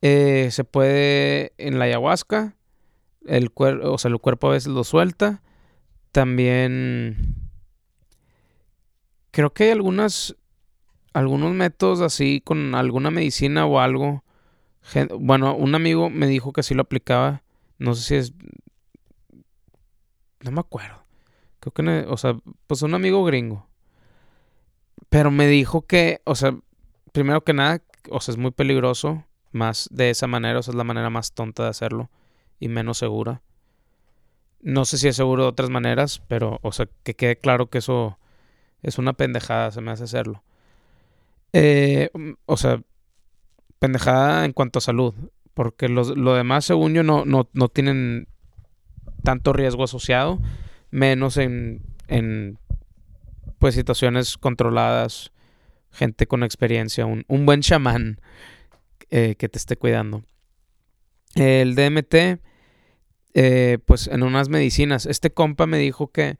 Eh, 0.00 0.50
se 0.52 0.62
puede 0.62 1.54
en 1.58 1.80
la 1.80 1.86
ayahuasca 1.86 2.54
el 3.26 3.50
cuerpo, 3.50 3.92
o 3.92 3.98
sea, 3.98 4.10
el 4.10 4.18
cuerpo 4.18 4.48
a 4.48 4.52
veces 4.52 4.72
lo 4.72 4.84
suelta. 4.84 5.42
También 6.12 7.36
creo 9.30 9.52
que 9.52 9.64
hay 9.64 9.70
algunas 9.70 10.36
algunos 11.12 11.52
métodos 11.52 12.00
así 12.00 12.40
con 12.44 12.74
alguna 12.74 13.10
medicina 13.10 13.66
o 13.66 13.80
algo. 13.80 14.24
Bueno, 15.18 15.54
un 15.54 15.74
amigo 15.74 16.10
me 16.10 16.26
dijo 16.26 16.52
que 16.52 16.60
así 16.60 16.74
lo 16.74 16.82
aplicaba. 16.82 17.42
No 17.78 17.94
sé 17.94 18.02
si 18.02 18.14
es 18.14 18.32
no 20.40 20.52
me 20.52 20.60
acuerdo. 20.60 21.02
Creo 21.60 21.72
que, 21.72 22.06
o 22.08 22.16
sea, 22.16 22.36
pues 22.66 22.82
un 22.82 22.94
amigo 22.94 23.24
gringo. 23.24 23.66
Pero 25.08 25.30
me 25.30 25.46
dijo 25.46 25.82
que, 25.82 26.20
o 26.24 26.34
sea, 26.34 26.56
primero 27.12 27.42
que 27.42 27.52
nada, 27.52 27.82
o 28.10 28.20
sea, 28.20 28.32
es 28.32 28.38
muy 28.38 28.52
peligroso. 28.52 29.24
Más 29.50 29.88
de 29.90 30.10
esa 30.10 30.26
manera, 30.26 30.58
o 30.58 30.62
sea, 30.62 30.72
es 30.72 30.76
la 30.76 30.84
manera 30.84 31.10
más 31.10 31.32
tonta 31.32 31.64
de 31.64 31.70
hacerlo 31.70 32.10
y 32.60 32.68
menos 32.68 32.98
segura. 32.98 33.42
No 34.60 34.84
sé 34.84 34.98
si 34.98 35.08
es 35.08 35.16
seguro 35.16 35.44
de 35.44 35.48
otras 35.50 35.70
maneras, 35.70 36.22
pero, 36.28 36.58
o 36.62 36.72
sea, 36.72 36.88
que 37.04 37.14
quede 37.14 37.36
claro 37.36 37.68
que 37.70 37.78
eso 37.78 38.18
es 38.82 38.98
una 38.98 39.12
pendejada, 39.12 39.70
se 39.70 39.80
me 39.80 39.90
hace 39.90 40.04
hacerlo. 40.04 40.42
Eh, 41.52 42.10
o 42.46 42.56
sea, 42.56 42.82
pendejada 43.78 44.44
en 44.44 44.52
cuanto 44.52 44.78
a 44.78 44.82
salud, 44.82 45.14
porque 45.54 45.88
los, 45.88 46.16
lo 46.16 46.34
demás, 46.34 46.64
según 46.64 46.94
yo, 46.94 47.02
no, 47.02 47.24
no, 47.24 47.48
no 47.52 47.68
tienen 47.68 48.28
tanto 49.22 49.52
riesgo 49.52 49.84
asociado, 49.84 50.40
menos 50.90 51.36
en, 51.36 51.82
en 52.08 52.58
pues 53.58 53.74
situaciones 53.74 54.38
controladas, 54.38 55.32
gente 55.90 56.26
con 56.26 56.42
experiencia, 56.42 57.06
un, 57.06 57.24
un 57.28 57.46
buen 57.46 57.60
chamán 57.60 58.20
eh, 59.10 59.36
que 59.36 59.48
te 59.48 59.58
esté 59.58 59.76
cuidando. 59.76 60.22
El 61.34 61.74
DMT 61.74 62.40
eh, 63.34 63.78
pues 63.84 64.08
en 64.08 64.22
unas 64.22 64.48
medicinas. 64.48 65.06
Este 65.06 65.30
compa 65.30 65.66
me 65.66 65.78
dijo 65.78 66.10
que 66.10 66.38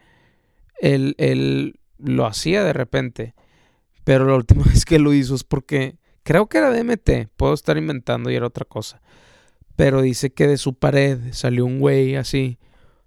él, 0.81 1.15
él 1.19 1.79
lo 1.99 2.27
hacía 2.27 2.65
de 2.65 2.73
repente, 2.73 3.35
pero 4.05 4.25
la 4.27 4.35
última 4.35 4.65
vez 4.67 4.85
que 4.85 4.99
lo 4.99 5.13
hizo 5.13 5.35
es 5.35 5.45
porque 5.45 5.97
creo 6.23 6.49
que 6.49 6.59
era 6.59 6.71
DMT, 6.71 7.29
puedo 7.37 7.55
estar 7.55 7.77
inventando 7.77 8.31
y 8.31 8.35
era 8.35 8.47
otra 8.47 8.65
cosa. 8.65 9.01
Pero 9.77 10.03
dice 10.03 10.31
que 10.31 10.49
de 10.49 10.57
su 10.57 10.75
pared 10.75 11.19
salió 11.31 11.67
un 11.67 11.79
güey 11.79 12.17
así, 12.17 12.59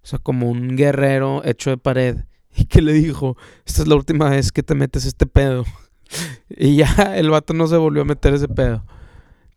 o 0.04 0.08
sea, 0.08 0.20
como 0.20 0.50
un 0.50 0.78
guerrero 0.78 1.42
hecho 1.44 1.70
de 1.70 1.78
pared, 1.78 2.18
y 2.56 2.66
que 2.66 2.82
le 2.82 2.94
dijo, 2.94 3.36
esta 3.66 3.82
es 3.82 3.88
la 3.88 3.96
última 3.96 4.30
vez 4.30 4.54
que 4.54 4.64
te 4.64 4.76
metes 4.76 5.06
este 5.06 5.26
pedo. 5.26 5.66
y 6.50 6.78
ya 6.78 7.18
el 7.18 7.30
vato 7.30 7.54
no 7.54 7.68
se 7.68 7.78
volvió 7.78 8.04
a 8.04 8.06
meter 8.06 8.34
ese 8.34 8.48
pedo. 8.48 8.86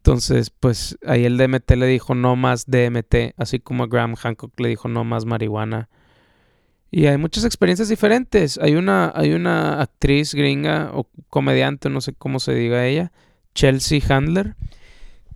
Entonces, 0.05 0.51
pues 0.51 0.99
ahí 1.07 1.25
el 1.25 1.39
DMT 1.39 1.71
le 1.77 1.87
dijo 1.87 2.15
no 2.15 2.37
más 2.37 2.67
DMT, 2.67 3.33
así 3.39 3.59
como 3.59 3.85
a 3.85 3.87
Graham 3.87 4.17
Hancock 4.17 4.53
le 4.61 4.69
dijo 4.69 4.87
no 4.87 5.03
más 5.03 5.25
marihuana. 5.25 5.89
Y 6.91 7.07
hay 7.07 7.17
muchas 7.17 7.47
experiencias 7.47 7.89
diferentes. 7.89 8.59
Hay 8.59 8.75
una, 8.75 9.11
hay 9.15 9.33
una 9.33 9.81
actriz 9.81 10.35
gringa 10.35 10.91
o 10.93 11.09
comediante, 11.31 11.89
no 11.89 12.03
sé 12.03 12.13
cómo 12.13 12.39
se 12.39 12.55
diga 12.55 12.85
ella, 12.85 13.13
Chelsea 13.55 14.03
Handler, 14.07 14.57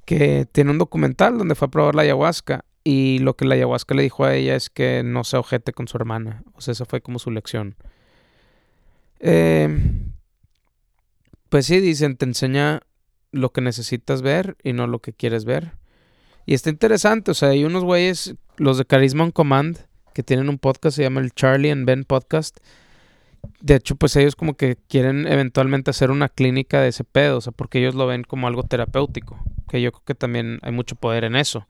que 0.04 0.46
tiene 0.52 0.70
un 0.72 0.78
documental 0.78 1.38
donde 1.38 1.54
fue 1.54 1.68
a 1.68 1.70
probar 1.70 1.94
la 1.94 2.02
ayahuasca. 2.02 2.66
Y 2.84 3.20
lo 3.20 3.36
que 3.36 3.46
la 3.46 3.54
ayahuasca 3.54 3.94
le 3.94 4.02
dijo 4.02 4.26
a 4.26 4.34
ella 4.34 4.54
es 4.54 4.68
que 4.68 5.02
no 5.02 5.24
se 5.24 5.38
ojete 5.38 5.72
con 5.72 5.88
su 5.88 5.96
hermana. 5.96 6.42
O 6.52 6.60
sea, 6.60 6.72
esa 6.72 6.84
fue 6.84 7.00
como 7.00 7.18
su 7.18 7.30
lección. 7.30 7.74
Eh, 9.20 9.66
pues 11.48 11.64
sí, 11.64 11.80
dicen, 11.80 12.18
te 12.18 12.26
enseña 12.26 12.82
lo 13.32 13.50
que 13.52 13.60
necesitas 13.60 14.22
ver 14.22 14.56
y 14.62 14.72
no 14.72 14.86
lo 14.86 15.00
que 15.00 15.12
quieres 15.12 15.44
ver. 15.44 15.72
Y 16.46 16.54
está 16.54 16.70
interesante, 16.70 17.30
o 17.30 17.34
sea, 17.34 17.50
hay 17.50 17.64
unos 17.64 17.84
güeyes, 17.84 18.34
los 18.56 18.78
de 18.78 18.84
Charisma 18.84 19.24
on 19.24 19.32
Command, 19.32 19.78
que 20.14 20.22
tienen 20.22 20.48
un 20.48 20.58
podcast, 20.58 20.96
se 20.96 21.02
llama 21.02 21.20
el 21.20 21.32
Charlie 21.32 21.70
and 21.70 21.84
Ben 21.86 22.04
Podcast. 22.04 22.58
De 23.60 23.74
hecho, 23.74 23.96
pues 23.96 24.16
ellos 24.16 24.34
como 24.34 24.54
que 24.54 24.76
quieren 24.88 25.26
eventualmente 25.26 25.90
hacer 25.90 26.10
una 26.10 26.28
clínica 26.28 26.80
de 26.80 26.88
ese 26.88 27.04
pedo, 27.04 27.38
o 27.38 27.40
sea, 27.40 27.52
porque 27.52 27.78
ellos 27.78 27.94
lo 27.94 28.06
ven 28.06 28.24
como 28.24 28.48
algo 28.48 28.62
terapéutico, 28.62 29.38
que 29.68 29.82
yo 29.82 29.92
creo 29.92 30.04
que 30.04 30.14
también 30.14 30.58
hay 30.62 30.72
mucho 30.72 30.96
poder 30.96 31.24
en 31.24 31.36
eso. 31.36 31.66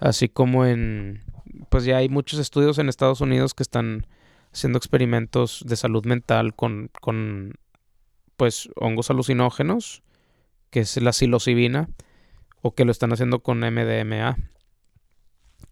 Así 0.00 0.28
como 0.28 0.64
en, 0.64 1.22
pues 1.68 1.84
ya 1.84 1.98
hay 1.98 2.08
muchos 2.08 2.40
estudios 2.40 2.78
en 2.78 2.88
Estados 2.88 3.20
Unidos 3.20 3.54
que 3.54 3.62
están 3.62 4.06
haciendo 4.52 4.78
experimentos 4.78 5.62
de 5.66 5.76
salud 5.76 6.06
mental 6.06 6.54
con, 6.54 6.90
con 7.00 7.54
pues, 8.36 8.70
hongos 8.76 9.10
alucinógenos 9.10 10.02
que 10.76 10.80
es 10.80 11.00
la 11.00 11.14
psilocibina, 11.14 11.88
o 12.60 12.74
que 12.74 12.84
lo 12.84 12.92
están 12.92 13.10
haciendo 13.10 13.42
con 13.42 13.60
MDMA, 13.60 14.36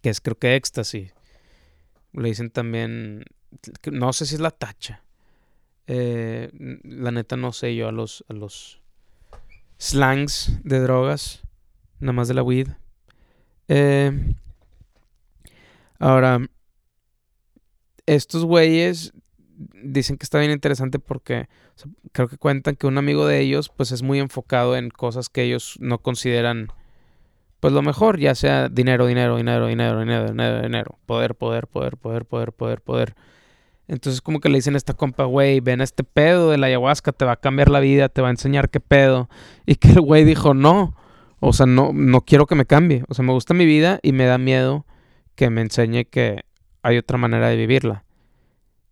que 0.01 0.09
es 0.09 0.19
creo 0.19 0.39
que 0.39 0.55
éxtasis. 0.55 1.13
Le 2.11 2.29
dicen 2.29 2.49
también, 2.49 3.23
no 3.91 4.13
sé 4.13 4.25
si 4.25 4.33
es 4.33 4.41
la 4.41 4.49
tacha. 4.49 5.03
Eh, 5.85 6.49
la 6.81 7.11
neta 7.11 7.37
no 7.37 7.51
sé 7.51 7.75
yo 7.75 7.87
a 7.87 7.91
los, 7.91 8.25
a 8.29 8.33
los 8.33 8.81
slangs 9.77 10.57
de 10.63 10.79
drogas, 10.79 11.43
nada 11.99 12.13
más 12.13 12.27
de 12.27 12.33
la 12.33 12.41
weed. 12.41 12.69
Eh, 13.67 14.33
ahora, 15.99 16.49
estos 18.07 18.43
güeyes 18.43 19.13
dicen 19.57 20.17
que 20.17 20.23
está 20.23 20.39
bien 20.39 20.51
interesante 20.51 20.99
porque 20.99 21.47
creo 22.11 22.27
que 22.27 22.37
cuentan 22.37 22.75
que 22.75 22.87
un 22.87 22.97
amigo 22.97 23.25
de 23.25 23.39
ellos 23.39 23.69
pues 23.69 23.91
es 23.91 24.01
muy 24.01 24.19
enfocado 24.19 24.75
en 24.75 24.89
cosas 24.89 25.29
que 25.29 25.43
ellos 25.43 25.77
no 25.79 25.99
consideran 25.99 26.69
pues 27.59 27.73
lo 27.73 27.81
mejor, 27.81 28.19
ya 28.19 28.35
sea 28.35 28.69
dinero, 28.69 29.07
dinero, 29.07 29.37
dinero, 29.37 29.67
dinero, 29.67 29.99
dinero, 29.99 30.27
dinero, 30.27 30.61
dinero, 30.61 30.99
poder, 31.05 31.35
poder, 31.35 31.67
poder, 31.67 31.97
poder, 31.97 32.25
poder, 32.25 32.51
poder, 32.51 32.81
poder. 32.81 33.15
Entonces 33.87 34.21
como 34.21 34.39
que 34.39 34.49
le 34.49 34.57
dicen 34.57 34.75
a 34.75 34.77
esta 34.77 34.93
compa, 34.93 35.25
güey, 35.25 35.59
ven 35.61 35.81
a 35.81 35.83
este 35.83 36.03
pedo 36.03 36.51
de 36.51 36.57
la 36.57 36.67
ayahuasca, 36.67 37.11
te 37.11 37.25
va 37.25 37.33
a 37.33 37.35
cambiar 37.37 37.69
la 37.69 37.79
vida, 37.79 38.09
te 38.09 38.21
va 38.21 38.27
a 38.27 38.31
enseñar 38.31 38.69
qué 38.69 38.79
pedo. 38.79 39.29
Y 39.65 39.75
que 39.75 39.89
el 39.89 40.01
güey 40.01 40.23
dijo, 40.25 40.53
no, 40.53 40.95
o 41.39 41.53
sea, 41.53 41.65
no, 41.65 41.91
no 41.93 42.21
quiero 42.21 42.45
que 42.45 42.55
me 42.55 42.65
cambie. 42.65 43.03
O 43.09 43.13
sea, 43.13 43.25
me 43.25 43.31
gusta 43.31 43.53
mi 43.53 43.65
vida 43.65 43.99
y 44.01 44.11
me 44.11 44.25
da 44.25 44.37
miedo 44.37 44.85
que 45.35 45.49
me 45.49 45.61
enseñe 45.61 46.05
que 46.05 46.45
hay 46.81 46.97
otra 46.97 47.17
manera 47.17 47.49
de 47.49 47.55
vivirla. 47.55 48.04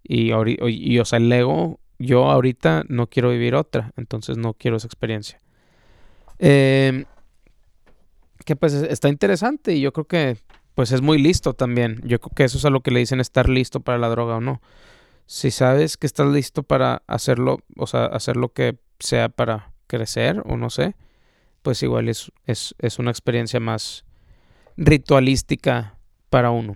Y, 0.03 0.31
y, 0.33 0.99
o 0.99 1.05
sea, 1.05 1.17
el 1.17 1.31
ego, 1.31 1.79
yo 1.99 2.29
ahorita 2.29 2.83
no 2.89 3.07
quiero 3.07 3.29
vivir 3.29 3.55
otra, 3.55 3.91
entonces 3.95 4.37
no 4.37 4.53
quiero 4.53 4.77
esa 4.77 4.87
experiencia. 4.87 5.39
Em, 6.39 7.05
que 8.45 8.55
pues 8.55 8.73
está 8.73 9.07
interesante 9.07 9.73
y 9.73 9.81
yo 9.81 9.93
creo 9.93 10.05
que 10.05 10.37
pues 10.75 10.91
es 10.91 11.01
muy 11.01 11.17
listo 11.17 11.53
también. 11.53 12.01
Yo 12.03 12.19
creo 12.19 12.31
que 12.35 12.43
eso 12.43 12.57
es 12.57 12.65
a 12.65 12.69
lo 12.69 12.81
que 12.81 12.91
le 12.91 12.99
dicen 12.99 13.19
estar 13.19 13.47
listo 13.47 13.79
para 13.79 13.97
la 13.97 14.09
droga 14.09 14.37
o 14.37 14.41
no. 14.41 14.61
Si 15.25 15.51
sabes 15.51 15.97
que 15.97 16.07
estás 16.07 16.27
listo 16.27 16.63
para 16.63 17.03
hacerlo, 17.07 17.59
o 17.77 17.87
sea, 17.87 18.05
hacer 18.05 18.35
lo 18.35 18.49
que 18.49 18.77
sea 18.99 19.29
para 19.29 19.71
crecer 19.87 20.41
o 20.45 20.57
no 20.57 20.69
sé, 20.69 20.95
pues 21.61 21.81
igual 21.83 22.09
es, 22.09 22.31
es, 22.45 22.75
es 22.79 22.99
una 22.99 23.11
experiencia 23.11 23.59
más 23.59 24.03
ritualística 24.75 25.97
para 26.29 26.51
uno. 26.51 26.75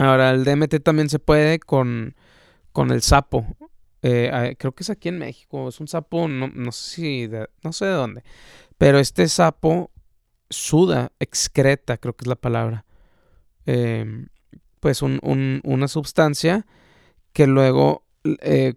Ahora, 0.00 0.30
el 0.30 0.44
DMT 0.44 0.82
también 0.82 1.10
se 1.10 1.18
puede 1.18 1.58
con, 1.58 2.14
con 2.72 2.90
el 2.90 3.02
sapo. 3.02 3.46
Eh, 4.00 4.56
creo 4.58 4.72
que 4.72 4.82
es 4.82 4.88
aquí 4.88 5.10
en 5.10 5.18
México. 5.18 5.68
Es 5.68 5.78
un 5.78 5.88
sapo, 5.88 6.26
no, 6.26 6.48
no 6.48 6.72
sé 6.72 6.94
si, 6.94 7.30
no 7.62 7.72
sé 7.72 7.84
de 7.84 7.92
dónde. 7.92 8.22
Pero 8.78 8.98
este 8.98 9.28
sapo 9.28 9.90
suda, 10.48 11.12
excreta, 11.20 11.98
creo 11.98 12.16
que 12.16 12.24
es 12.24 12.28
la 12.28 12.36
palabra. 12.36 12.86
Em, 13.66 14.28
pues 14.80 15.02
una 15.02 15.88
sustancia 15.88 16.66
que 17.34 17.46
luego, 17.46 18.06
eh, 18.24 18.74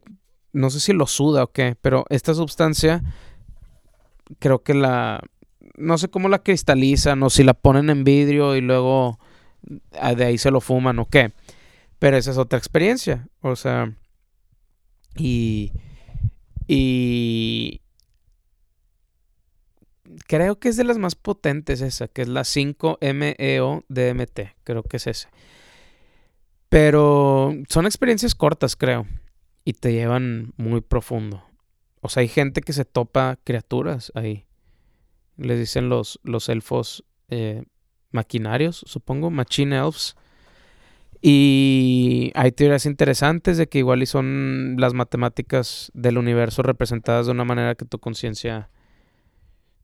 no 0.52 0.70
sé 0.70 0.82
si 0.82 0.92
lo 0.92 1.08
suda 1.08 1.44
o 1.46 1.52
qué, 1.54 1.78
pero 1.82 2.06
esta 2.10 2.34
sustancia 2.34 3.02
creo 4.40 4.62
que 4.62 4.74
la, 4.74 5.22
no 5.78 5.98
sé 5.98 6.10
cómo 6.10 6.28
la 6.28 6.44
cristalizan 6.44 7.24
o 7.24 7.30
si 7.30 7.46
la 7.46 7.54
ponen 7.54 7.90
en 7.90 8.04
vidrio 8.04 8.58
y 8.58 8.62
luego 8.62 9.20
ah, 9.22 9.33
de 9.64 10.26
ahí 10.26 10.38
se 10.38 10.52
lo 10.52 10.62
fuman 10.62 11.00
o 11.00 11.08
qué. 11.08 11.34
Pero 12.00 12.18
esa 12.18 12.32
es 12.32 12.38
otra 12.38 12.58
experiencia. 12.58 13.28
O 13.42 13.56
sea, 13.56 13.94
y, 15.16 15.72
y 16.68 17.82
creo 20.28 20.60
que 20.60 20.70
es 20.70 20.78
de 20.78 20.84
las 20.84 20.98
más 20.98 21.16
potentes 21.16 21.82
esa, 21.82 22.08
que 22.08 22.24
es 22.24 22.28
la 22.28 22.42
5MEO 22.42 23.86
DMT, 23.88 24.56
creo 24.64 24.84
que 24.84 24.98
es 24.98 25.08
ese. 25.08 25.28
Pero 26.70 27.54
son 27.70 27.86
experiencias 27.86 28.36
cortas, 28.36 28.76
creo, 28.76 29.06
y 29.64 29.74
te 29.74 29.94
llevan 29.94 30.54
muy 30.58 30.82
profundo. 30.82 31.44
O 32.02 32.10
sea, 32.10 32.22
hay 32.22 32.28
gente 32.28 32.62
que 32.62 32.74
se 32.74 32.86
topa 32.86 33.38
criaturas 33.44 34.12
ahí. 34.16 34.46
Les 35.38 35.58
dicen 35.58 35.90
los, 35.90 36.20
los 36.24 36.50
elfos 36.50 37.06
eh, 37.30 37.64
maquinarios, 38.14 38.84
supongo, 38.88 39.30
machine 39.30 39.78
elves. 39.78 40.16
Y 41.22 42.32
hay 42.36 42.52
teorías 42.52 42.86
interesantes 42.86 43.58
de 43.58 43.68
que 43.68 43.80
igual 43.80 44.04
y 44.04 44.06
son 44.06 44.76
las 44.78 44.94
matemáticas 44.94 45.92
del 45.94 46.18
universo 46.18 46.64
representadas 46.64 47.28
de 47.28 47.32
una 47.32 47.46
manera 47.46 47.76
que 47.76 47.86
tu 47.86 48.00
conciencia 48.00 48.70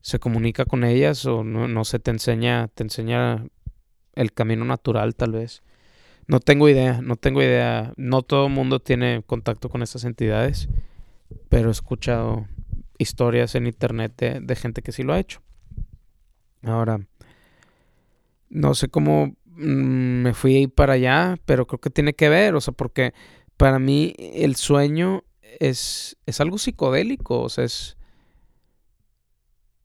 se 0.01 0.19
comunica 0.19 0.65
con 0.65 0.83
ellas 0.83 1.25
o 1.25 1.43
no, 1.43 1.67
no 1.67 1.85
se 1.85 1.99
te 1.99 2.11
enseña, 2.11 2.67
te 2.69 2.83
enseña 2.83 3.45
el 4.15 4.33
camino 4.33 4.65
natural 4.65 5.15
tal 5.15 5.31
vez. 5.31 5.63
No 6.27 6.39
tengo 6.39 6.69
idea, 6.69 7.01
no 7.01 7.15
tengo 7.15 7.41
idea. 7.41 7.93
No 7.97 8.21
todo 8.21 8.47
el 8.47 8.53
mundo 8.53 8.79
tiene 8.79 9.23
contacto 9.25 9.69
con 9.69 9.81
estas 9.81 10.03
entidades, 10.03 10.69
pero 11.49 11.69
he 11.69 11.71
escuchado 11.71 12.47
historias 12.97 13.55
en 13.55 13.65
internet 13.65 14.13
de, 14.17 14.39
de 14.39 14.55
gente 14.55 14.81
que 14.81 14.91
sí 14.91 15.03
lo 15.03 15.13
ha 15.13 15.19
hecho. 15.19 15.41
Ahora, 16.63 16.99
no 18.49 18.73
sé 18.75 18.89
cómo 18.89 19.33
Mm, 19.59 20.21
me 20.23 20.33
fui 20.33 20.67
para 20.67 20.93
allá, 20.93 21.37
pero 21.45 21.67
creo 21.67 21.79
que 21.81 21.89
tiene 21.89 22.13
que 22.13 22.29
ver, 22.29 22.55
o 22.55 22.61
sea, 22.61 22.73
porque 22.73 23.13
para 23.57 23.77
mí 23.77 24.13
el 24.17 24.55
sueño 24.55 25.25
es, 25.59 26.17
es 26.25 26.39
algo 26.39 26.57
psicodélico, 26.57 27.41
o 27.41 27.49
sea, 27.49 27.65
es, 27.65 27.97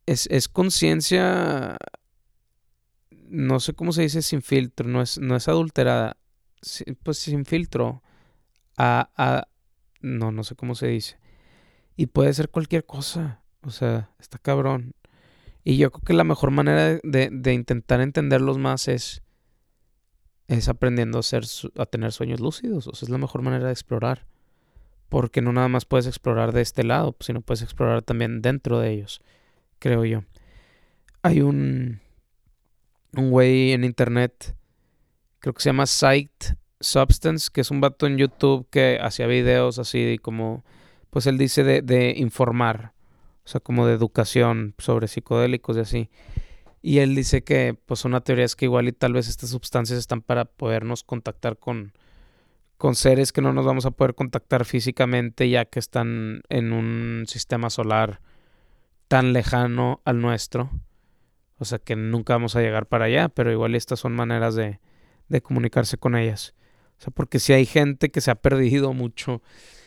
es, 0.07 0.49
conciencia, 0.49 1.77
no 3.11 3.59
sé 3.59 3.75
cómo 3.75 3.93
se 3.93 4.03
dice 4.03 4.23
sin 4.23 4.43
filtro, 4.43 4.89
no 4.89 5.03
es, 5.03 5.19
no 5.19 5.35
es 5.35 5.49
adulterada, 5.49 6.17
pues 7.03 7.19
sin 7.19 7.45
filtro, 7.45 8.01
a, 8.77 9.11
a, 9.17 9.49
no, 10.01 10.31
no 10.31 10.45
sé 10.45 10.55
cómo 10.55 10.77
se 10.77 10.87
dice. 10.89 11.19
Y 11.97 12.07
puede 12.07 12.33
ser 12.33 12.49
cualquier 12.51 12.87
cosa, 12.87 13.43
o 13.63 13.71
sea, 13.71 14.11
está 14.21 14.39
cabrón. 14.39 14.95
Y 15.65 15.79
yo 15.79 15.91
creo 15.91 16.05
que 16.05 16.13
la 16.13 16.25
mejor 16.25 16.51
manera 16.51 17.01
de, 17.03 17.31
de 17.33 17.53
intentar 17.53 18.01
entenderlos 18.01 18.59
más 18.59 18.87
es 18.87 19.25
es 20.49 20.69
aprendiendo 20.69 21.19
a, 21.19 21.23
ser, 21.23 21.45
a 21.79 21.87
tener 21.87 22.13
sueños 22.13 22.41
lúcidos. 22.41 22.87
O 22.87 22.95
sea, 22.95 23.07
es 23.07 23.11
la 23.11 23.19
mejor 23.19 23.43
manera 23.43 23.67
de 23.67 23.73
explorar. 23.73 24.27
Porque 25.09 25.41
no 25.41 25.53
nada 25.53 25.69
más 25.69 25.85
puedes 25.85 26.07
explorar 26.07 26.53
de 26.53 26.63
este 26.63 26.85
lado, 26.85 27.17
sino 27.21 27.41
puedes 27.41 27.63
explorar 27.63 28.03
también 28.03 28.43
dentro 28.43 28.81
de 28.81 28.93
ellos, 28.93 29.21
creo 29.79 30.05
yo. 30.05 30.25
Hay 31.23 31.41
un, 31.41 32.01
güey 33.13 33.73
en 33.73 33.85
internet, 33.85 34.57
creo 35.39 35.55
que 35.55 35.63
se 35.63 35.69
llama 35.69 35.87
Sight 35.87 36.57
Substance, 36.81 37.49
que 37.53 37.61
es 37.61 37.71
un 37.71 37.81
vato 37.81 38.07
en 38.07 38.19
YouTube 38.19 38.67
que 38.71 38.99
hacía 39.01 39.27
videos 39.27 39.79
así 39.79 40.19
como, 40.21 40.65
pues 41.11 41.27
él 41.27 41.39
dice 41.39 41.63
de, 41.63 41.83
de 41.83 42.15
informar, 42.17 42.94
o 43.45 43.49
sea, 43.49 43.61
como 43.61 43.87
de 43.87 43.95
educación 43.95 44.75
sobre 44.79 45.09
psicodélicos 45.09 45.77
y 45.77 45.81
así. 45.81 46.11
Y 46.81 46.99
él 46.99 47.15
dice 47.15 47.45
que, 47.45 47.79
pues 47.87 48.05
una 48.05 48.21
teoría 48.21 48.45
es 48.45 48.57
que 48.57 48.67
igual 48.67 48.89
y 48.89 48.93
tal 48.93 49.13
vez 49.13 49.29
estas 49.29 49.51
sustancias 49.51 49.99
están 49.99 50.23
para 50.23 50.45
podernos 50.45 51.03
contactar 51.03 51.59
con, 51.59 51.93
con 52.77 52.95
seres 52.95 53.33
que 53.33 53.41
no 53.41 53.53
nos 53.53 53.65
vamos 53.65 53.87
a 53.87 53.91
poder 53.91 54.15
contactar 54.15 54.65
físicamente 54.65 55.49
ya 55.49 55.65
que 55.65 55.79
están 55.79 56.43
en 56.49 56.73
un 56.73 57.25
sistema 57.27 57.71
solar 57.71 58.21
tan 59.09 59.33
lejano 59.33 60.01
al 60.05 60.21
nuestro. 60.21 60.71
O 61.59 61.65
sea 61.65 61.79
que 61.79 61.97
nunca 61.97 62.35
vamos 62.35 62.57
a 62.57 62.61
llegar 62.61 62.87
para 62.87 63.07
allá, 63.07 63.29
pero 63.29 63.53
igual 63.53 63.75
estas 63.75 64.01
son 64.01 64.15
maneras 64.15 64.55
de, 64.55 64.81
de 65.29 65.41
comunicarse 65.41 65.97
con 65.97 66.17
ellas. 66.17 66.55
O 66.99 67.03
sea, 67.03 67.11
porque 67.13 67.39
si 67.39 67.53
hay 67.53 67.67
gente 67.67 68.11
que 68.11 68.21
se 68.21 68.31
ha 68.31 68.35
perdido 68.35 68.93
mucho 68.93 69.43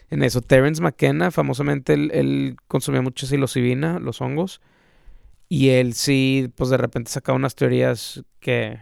en 0.09 0.23
eso. 0.23 0.41
Terence 0.41 0.81
McKenna, 0.81 1.31
famosamente, 1.31 1.93
él, 1.93 2.57
consumía 2.67 3.01
mucho 3.01 3.25
psilocibina, 3.25 3.99
los 3.99 4.21
hongos. 4.21 4.61
Y 5.49 5.69
él 5.69 5.93
sí, 5.93 6.51
pues 6.55 6.69
de 6.69 6.77
repente 6.77 7.11
saca 7.11 7.33
unas 7.33 7.55
teorías 7.55 8.23
que 8.39 8.79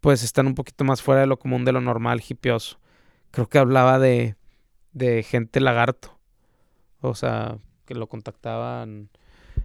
pues 0.00 0.22
están 0.22 0.46
un 0.46 0.54
poquito 0.54 0.84
más 0.84 1.00
fuera 1.00 1.22
de 1.22 1.26
lo 1.26 1.38
común 1.38 1.64
de 1.64 1.72
lo 1.72 1.80
normal, 1.80 2.22
hipioso. 2.28 2.78
Creo 3.30 3.48
que 3.48 3.58
hablaba 3.58 3.98
de, 3.98 4.36
de 4.92 5.22
gente 5.22 5.60
lagarto. 5.60 6.18
O 7.00 7.14
sea, 7.14 7.58
que 7.84 7.94
lo 7.94 8.08
contactaban. 8.08 9.08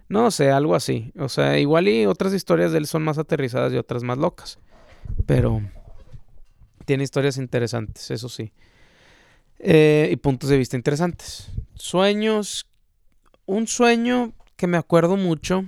No 0.08 0.30
sé, 0.30 0.50
algo 0.50 0.74
así. 0.74 1.12
O 1.18 1.28
sea, 1.28 1.58
igual 1.58 1.88
y 1.88 2.06
otras 2.06 2.32
historias 2.32 2.72
de 2.72 2.78
él 2.78 2.86
son 2.86 3.02
más 3.02 3.18
aterrizadas 3.18 3.72
y 3.72 3.76
otras 3.76 4.02
más 4.02 4.18
locas. 4.18 4.58
Pero 5.26 5.60
tiene 6.84 7.04
historias 7.04 7.36
interesantes, 7.36 8.10
eso 8.10 8.28
sí. 8.28 8.52
Eh, 9.62 10.08
y 10.10 10.16
puntos 10.16 10.48
de 10.48 10.56
vista 10.56 10.76
interesantes. 10.76 11.50
Sueños. 11.74 12.66
Un 13.44 13.66
sueño 13.66 14.32
que 14.56 14.66
me 14.66 14.78
acuerdo 14.78 15.16
mucho 15.16 15.64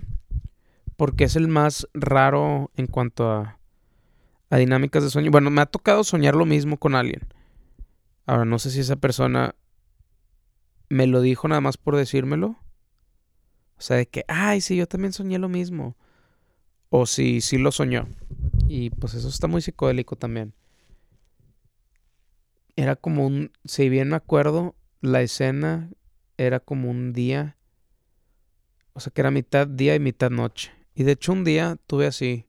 porque 0.96 1.24
es 1.24 1.36
el 1.36 1.48
más 1.48 1.88
raro 1.94 2.70
en 2.76 2.86
cuanto 2.86 3.30
a, 3.30 3.58
a 4.50 4.56
dinámicas 4.56 5.02
de 5.02 5.10
sueño. 5.10 5.30
Bueno, 5.30 5.50
me 5.50 5.60
ha 5.60 5.66
tocado 5.66 6.04
soñar 6.04 6.36
lo 6.36 6.46
mismo 6.46 6.78
con 6.78 6.94
alguien. 6.94 7.22
Ahora, 8.24 8.44
no 8.44 8.58
sé 8.58 8.70
si 8.70 8.80
esa 8.80 8.96
persona 8.96 9.54
me 10.88 11.06
lo 11.06 11.20
dijo 11.20 11.48
nada 11.48 11.60
más 11.60 11.76
por 11.76 11.96
decírmelo. 11.96 12.56
O 13.76 13.80
sea, 13.80 13.96
de 13.96 14.06
que, 14.06 14.24
ay, 14.28 14.60
sí, 14.60 14.76
yo 14.76 14.86
también 14.86 15.12
soñé 15.12 15.38
lo 15.38 15.48
mismo. 15.48 15.96
O 16.88 17.04
si 17.04 17.40
sí 17.40 17.58
lo 17.58 17.72
soñó. 17.72 18.06
Y 18.68 18.90
pues 18.90 19.14
eso 19.14 19.28
está 19.28 19.48
muy 19.48 19.60
psicodélico 19.60 20.16
también. 20.16 20.54
Era 22.76 22.96
como 22.96 23.26
un, 23.26 23.52
si 23.64 23.88
bien 23.88 24.08
me 24.08 24.16
acuerdo, 24.16 24.74
la 25.00 25.22
escena 25.22 25.90
era 26.36 26.60
como 26.60 26.90
un 26.90 27.12
día 27.12 27.56
o 28.94 29.00
sea, 29.00 29.12
que 29.12 29.20
era 29.20 29.30
mitad 29.30 29.66
día 29.66 29.94
y 29.94 30.00
mitad 30.00 30.30
noche. 30.30 30.72
Y 30.94 31.04
de 31.04 31.12
hecho 31.12 31.32
un 31.32 31.44
día 31.44 31.78
tuve 31.86 32.06
así, 32.06 32.46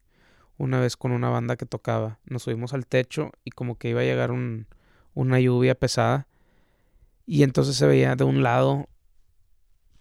una 0.57 0.79
vez 0.79 0.97
con 0.97 1.11
una 1.11 1.29
banda 1.29 1.55
que 1.55 1.65
tocaba. 1.65 2.19
Nos 2.25 2.43
subimos 2.43 2.73
al 2.73 2.85
techo 2.85 3.31
y 3.43 3.51
como 3.51 3.77
que 3.77 3.89
iba 3.89 4.01
a 4.01 4.05
llegar 4.05 4.31
un, 4.31 4.67
una 5.13 5.39
lluvia 5.39 5.75
pesada. 5.75 6.27
Y 7.25 7.43
entonces 7.43 7.75
se 7.77 7.87
veía 7.87 8.15
de 8.15 8.25
un 8.25 8.43
lado 8.43 8.89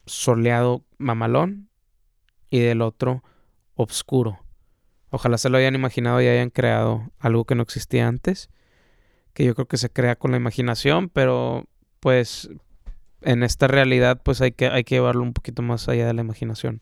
soleado 0.06 0.84
mamalón 0.98 1.68
y 2.50 2.58
del 2.58 2.82
otro 2.82 3.22
oscuro. 3.74 4.40
Ojalá 5.10 5.38
se 5.38 5.48
lo 5.48 5.58
hayan 5.58 5.76
imaginado 5.76 6.20
y 6.20 6.26
hayan 6.26 6.50
creado 6.50 7.12
algo 7.20 7.44
que 7.44 7.54
no 7.54 7.62
existía 7.62 8.08
antes. 8.08 8.50
Que 9.34 9.44
yo 9.44 9.54
creo 9.54 9.66
que 9.66 9.76
se 9.76 9.90
crea 9.90 10.16
con 10.16 10.30
la 10.30 10.36
imaginación, 10.36 11.08
pero 11.08 11.66
pues 12.00 12.50
en 13.22 13.42
esta 13.42 13.68
realidad 13.68 14.20
pues 14.22 14.40
hay 14.40 14.52
que, 14.52 14.66
hay 14.66 14.84
que 14.84 14.96
llevarlo 14.96 15.22
un 15.22 15.32
poquito 15.32 15.62
más 15.62 15.88
allá 15.88 16.06
de 16.06 16.14
la 16.14 16.22
imaginación. 16.22 16.80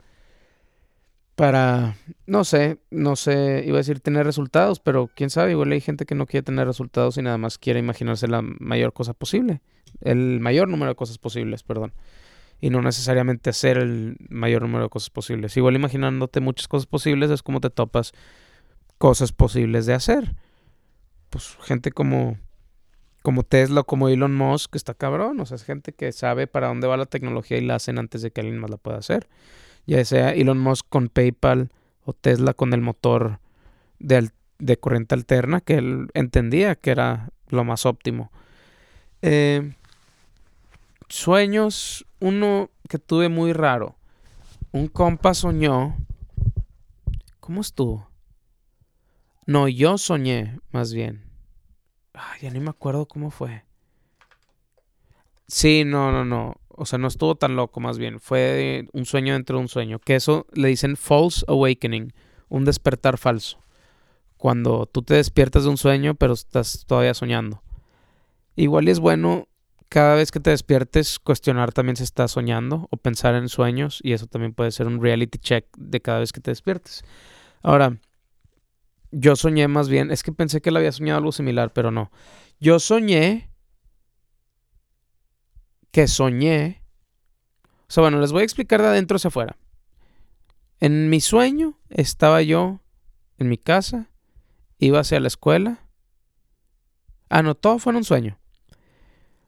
Para, 1.37 1.97
no 2.27 2.45
sé, 2.45 2.79
no 2.91 3.17
sé, 3.17 3.63
iba 3.67 3.77
a 3.77 3.79
decir 3.79 4.01
tener 4.01 4.27
resultados, 4.27 4.79
pero 4.79 5.09
quién 5.15 5.31
sabe, 5.31 5.53
igual 5.53 5.73
hay 5.73 5.81
gente 5.81 6.05
que 6.05 6.15
no 6.15 6.27
quiere 6.27 6.45
tener 6.45 6.67
resultados 6.67 7.17
y 7.17 7.23
nada 7.23 7.39
más 7.39 7.57
quiere 7.57 7.79
imaginarse 7.79 8.29
la 8.29 8.43
mayor 8.43 8.93
cosa 8.93 9.15
posible, 9.15 9.63
el 10.03 10.41
mayor 10.41 10.69
número 10.69 10.91
de 10.91 10.97
cosas 10.97 11.17
posibles, 11.17 11.63
perdón. 11.63 11.95
Y 12.61 12.69
no 12.69 12.83
necesariamente 12.83 13.49
hacer 13.49 13.79
el 13.79 14.19
mayor 14.29 14.61
número 14.61 14.85
de 14.85 14.91
cosas 14.91 15.09
posibles. 15.09 15.57
Igual 15.57 15.77
imaginándote 15.77 16.41
muchas 16.41 16.69
cosas 16.69 16.87
posibles 16.87 17.31
es 17.31 17.43
como 17.43 17.63
te 17.63 17.71
topas 17.71 18.13
cosas 18.99 19.33
posibles 19.33 19.87
de 19.87 19.95
hacer. 19.95 20.35
Pues 21.31 21.57
gente 21.63 21.93
como, 21.93 22.37
como 23.23 23.45
Tesla 23.45 23.83
como 23.85 24.09
Elon 24.09 24.35
Musk, 24.35 24.73
que 24.73 24.79
está 24.79 24.95
cabrón. 24.95 25.41
O 25.41 25.47
sea, 25.47 25.55
es 25.55 25.65
gente 25.65 25.93
que 25.93 26.13
sabe 26.13 26.47
para 26.47 26.69
dónde 26.69 26.87
va 26.87 26.97
la 26.97 27.07
tecnología 27.07 27.59
y 27.59 27.65
la 27.65 27.77
hacen 27.77 27.99
antes 27.99 28.23
de 28.23 28.31
que 28.31 28.41
alguien 28.41 28.59
más 28.59 28.71
la 28.71 28.77
pueda 28.77 28.99
hacer. 28.99 29.29
Ya 29.87 30.05
sea 30.05 30.33
Elon 30.33 30.59
Musk 30.59 30.87
con 30.89 31.09
PayPal 31.09 31.71
o 32.05 32.13
Tesla 32.13 32.55
con 32.55 32.73
el 32.73 32.81
motor 32.81 33.39
de, 33.99 34.31
de 34.59 34.79
corriente 34.79 35.15
alterna, 35.15 35.61
que 35.61 35.75
él 35.75 36.09
entendía 36.15 36.75
que 36.75 36.91
era 36.91 37.31
lo 37.49 37.65
más 37.65 37.87
óptimo. 37.87 38.31
Eh, 39.23 39.75
sueños, 41.09 42.07
uno 42.21 42.71
que 42.89 42.99
tuve 42.99 43.29
muy 43.29 43.53
raro. 43.53 43.97
Un 44.73 44.89
compa 44.89 45.35
soñó. 45.35 45.97
¿Cómo 47.41 47.61
estuvo? 47.61 48.10
No, 49.51 49.67
yo 49.67 49.99
soñé, 49.99 50.61
más 50.71 50.95
bien. 50.95 51.25
ya 52.41 52.51
ni 52.51 52.61
me 52.61 52.71
acuerdo 52.71 53.07
cómo 53.07 53.33
fue. 53.33 53.65
Sí, 55.49 55.83
no, 55.85 56.13
no, 56.13 56.25
no. 56.25 56.55
O 56.69 56.87
sea, 56.87 57.01
no 57.01 57.09
estuvo 57.09 57.35
tan 57.35 57.57
loco, 57.57 57.81
más 57.81 57.99
bien. 57.99 58.21
Fue 58.21 58.87
un 58.93 59.07
sueño 59.07 59.33
dentro 59.33 59.57
de 59.57 59.63
un 59.63 59.69
sueño. 59.69 59.99
Que 59.99 60.15
eso 60.15 60.47
le 60.53 60.69
dicen 60.69 60.97
false 60.97 61.45
awakening. 61.49 62.13
Un 62.49 62.65
despertar 62.65 63.19
falso. 63.19 63.59
Cuando 64.37 64.87
tú 64.87 65.03
te 65.03 65.15
despiertas 65.15 65.65
de 65.65 65.71
un 65.71 65.79
sueño, 65.79 66.15
pero 66.15 66.35
estás 66.35 66.85
todavía 66.87 67.15
soñando. 67.15 67.61
Igual 68.55 68.87
es 68.87 69.01
bueno 69.01 69.49
cada 69.89 70.15
vez 70.15 70.31
que 70.31 70.39
te 70.39 70.51
despiertes 70.51 71.19
cuestionar 71.19 71.73
también 71.73 71.97
si 71.97 72.05
estás 72.05 72.31
soñando 72.31 72.87
o 72.93 72.97
pensar 72.99 73.35
en 73.35 73.49
sueños 73.49 73.99
y 74.05 74.13
eso 74.13 74.29
también 74.29 74.55
puede 74.55 74.71
ser 74.71 74.87
un 74.87 75.03
reality 75.03 75.39
check 75.41 75.67
de 75.77 76.01
cada 76.01 76.21
vez 76.21 76.31
que 76.31 76.41
te 76.41 76.53
despiertes. 76.53 77.03
Ahora, 77.63 77.99
yo 79.11 79.37
soñé 79.37 79.69
más 79.69 79.89
bien, 79.89 80.11
es 80.11 80.23
que 80.23 80.33
pensé 80.33 80.61
que 80.61 80.71
él 80.71 80.77
había 80.77 80.93
soñado 80.93 81.19
algo 81.19 81.33
similar, 81.33 81.73
pero 81.73 81.91
no. 81.91 82.11
Yo 82.61 82.79
soñé 82.79 83.51
que 85.91 86.07
soñé. 86.07 86.83
O 87.89 87.93
sea, 87.93 88.03
bueno, 88.03 88.21
les 88.21 88.33
voy 88.33 88.43
a 88.43 88.45
explicar 88.45 88.81
de 88.81 88.89
adentro 88.89 89.17
hacia 89.17 89.29
afuera. 89.29 89.57
En 90.79 91.11
mi 91.11 91.21
sueño 91.21 91.79
estaba 91.91 92.43
yo 92.43 92.81
en 93.39 93.49
mi 93.49 93.59
casa, 93.59 94.11
iba 94.79 95.01
hacia 95.01 95.21
la 95.21 95.29
escuela. 95.29 95.87
Ah, 97.29 97.43
no, 97.43 97.55
todo 97.55 97.79
fue 97.79 97.93
en 97.93 97.99
un 97.99 98.05
sueño. 98.05 98.39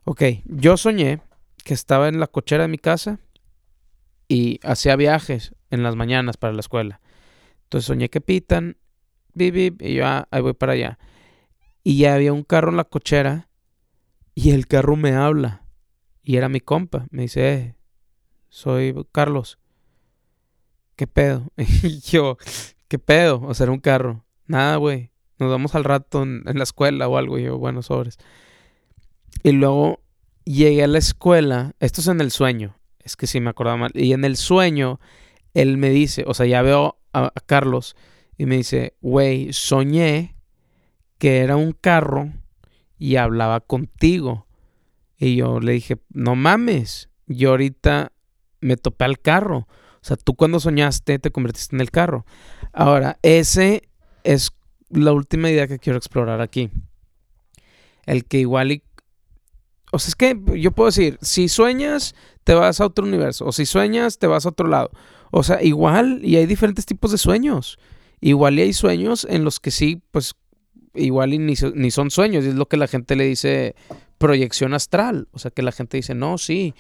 Ok, 0.05 0.23
yo 0.45 0.77
soñé 0.77 1.23
que 1.65 1.75
estaba 1.75 2.09
en 2.09 2.19
la 2.19 2.27
cochera 2.27 2.65
de 2.65 2.69
mi 2.69 2.79
casa 2.79 3.21
y 4.29 4.59
hacía 4.65 4.97
viajes 4.97 5.55
en 5.71 5.83
las 5.83 5.95
mañanas 5.95 6.37
para 6.37 6.53
la 6.53 6.61
escuela. 6.61 7.01
Entonces 7.65 7.87
soñé 7.87 8.11
que 8.11 8.21
pitan, 8.21 8.77
bip, 9.35 9.83
y 9.83 9.95
yo 9.95 10.07
ah, 10.07 10.29
ahí 10.31 10.43
voy 10.43 10.55
para 10.55 10.73
allá. 10.73 10.99
Y 11.85 11.99
ya 11.99 12.15
había 12.15 12.33
un 12.33 12.45
carro 12.45 12.71
en 12.71 12.77
la 12.77 12.85
cochera 12.85 13.49
y 14.35 14.51
el 14.51 14.67
carro 14.67 14.97
me 14.97 15.13
habla. 15.13 15.65
Y 16.23 16.37
era 16.37 16.49
mi 16.49 16.61
compa. 16.61 17.07
Me 17.11 17.23
dice, 17.23 17.53
eh, 17.53 17.75
soy 18.49 18.95
Carlos. 19.11 19.59
¿Qué 20.97 21.07
pedo? 21.07 21.51
y 21.57 22.01
yo, 22.01 22.39
¿qué 22.89 22.99
pedo? 22.99 23.41
O 23.43 23.55
sea, 23.55 23.65
era 23.65 23.73
un 23.73 23.81
carro. 23.81 24.25
Nada, 24.47 24.77
güey. 24.77 25.11
Nos 25.39 25.51
vamos 25.51 25.75
al 25.75 25.85
rato 25.85 26.23
en, 26.23 26.43
en 26.47 26.59
la 26.59 26.65
escuela 26.65 27.09
o 27.09 27.17
algo. 27.17 27.39
Y 27.39 27.45
yo, 27.45 27.59
bueno, 27.59 27.83
sobres. 27.83 28.19
Y 29.43 29.53
luego 29.53 30.03
llegué 30.45 30.85
a 30.85 30.89
la 30.89 30.99
escuela, 30.99 31.75
esto 31.81 32.01
es 32.01 32.09
en 32.09 32.21
el 32.21 32.31
sueño, 32.31 32.77
es 33.01 33.17
que 33.17 33.27
sí 33.27 33.41
me 33.41 33.51
acordaba 33.51 33.77
mal, 33.77 33.93
y 33.95 34.13
en 34.13 34.25
el 34.25 34.37
sueño 34.37 35.01
él 35.55 35.77
me 35.77 35.91
dice, 35.91 36.25
o 36.27 36.35
sea, 36.35 36.47
ya 36.47 36.63
veo 36.63 36.99
a, 37.13 37.33
Carlos 37.47 37.97
y 38.37 38.47
me 38.47 38.57
dice, 38.57 38.95
güey, 39.01 39.53
soñé 39.53 40.37
que 41.19 41.39
era 41.39 41.57
un 41.57 41.73
carro 41.73 42.33
y 42.99 43.17
hablaba 43.17 43.61
contigo. 43.61 44.47
Y 45.19 45.37
yo 45.37 45.61
le 45.61 45.73
dije, 45.73 45.99
no 46.11 46.35
mames, 46.35 47.09
yo 47.27 47.51
ahorita 47.51 48.13
me 48.61 48.77
topé 48.77 49.05
al 49.05 49.21
carro. 49.21 49.69
O 49.69 50.05
sea, 50.05 50.17
tú 50.17 50.35
cuando 50.35 50.59
soñaste 50.59 51.19
te 51.19 51.31
convertiste 51.31 51.77
en 51.77 51.81
el 51.81 51.91
carro. 51.91 52.27
Ahora, 52.73 53.19
ese 53.23 53.89
es 54.25 54.51
la 54.91 55.13
última 55.13 55.51
idea 55.51 55.69
que 55.69 55.79
quiero 55.79 55.97
explorar 55.97 56.41
aquí. 56.41 56.71
El 58.05 58.25
que 58.25 58.39
igual 58.39 58.83
o 59.95 59.99
sea, 59.99 60.09
es 60.09 60.17
que 60.17 60.41
yo 60.59 60.73
puedo 60.73 60.89
decir, 60.89 61.19
si 61.21 61.49
sueñas, 61.49 62.15
te 62.45 62.55
vas 62.55 62.81
a 62.81 62.87
otro 62.87 63.05
universo. 63.05 63.45
O 63.45 63.53
si 63.53 63.67
sueñas, 63.67 64.19
te 64.19 64.27
vas 64.27 64.47
a 64.47 64.49
otro 64.49 64.67
lado. 64.67 64.91
O 65.31 65.43
sea, 65.43 65.63
igual, 65.63 66.21
y 66.25 66.37
hay 66.37 66.47
diferentes 66.47 66.87
tipos 66.87 67.11
de 67.11 67.19
sueños. 67.19 67.79
Igual 68.23 68.59
y 68.59 68.63
hay 68.63 68.73
sueños 68.73 69.27
en 69.29 69.45
los 69.45 69.61
que 69.61 69.71
sí, 69.71 70.01
pues, 70.11 70.35
igual 70.95 71.35
y 71.35 71.39
ni, 71.39 71.55
ni 71.75 71.91
son 71.91 72.11
sueños. 72.11 72.45
Es 72.45 72.55
lo 72.55 72.67
que 72.67 72.79
la 72.79 72.87
gente 72.87 73.17
le 73.17 73.25
dice 73.25 73.75
proyección 74.17 74.73
astral. 74.73 75.29
O 75.33 75.39
sea, 75.39 75.51
que 75.51 75.61
la 75.61 75.73
gente 75.73 75.99
dice, 75.99 76.15
no, 76.15 76.39
sí. 76.39 76.75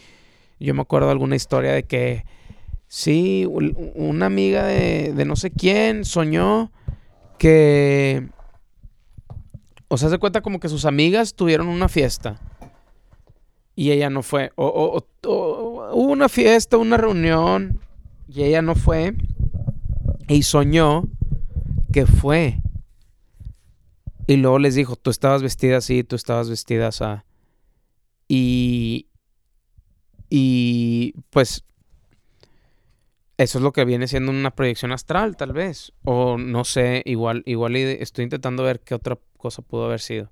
Yo 0.58 0.72
me 0.72 0.80
acuerdo 0.80 1.08
de 1.08 1.12
alguna 1.12 1.36
historia 1.36 1.72
de 1.72 1.82
que, 1.82 2.24
sí, 2.86 3.46
una 3.94 4.26
amiga 4.26 4.64
de, 4.64 5.12
de 5.12 5.24
no 5.26 5.36
sé 5.36 5.50
quién 5.50 6.06
soñó 6.06 6.72
que... 7.38 8.28
O 9.88 9.98
sea, 9.98 10.08
se 10.08 10.16
cuenta 10.16 10.40
como 10.40 10.60
que 10.60 10.70
sus 10.70 10.86
amigas 10.86 11.34
tuvieron 11.34 11.68
una 11.68 11.88
fiesta 11.88 12.40
y 13.74 13.90
ella 13.90 14.10
no 14.10 14.22
fue. 14.22 14.52
O, 14.56 15.04
hubo 15.24 16.12
una 16.12 16.28
fiesta, 16.28 16.76
una 16.76 16.96
reunión 16.96 17.80
y 18.28 18.42
ella 18.42 18.62
no 18.62 18.74
fue. 18.74 19.14
Y 20.28 20.42
soñó 20.42 21.04
que 21.92 22.06
fue. 22.06 22.60
Y 24.26 24.36
luego 24.36 24.58
les 24.58 24.74
dijo, 24.74 24.96
tú 24.96 25.10
estabas 25.10 25.42
vestida 25.42 25.76
así, 25.76 26.04
tú 26.04 26.16
estabas 26.16 26.48
vestida 26.48 26.88
así. 26.88 27.04
Y, 28.28 29.08
y 30.30 31.14
pues 31.30 31.64
eso 33.36 33.58
es 33.58 33.62
lo 33.62 33.72
que 33.72 33.84
viene 33.84 34.08
siendo 34.08 34.30
una 34.30 34.54
proyección 34.54 34.92
astral, 34.92 35.36
tal 35.36 35.52
vez. 35.52 35.92
O 36.04 36.38
no 36.38 36.64
sé, 36.64 37.02
igual, 37.04 37.42
igual 37.46 37.76
estoy 37.76 38.24
intentando 38.24 38.62
ver 38.62 38.80
qué 38.80 38.94
otra 38.94 39.18
cosa 39.36 39.62
pudo 39.62 39.84
haber 39.84 40.00
sido. 40.00 40.30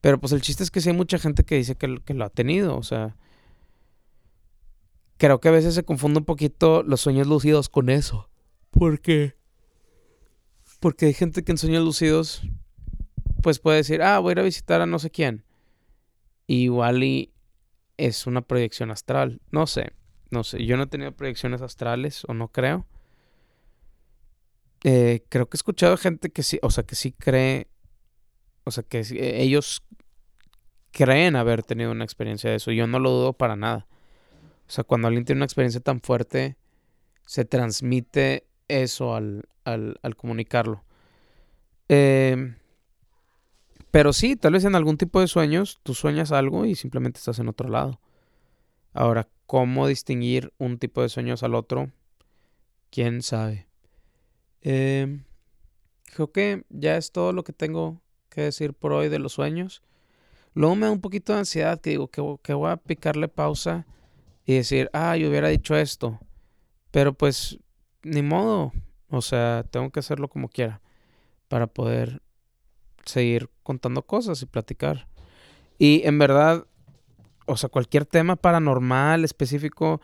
Pero 0.00 0.18
pues 0.18 0.32
el 0.32 0.40
chiste 0.40 0.62
es 0.62 0.70
que 0.70 0.80
sí 0.80 0.90
hay 0.90 0.96
mucha 0.96 1.18
gente 1.18 1.44
que 1.44 1.56
dice 1.56 1.76
que, 1.76 1.98
que 2.04 2.14
lo 2.14 2.24
ha 2.24 2.30
tenido, 2.30 2.76
o 2.76 2.82
sea... 2.82 3.16
Creo 5.18 5.40
que 5.40 5.48
a 5.48 5.52
veces 5.52 5.74
se 5.74 5.82
confunde 5.82 6.20
un 6.20 6.24
poquito 6.24 6.84
los 6.84 7.00
sueños 7.00 7.26
lúcidos 7.26 7.68
con 7.68 7.90
eso. 7.90 8.30
¿Por 8.70 9.00
qué? 9.00 9.37
Porque 10.80 11.06
hay 11.06 11.14
gente 11.14 11.42
que 11.42 11.52
en 11.52 11.58
sueños 11.58 11.84
lúcidos 11.84 12.42
pues 13.42 13.58
puede 13.58 13.78
decir, 13.78 14.02
ah, 14.02 14.18
voy 14.18 14.30
a 14.30 14.32
ir 14.32 14.40
a 14.40 14.42
visitar 14.42 14.80
a 14.80 14.86
no 14.86 14.98
sé 14.98 15.10
quién. 15.10 15.44
igual 16.46 17.02
y 17.04 17.32
es 17.96 18.26
una 18.26 18.42
proyección 18.42 18.90
astral. 18.90 19.40
No 19.50 19.66
sé, 19.66 19.92
no 20.30 20.44
sé. 20.44 20.64
Yo 20.64 20.76
no 20.76 20.84
he 20.84 20.86
tenido 20.86 21.12
proyecciones 21.12 21.62
astrales 21.62 22.24
o 22.26 22.34
no 22.34 22.48
creo. 22.48 22.86
Eh, 24.84 25.24
creo 25.28 25.48
que 25.48 25.56
he 25.56 25.58
escuchado 25.58 25.96
gente 25.96 26.30
que 26.30 26.42
sí, 26.42 26.58
o 26.62 26.70
sea, 26.70 26.84
que 26.84 26.94
sí 26.94 27.12
cree 27.12 27.68
o 28.68 28.70
sea, 28.70 28.82
que 28.82 29.00
eh, 29.00 29.42
ellos 29.42 29.82
creen 30.92 31.36
haber 31.36 31.62
tenido 31.62 31.90
una 31.90 32.04
experiencia 32.04 32.50
de 32.50 32.56
eso. 32.56 32.70
Yo 32.70 32.86
no 32.86 32.98
lo 32.98 33.10
dudo 33.10 33.32
para 33.32 33.56
nada. 33.56 33.86
O 34.68 34.70
sea, 34.70 34.84
cuando 34.84 35.08
alguien 35.08 35.24
tiene 35.24 35.38
una 35.38 35.46
experiencia 35.46 35.80
tan 35.80 36.02
fuerte, 36.02 36.58
se 37.26 37.46
transmite 37.46 38.46
eso 38.68 39.14
al, 39.14 39.48
comunicarlo. 40.16 40.84
Em, 41.88 42.56
pero 43.90 44.12
sí, 44.12 44.36
tal 44.36 44.52
vez 44.52 44.64
en 44.64 44.74
algún 44.74 44.98
tipo 44.98 45.20
de 45.20 45.26
sueños 45.26 45.80
tú 45.82 45.94
sueñas 45.94 46.32
algo 46.32 46.64
y 46.64 46.74
simplemente 46.74 47.18
estás 47.18 47.38
en 47.38 47.48
otro 47.48 47.68
lado. 47.68 48.00
Ahora, 48.92 49.28
¿cómo 49.46 49.86
distinguir 49.86 50.52
un 50.58 50.78
tipo 50.78 51.02
de 51.02 51.08
sueños 51.08 51.42
al 51.42 51.54
otro? 51.54 51.90
¿Quién 52.90 53.22
sabe? 53.22 53.66
Em, 54.60 55.24
creo 56.14 56.32
que 56.32 56.64
ya 56.68 56.96
es 56.96 57.12
todo 57.12 57.32
lo 57.32 57.44
que 57.44 57.52
tengo 57.52 58.00
decir 58.42 58.74
por 58.74 58.92
hoy 58.92 59.08
de 59.08 59.18
los 59.18 59.32
sueños. 59.32 59.82
Luego 60.54 60.76
me 60.76 60.86
da 60.86 60.92
un 60.92 61.00
poquito 61.00 61.32
de 61.32 61.40
ansiedad 61.40 61.80
que 61.80 61.90
digo 61.90 62.08
que, 62.08 62.22
que 62.42 62.54
voy 62.54 62.70
a 62.70 62.76
picarle 62.76 63.28
pausa 63.28 63.86
y 64.44 64.54
decir, 64.54 64.90
ah, 64.92 65.16
yo 65.16 65.28
hubiera 65.28 65.48
dicho 65.48 65.76
esto. 65.76 66.18
Pero 66.90 67.12
pues, 67.12 67.58
ni 68.08 68.22
modo. 68.22 68.72
O 69.10 69.22
sea, 69.22 69.64
tengo 69.70 69.90
que 69.90 70.00
hacerlo 70.00 70.28
como 70.28 70.48
quiera 70.48 70.80
para 71.48 71.66
poder 71.66 72.22
seguir 73.04 73.48
contando 73.62 74.02
cosas 74.02 74.42
y 74.42 74.46
platicar. 74.46 75.08
Y 75.78 76.02
en 76.04 76.18
verdad, 76.18 76.66
o 77.46 77.56
sea, 77.56 77.68
cualquier 77.68 78.04
tema 78.04 78.36
paranormal 78.36 79.24
específico, 79.24 80.00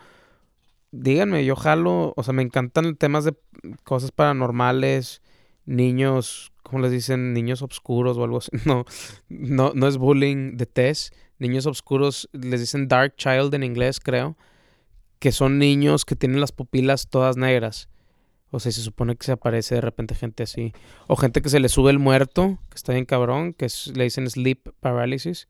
díganme, 0.90 1.44
yo 1.44 1.57
jalo, 1.57 2.14
o 2.16 2.22
sea, 2.22 2.32
me 2.32 2.42
encantan 2.42 2.96
temas 2.96 3.24
de 3.24 3.34
cosas 3.84 4.11
paranormales, 4.11 5.20
niños 5.66 6.55
¿cómo 6.64 6.82
les 6.82 6.90
dicen? 6.90 7.32
Niños 7.32 7.62
oscuros 7.62 8.18
o 8.18 8.24
algo 8.24 8.38
así. 8.38 8.50
No, 8.64 8.84
no, 9.28 9.72
no 9.74 9.86
es 9.86 9.96
bullying 9.96 10.57
de 10.57 10.66
test. 10.66 11.14
Niños 11.38 11.66
oscuros 11.66 12.28
les 12.32 12.61
dicen 12.61 12.88
dark 12.88 13.14
child 13.16 13.55
en 13.55 13.62
inglés, 13.62 14.00
creo. 14.00 14.36
Que 15.20 15.30
son 15.30 15.59
niños 15.59 16.05
que 16.05 16.16
tienen 16.16 16.40
las 16.40 16.50
pupilas 16.50 17.09
todas 17.09 17.36
negras. 17.36 17.88
O 18.55 18.61
sea, 18.61 18.70
se 18.70 18.82
supone 18.82 19.16
que 19.16 19.26
se 19.26 19.32
aparece 19.32 19.74
de 19.74 19.80
repente 19.80 20.14
gente 20.14 20.44
así. 20.44 20.72
O 21.09 21.16
gente 21.16 21.42
que 21.42 21.48
se 21.48 21.59
le 21.59 21.68
sube 21.68 21.90
el 21.90 21.98
muerto, 21.98 22.61
que 22.70 22.76
está 22.76 22.92
bien 22.92 23.05
cabrón, 23.05 23.52
que 23.52 23.66
le 23.94 24.05
dicen 24.05 24.30
sleep 24.30 24.70
paralysis. 24.78 25.48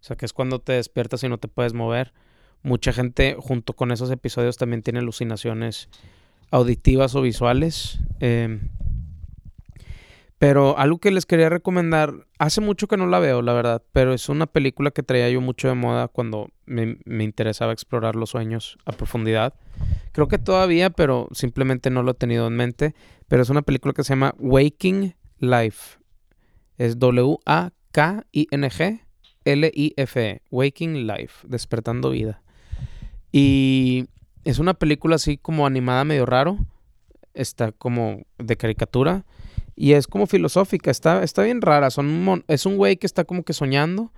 O 0.00 0.04
sea, 0.04 0.16
que 0.16 0.24
es 0.24 0.32
cuando 0.32 0.58
te 0.58 0.72
despiertas 0.72 1.22
y 1.22 1.28
no 1.28 1.36
te 1.36 1.48
puedes 1.48 1.74
mover. 1.74 2.14
Mucha 2.62 2.94
gente, 2.94 3.36
junto 3.38 3.74
con 3.74 3.92
esos 3.92 4.10
episodios, 4.10 4.56
también 4.56 4.80
tiene 4.80 5.00
alucinaciones 5.00 5.90
auditivas 6.50 7.14
o 7.14 7.20
visuales. 7.20 7.98
Eh, 8.20 8.58
pero 10.38 10.78
algo 10.78 10.98
que 10.98 11.10
les 11.10 11.24
quería 11.24 11.48
recomendar, 11.48 12.26
hace 12.38 12.60
mucho 12.60 12.88
que 12.88 12.98
no 12.98 13.06
la 13.06 13.18
veo, 13.18 13.40
la 13.40 13.54
verdad, 13.54 13.82
pero 13.92 14.12
es 14.12 14.28
una 14.28 14.46
película 14.46 14.90
que 14.90 15.02
traía 15.02 15.30
yo 15.30 15.40
mucho 15.40 15.68
de 15.68 15.74
moda 15.74 16.08
cuando 16.08 16.50
me, 16.66 16.98
interesaba 17.24 17.72
explorar 17.72 18.16
los 18.16 18.30
sueños 18.30 18.76
a 18.84 18.92
profundidad. 18.92 19.54
Creo 20.12 20.28
que 20.28 20.36
todavía, 20.38 20.90
pero 20.90 21.28
simplemente 21.32 21.88
no 21.90 22.02
lo 22.02 22.10
he 22.10 22.14
tenido 22.14 22.46
en 22.48 22.56
mente. 22.56 22.94
Pero 23.28 23.42
es 23.42 23.50
una 23.50 23.62
película 23.62 23.94
que 23.94 24.04
se 24.04 24.10
llama 24.10 24.34
Waking 24.38 25.14
Life. 25.38 25.98
Es 26.76 26.98
W-A-K-I-N-G 26.98 27.72
L-I-F-E. 29.44 30.42
Waking 30.50 31.06
Life. 31.06 31.46
Despertando 31.48 32.10
vida. 32.10 32.42
Y 33.32 34.06
es 34.44 34.58
una 34.58 34.74
película 34.74 35.16
así 35.16 35.38
como 35.38 35.66
animada 35.66 36.04
medio 36.04 36.26
raro. 36.26 36.58
Está 37.32 37.72
como 37.72 38.22
de 38.38 38.56
caricatura 38.56 39.24
y 39.76 39.92
es 39.92 40.06
como 40.06 40.26
filosófica, 40.26 40.90
está, 40.90 41.22
está 41.22 41.42
bien 41.42 41.60
rara. 41.60 41.88
Es 42.48 42.66
un 42.66 42.76
güey 42.76 42.96
que 42.96 43.06
está 43.06 43.24
como 43.24 43.44
que 43.44 43.52
soñando 43.52 44.10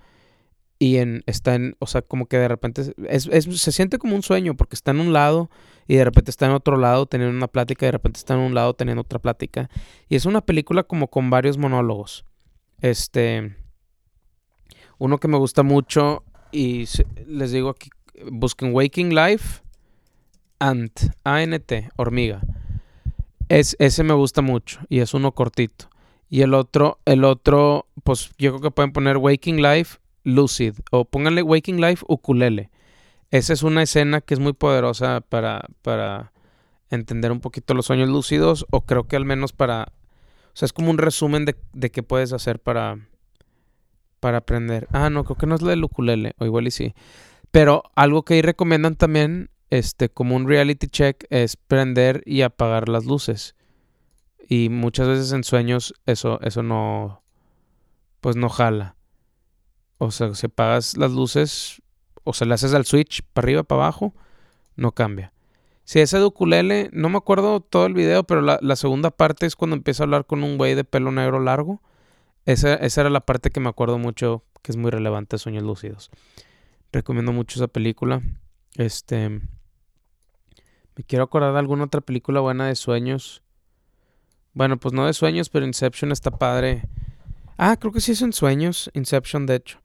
y 0.79 0.97
en, 0.97 1.21
está 1.25 1.55
en, 1.55 1.75
o 1.79 1.85
sea, 1.85 2.01
como 2.01 2.27
que 2.27 2.37
de 2.37 2.47
repente 2.47 2.93
es, 3.09 3.23
se 3.25 3.71
siente 3.73 3.97
como 3.97 4.15
un 4.15 4.23
sueño 4.23 4.55
porque 4.55 4.75
está 4.75 4.91
en 4.91 5.01
un 5.01 5.11
lado 5.11 5.49
y 5.85 5.95
de 5.95 6.05
repente 6.05 6.31
está 6.31 6.45
en 6.45 6.53
otro 6.53 6.77
lado 6.77 7.05
teniendo 7.05 7.35
una 7.35 7.49
plática 7.49 7.85
y 7.85 7.87
de 7.87 7.91
repente 7.91 8.19
está 8.19 8.35
en 8.35 8.39
un 8.39 8.53
lado 8.53 8.73
teniendo 8.73 9.01
otra 9.01 9.19
plática. 9.19 9.69
Y 10.07 10.15
es 10.15 10.25
una 10.25 10.39
película 10.39 10.83
como 10.83 11.09
con 11.09 11.29
varios 11.29 11.57
monólogos. 11.57 12.23
Este, 12.79 13.57
uno 14.97 15.17
que 15.17 15.27
me 15.27 15.37
gusta 15.37 15.63
mucho 15.63 16.23
y 16.53 16.85
les 17.27 17.51
digo 17.51 17.69
aquí, 17.69 17.89
busquen 18.31 18.73
Waking 18.73 19.13
Life, 19.13 19.61
Ant, 20.59 21.01
A-N-T, 21.25 21.89
hormiga. 21.97 22.41
Es, 23.49 23.75
ese 23.79 24.03
me 24.03 24.13
gusta 24.13 24.41
mucho 24.41 24.79
y 24.89 24.99
es 24.99 25.13
uno 25.13 25.33
cortito. 25.33 25.89
Y 26.29 26.41
el 26.41 26.53
otro, 26.53 26.99
el 27.05 27.23
otro, 27.23 27.87
pues 28.03 28.31
yo 28.37 28.51
creo 28.51 28.61
que 28.61 28.71
pueden 28.71 28.93
poner 28.93 29.17
Waking 29.17 29.61
Life 29.61 29.97
Lucid 30.23 30.75
o 30.91 31.05
pónganle 31.05 31.41
Waking 31.41 31.81
Life 31.81 32.05
Ukulele. 32.07 32.69
Esa 33.31 33.53
es 33.53 33.63
una 33.63 33.81
escena 33.81 34.21
que 34.21 34.35
es 34.35 34.39
muy 34.39 34.53
poderosa 34.53 35.21
para, 35.21 35.65
para 35.81 36.31
entender 36.89 37.31
un 37.31 37.41
poquito 37.41 37.73
los 37.73 37.87
sueños 37.87 38.09
lúcidos 38.09 38.65
o 38.69 38.81
creo 38.81 39.07
que 39.07 39.15
al 39.15 39.25
menos 39.25 39.53
para... 39.53 39.91
O 40.53 40.55
sea, 40.59 40.65
es 40.65 40.73
como 40.73 40.89
un 40.91 40.97
resumen 40.97 41.45
de, 41.45 41.55
de 41.73 41.89
qué 41.91 42.03
puedes 42.03 42.33
hacer 42.33 42.59
para, 42.59 42.97
para 44.19 44.39
aprender. 44.39 44.87
Ah, 44.91 45.09
no, 45.09 45.23
creo 45.23 45.37
que 45.37 45.47
no 45.47 45.55
es 45.55 45.61
la 45.61 45.71
del 45.71 45.83
ukulele, 45.83 46.33
o 46.37 46.45
igual 46.45 46.67
y 46.67 46.71
sí. 46.71 46.93
Pero 47.51 47.83
algo 47.95 48.23
que 48.23 48.35
ahí 48.35 48.41
recomiendan 48.41 48.95
también 48.95 49.49
este, 49.69 50.09
como 50.09 50.35
un 50.35 50.47
reality 50.47 50.87
check 50.87 51.25
es 51.29 51.55
prender 51.55 52.23
y 52.25 52.41
apagar 52.41 52.89
las 52.89 53.05
luces. 53.05 53.55
Y 54.47 54.69
muchas 54.69 55.07
veces 55.07 55.31
en 55.31 55.43
sueños 55.43 55.93
eso, 56.05 56.39
eso 56.41 56.63
no, 56.63 57.21
pues 58.19 58.35
no 58.35 58.49
jala. 58.49 58.95
O 59.99 60.11
sea, 60.11 60.33
si 60.33 60.47
apagas 60.47 60.97
las 60.97 61.11
luces 61.11 61.81
o 62.23 62.33
se 62.33 62.45
le 62.45 62.53
haces 62.53 62.73
al 62.73 62.85
switch 62.85 63.21
para 63.33 63.45
arriba, 63.45 63.63
para 63.63 63.83
abajo, 63.83 64.13
no 64.75 64.91
cambia. 64.93 65.33
Si 65.83 65.99
ese 65.99 66.19
de 66.19 66.89
no 66.93 67.09
me 67.09 67.17
acuerdo 67.17 67.61
todo 67.61 67.85
el 67.87 67.93
video, 67.93 68.23
pero 68.23 68.41
la, 68.41 68.59
la 68.61 68.75
segunda 68.75 69.09
parte 69.09 69.45
es 69.45 69.55
cuando 69.55 69.75
empieza 69.75 70.03
a 70.03 70.05
hablar 70.05 70.25
con 70.25 70.43
un 70.43 70.57
güey 70.57 70.75
de 70.75 70.83
pelo 70.83 71.11
negro 71.11 71.39
largo. 71.39 71.81
Esa, 72.45 72.75
esa, 72.75 73.01
era 73.01 73.09
la 73.09 73.21
parte 73.21 73.49
que 73.49 73.59
me 73.59 73.69
acuerdo 73.69 73.97
mucho, 73.97 74.43
que 74.61 74.71
es 74.71 74.77
muy 74.77 74.91
relevante 74.91 75.37
Sueños 75.37 75.63
Lúcidos. 75.63 76.11
Recomiendo 76.91 77.33
mucho 77.33 77.59
esa 77.59 77.67
película. 77.67 78.21
Este. 78.75 79.41
Me 80.99 81.05
quiero 81.05 81.23
acordar 81.23 81.53
de 81.53 81.59
alguna 81.59 81.85
otra 81.85 82.01
película 82.01 82.41
buena 82.41 82.67
de 82.67 82.75
sueños. 82.75 83.41
Bueno, 84.51 84.77
pues 84.81 84.93
no 84.93 85.05
de 85.05 85.13
sueños, 85.13 85.47
pero 85.47 85.65
Inception 85.65 86.11
está 86.11 86.29
padre. 86.29 86.89
Ah, 87.57 87.77
creo 87.79 87.93
que 87.93 88.01
sí 88.01 88.11
es 88.11 88.21
en 88.21 88.33
sueños. 88.33 88.91
Inception, 88.93 89.45
de 89.45 89.55
hecho. 89.55 89.79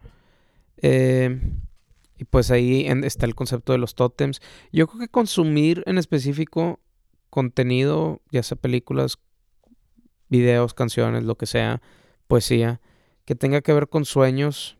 Eh, 0.78 1.40
y 2.18 2.24
pues 2.24 2.50
ahí 2.50 2.88
está 3.04 3.26
el 3.26 3.36
concepto 3.36 3.70
de 3.70 3.78
los 3.78 3.94
tótems. 3.94 4.40
Yo 4.72 4.88
creo 4.88 5.02
que 5.02 5.08
consumir 5.08 5.84
en 5.86 5.98
específico 5.98 6.80
contenido, 7.30 8.20
ya 8.32 8.42
sea 8.42 8.56
películas, 8.56 9.20
videos, 10.28 10.74
canciones, 10.74 11.22
lo 11.22 11.36
que 11.36 11.46
sea, 11.46 11.80
poesía, 12.26 12.80
que 13.24 13.36
tenga 13.36 13.60
que 13.60 13.72
ver 13.72 13.88
con 13.88 14.04
sueños, 14.04 14.78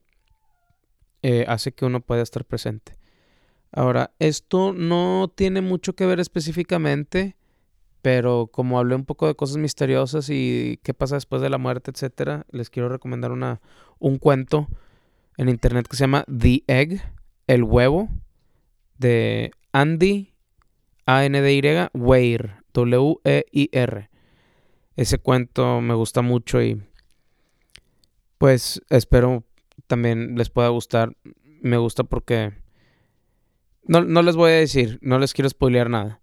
eh, 1.23 1.45
hace 1.47 1.71
que 1.71 1.85
uno 1.85 2.01
pueda 2.01 2.23
estar 2.23 2.45
presente. 2.45 2.97
Ahora, 3.77 4.13
esto 4.21 4.73
no 4.73 5.33
tiene 5.35 5.61
mucho 5.61 5.95
que 5.95 6.07
ver 6.07 6.21
específicamente, 6.21 7.37
pero 8.03 8.47
como 8.47 8.79
hablé 8.79 8.95
un 8.95 9.05
poco 9.05 9.27
de 9.27 9.35
cosas 9.35 9.57
misteriosas 9.57 10.31
y 10.31 10.79
qué 10.85 10.95
pasa 10.95 11.17
después 11.17 11.43
de 11.43 11.51
la 11.51 11.59
muerte, 11.59 11.91
etcétera, 11.91 12.47
les 12.53 12.71
quiero 12.71 12.89
recomendar 12.89 13.33
una, 13.33 13.61
un 13.99 14.19
cuento 14.19 14.69
en 15.37 15.49
internet 15.49 15.89
que 15.89 15.97
se 15.97 16.05
llama 16.05 16.25
The 16.27 16.63
Egg, 16.69 17.03
el 17.49 17.65
huevo, 17.65 18.09
de 18.97 19.51
Andy, 19.73 20.33
A-N-D-Y, 21.07 21.89
Weir, 21.95 22.53
W-E-I-R. 22.73 24.11
Ese 24.95 25.19
cuento 25.19 25.81
me 25.81 25.95
gusta 25.95 26.23
mucho 26.23 26.63
y 26.63 26.81
pues 28.39 28.81
espero 28.89 29.43
también 29.89 30.37
les 30.37 30.49
pueda 30.49 30.69
gustar. 30.69 31.17
Me 31.61 31.77
gusta 31.77 32.05
porque 32.05 32.53
no, 33.87 34.03
no 34.03 34.23
les 34.23 34.37
voy 34.37 34.53
a 34.53 34.57
decir, 34.57 34.99
no 35.03 35.19
les 35.19 35.33
quiero 35.33 35.49
spoilear 35.49 35.91
nada. 35.91 36.21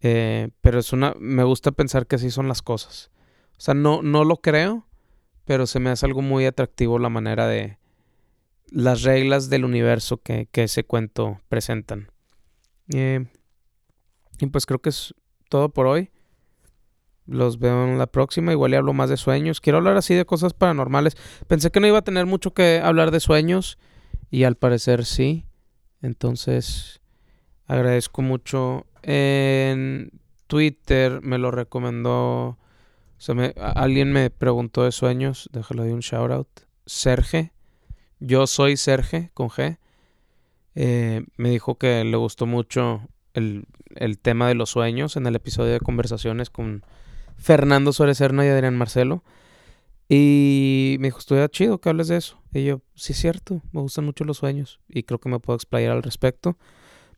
Eh, 0.00 0.50
pero 0.60 0.78
es 0.78 0.92
una. 0.92 1.14
Me 1.18 1.44
gusta 1.44 1.72
pensar 1.72 2.06
que 2.06 2.16
así 2.16 2.30
son 2.30 2.48
las 2.48 2.62
cosas. 2.62 3.10
O 3.56 3.60
sea, 3.60 3.74
no, 3.74 4.02
no 4.02 4.24
lo 4.24 4.36
creo, 4.36 4.86
pero 5.44 5.66
se 5.66 5.80
me 5.80 5.90
hace 5.90 6.06
algo 6.06 6.22
muy 6.22 6.46
atractivo 6.46 6.98
la 6.98 7.08
manera 7.08 7.46
de. 7.46 7.78
las 8.70 9.02
reglas 9.02 9.48
del 9.48 9.64
universo 9.64 10.18
que, 10.18 10.48
ese 10.52 10.84
cuento 10.84 11.40
presentan. 11.48 12.10
Eh, 12.94 13.26
y 14.40 14.46
pues 14.46 14.66
creo 14.66 14.80
que 14.80 14.90
es 14.90 15.14
todo 15.48 15.70
por 15.70 15.86
hoy. 15.86 16.10
Los 17.26 17.58
veo 17.58 17.84
en 17.86 17.98
la 17.98 18.06
próxima. 18.06 18.52
Igual 18.52 18.74
hablo 18.74 18.92
más 18.92 19.10
de 19.10 19.16
sueños. 19.16 19.60
Quiero 19.60 19.78
hablar 19.78 19.96
así 19.96 20.14
de 20.14 20.24
cosas 20.24 20.54
paranormales. 20.54 21.16
Pensé 21.46 21.70
que 21.70 21.80
no 21.80 21.86
iba 21.86 21.98
a 21.98 22.02
tener 22.02 22.24
mucho 22.24 22.54
que 22.54 22.80
hablar 22.82 23.10
de 23.10 23.20
sueños. 23.20 23.78
Y 24.30 24.44
al 24.44 24.56
parecer 24.56 25.04
sí. 25.04 25.47
Entonces, 26.02 27.00
agradezco 27.66 28.22
mucho. 28.22 28.86
En 29.02 30.10
Twitter 30.46 31.20
me 31.22 31.38
lo 31.38 31.50
recomendó. 31.50 32.58
Sea, 33.18 33.52
alguien 33.74 34.12
me 34.12 34.30
preguntó 34.30 34.84
de 34.84 34.92
sueños. 34.92 35.48
Déjalo 35.52 35.84
de 35.84 35.92
un 35.92 36.00
shout 36.00 36.30
out. 36.30 36.48
Serge. 36.86 37.52
Yo 38.20 38.46
soy 38.46 38.76
Serge 38.76 39.30
con 39.34 39.48
G. 39.48 39.78
Eh, 40.74 41.24
me 41.36 41.50
dijo 41.50 41.76
que 41.76 42.04
le 42.04 42.16
gustó 42.16 42.46
mucho 42.46 43.02
el, 43.34 43.66
el, 43.96 44.18
tema 44.18 44.48
de 44.48 44.54
los 44.54 44.70
sueños 44.70 45.16
en 45.16 45.26
el 45.26 45.34
episodio 45.34 45.72
de 45.72 45.80
conversaciones 45.80 46.50
con 46.50 46.84
Fernando 47.36 47.92
Suárez 47.92 48.18
Serna 48.18 48.44
y 48.44 48.48
Adrián 48.48 48.76
Marcelo. 48.76 49.24
Y 50.08 50.96
me 51.00 51.08
dijo, 51.08 51.18
estoy 51.18 51.46
chido 51.48 51.80
que 51.80 51.90
hables 51.90 52.08
de 52.08 52.16
eso. 52.16 52.40
Y 52.52 52.64
yo, 52.64 52.80
sí 52.94 53.12
es 53.12 53.18
cierto, 53.18 53.62
me 53.72 53.82
gustan 53.82 54.06
mucho 54.06 54.24
los 54.24 54.38
sueños 54.38 54.80
y 54.88 55.02
creo 55.02 55.20
que 55.20 55.28
me 55.28 55.38
puedo 55.38 55.56
explayar 55.56 55.92
al 55.92 56.02
respecto. 56.02 56.56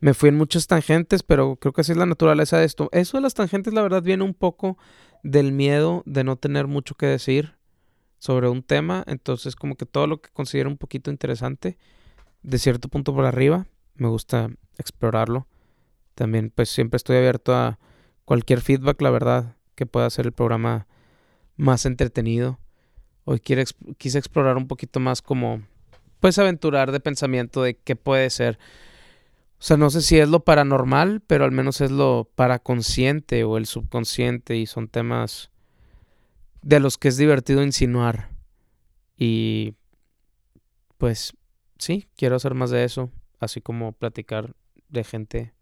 Me 0.00 0.14
fui 0.14 0.30
en 0.30 0.36
muchas 0.36 0.66
tangentes, 0.66 1.22
pero 1.22 1.56
creo 1.56 1.72
que 1.72 1.82
así 1.82 1.92
es 1.92 1.98
la 1.98 2.06
naturaleza 2.06 2.58
de 2.58 2.64
esto. 2.64 2.88
Eso 2.90 3.18
de 3.18 3.22
las 3.22 3.34
tangentes, 3.34 3.74
la 3.74 3.82
verdad, 3.82 4.02
viene 4.02 4.24
un 4.24 4.34
poco 4.34 4.76
del 5.22 5.52
miedo 5.52 6.02
de 6.06 6.24
no 6.24 6.36
tener 6.36 6.66
mucho 6.66 6.94
que 6.94 7.06
decir 7.06 7.54
sobre 8.18 8.48
un 8.48 8.62
tema. 8.62 9.04
Entonces, 9.06 9.54
como 9.54 9.76
que 9.76 9.86
todo 9.86 10.06
lo 10.06 10.20
que 10.20 10.30
considero 10.30 10.70
un 10.70 10.78
poquito 10.78 11.10
interesante, 11.10 11.78
de 12.42 12.58
cierto 12.58 12.88
punto 12.88 13.14
por 13.14 13.26
arriba, 13.26 13.66
me 13.94 14.08
gusta 14.08 14.50
explorarlo. 14.78 15.46
También, 16.14 16.50
pues 16.52 16.70
siempre 16.70 16.96
estoy 16.96 17.18
abierto 17.18 17.54
a 17.54 17.78
cualquier 18.24 18.62
feedback, 18.62 19.00
la 19.02 19.10
verdad, 19.10 19.56
que 19.74 19.86
pueda 19.86 20.06
hacer 20.06 20.26
el 20.26 20.32
programa 20.32 20.88
más 21.56 21.84
entretenido 21.84 22.58
Hoy 23.30 23.38
quise 23.38 24.18
explorar 24.18 24.56
un 24.56 24.66
poquito 24.66 24.98
más 24.98 25.22
como, 25.22 25.62
pues 26.18 26.36
aventurar 26.40 26.90
de 26.90 26.98
pensamiento 26.98 27.62
de 27.62 27.76
qué 27.76 27.94
puede 27.94 28.28
ser. 28.28 28.58
O 29.52 29.62
sea, 29.62 29.76
no 29.76 29.88
sé 29.88 30.02
si 30.02 30.18
es 30.18 30.28
lo 30.28 30.40
paranormal, 30.40 31.20
pero 31.24 31.44
al 31.44 31.52
menos 31.52 31.80
es 31.80 31.92
lo 31.92 32.28
paraconsciente 32.34 33.44
o 33.44 33.56
el 33.56 33.66
subconsciente 33.66 34.56
y 34.56 34.66
son 34.66 34.88
temas 34.88 35.52
de 36.62 36.80
los 36.80 36.98
que 36.98 37.06
es 37.06 37.18
divertido 37.18 37.62
insinuar. 37.62 38.30
Y 39.16 39.74
pues 40.98 41.34
sí, 41.78 42.08
quiero 42.16 42.34
hacer 42.34 42.54
más 42.54 42.70
de 42.70 42.82
eso, 42.82 43.12
así 43.38 43.60
como 43.60 43.92
platicar 43.92 44.56
de 44.88 45.04
gente 45.04 45.54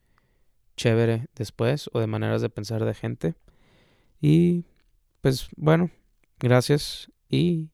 chévere 0.75 1.27
después 1.35 1.91
o 1.93 2.01
de 2.01 2.07
maneras 2.07 2.41
de 2.41 2.49
pensar 2.49 2.87
de 2.87 2.95
gente. 2.95 3.35
Y 4.23 4.65
pues 5.21 5.51
bueno, 5.59 5.91
gracias 6.39 7.11
y 7.29 7.71